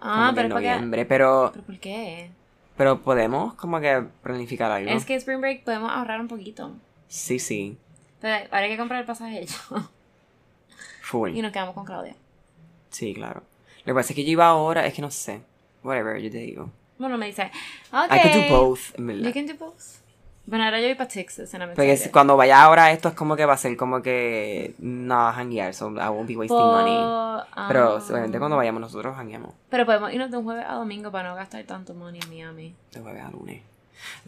Ah, 0.00 0.26
como 0.26 0.34
pero 0.34 0.46
en 0.46 0.54
noviembre, 0.54 1.04
pero, 1.06 1.50
¿Pero 1.52 1.64
por 1.64 1.78
qué? 1.78 2.30
pero 2.76 3.00
podemos 3.00 3.54
como 3.54 3.80
que 3.80 4.04
planificar 4.22 4.70
algo. 4.70 4.90
Es 4.90 5.04
que 5.04 5.14
Spring 5.14 5.40
Break 5.40 5.64
podemos 5.64 5.90
ahorrar 5.90 6.20
un 6.20 6.28
poquito. 6.28 6.72
Sí, 7.08 7.38
sí. 7.38 7.78
Pero 8.20 8.34
ahora 8.50 8.60
hay 8.60 8.70
que 8.70 8.76
comprar 8.76 9.00
el 9.00 9.06
pasaje. 9.06 9.46
Full. 11.02 11.36
y 11.36 11.42
nos 11.42 11.52
quedamos 11.52 11.74
con 11.74 11.84
Claudia. 11.84 12.16
Sí, 12.90 13.14
claro. 13.14 13.42
Lo 13.80 13.84
que 13.84 13.94
pasa 13.94 14.12
es 14.12 14.16
que 14.16 14.24
yo 14.24 14.30
iba 14.30 14.46
ahora, 14.46 14.86
es 14.86 14.94
que 14.94 15.02
no 15.02 15.10
sé. 15.10 15.42
Whatever, 15.82 16.20
yo 16.20 16.30
te 16.30 16.38
digo. 16.38 16.70
Bueno, 16.98 17.18
me 17.18 17.26
dice, 17.26 17.50
ok. 17.92 18.12
I 18.12 18.20
could 18.20 18.48
do 18.48 18.48
both. 18.56 18.80
You 18.98 19.32
can 19.32 19.46
do 19.46 19.54
both. 19.58 20.02
Bueno, 20.46 20.64
ahora 20.66 20.78
yo 20.78 20.86
voy 20.88 20.94
para 20.94 21.08
Texas 21.08 21.54
I'm 21.54 21.70
Porque 21.74 21.96
si- 21.96 22.10
cuando 22.10 22.36
vaya 22.36 22.62
ahora 22.62 22.92
esto 22.92 23.08
es 23.08 23.14
como 23.14 23.34
que 23.34 23.46
va 23.46 23.54
a 23.54 23.56
ser 23.56 23.76
como 23.78 24.02
que 24.02 24.74
no 24.78 25.32
janguear, 25.32 25.72
so 25.72 25.88
I 25.90 26.08
won't 26.10 26.28
be 26.28 26.36
wasting 26.36 26.58
money. 26.58 26.94
Po- 26.94 27.64
Pero 27.68 27.96
ah. 27.96 28.02
obviamente 28.10 28.38
cuando 28.38 28.56
vayamos 28.58 28.82
nosotros 28.82 29.16
jangueamos 29.16 29.54
Pero 29.70 29.86
podemos 29.86 30.12
irnos 30.12 30.30
de 30.30 30.36
un 30.36 30.44
jueves 30.44 30.66
a 30.68 30.74
domingo 30.74 31.10
para 31.10 31.30
no 31.30 31.34
gastar 31.34 31.64
tanto 31.64 31.94
money 31.94 32.20
en 32.22 32.28
Miami. 32.28 32.74
de 32.92 33.00
jueves 33.00 33.24
a 33.24 33.30
lunes. 33.30 33.62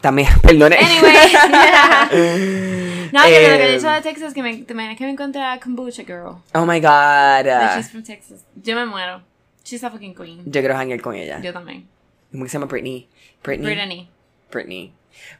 También, 0.00 0.28
perdone. 0.42 0.78
Anyway. 0.78 1.12
no, 3.12 3.22
que 3.22 3.48
lo 3.50 3.56
que 3.58 3.68
Eh, 3.68 3.76
dicho 3.76 3.90
de 3.90 4.00
Texas 4.00 4.32
que 4.32 4.42
me, 4.42 4.64
que 4.64 4.72
me 4.74 5.10
encontré 5.10 5.42
a 5.42 5.60
Kombucha 5.60 6.02
Girl. 6.04 6.36
Oh 6.54 6.64
my 6.64 6.80
god. 6.80 7.44
That 7.44 7.76
she's 7.76 7.90
from 7.90 8.02
Texas. 8.02 8.42
Yo 8.62 8.74
me 8.74 8.86
muero. 8.86 9.20
She's 9.64 9.84
a 9.84 9.90
fucking 9.90 10.14
queen. 10.14 10.42
Yo 10.46 10.60
quiero 10.62 10.74
janguear 10.76 11.02
con 11.02 11.14
ella. 11.14 11.40
Yo 11.42 11.52
también. 11.52 11.86
¿Cómo 12.36 12.44
que 12.44 12.50
se 12.50 12.58
llama 12.58 12.66
Britney? 12.66 13.08
Britney. 13.42 13.64
Brittany. 13.66 14.08
Britney. 14.50 14.92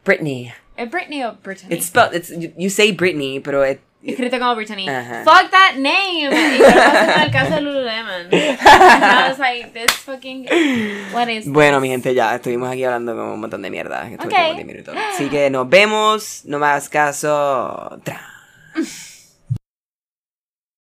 Britney. 0.03 0.53
¿Es 0.79 0.91
Britney 0.91 1.23
o 1.25 1.33
Brittany? 1.43 1.75
It's 1.75 1.87
spelled, 1.87 2.15
it's, 2.15 2.31
you, 2.31 2.53
you 2.57 2.71
say 2.71 2.91
Britney, 2.93 3.41
pero 3.41 3.63
it, 3.65 3.81
Escrito 4.03 4.39
como 4.39 4.55
Brittany. 4.55 4.87
Fuck 4.87 5.51
that 5.51 5.75
name. 5.77 6.31
Y 6.31 7.25
el 7.25 7.31
caso 7.33 7.57
de 7.57 7.61
Lululemon. 7.61 8.29
And 8.33 9.05
I 9.05 9.29
was 9.29 9.39
like, 9.39 9.73
this 9.75 9.91
fucking. 9.93 10.47
What 11.13 11.29
is 11.29 11.47
Bueno, 11.47 11.79
this? 11.79 11.83
mi 11.83 11.89
gente, 11.89 12.15
ya 12.15 12.35
estuvimos 12.37 12.71
aquí 12.71 12.85
hablando 12.85 13.15
como 13.17 13.35
un 13.35 13.41
montón 13.41 13.61
de 13.63 13.71
mierda. 13.71 14.09
estos 14.09 14.27
Ok. 14.27 14.33
últimos 14.33 14.57
10 14.57 14.67
minutos. 14.67 14.97
Así 15.13 15.29
que 15.29 15.51
nos 15.51 15.69
vemos. 15.69 16.43
No 16.45 16.59
me 16.59 16.67
hagas 16.67 16.89
caso. 16.89 18.01
Tra. 18.05 18.21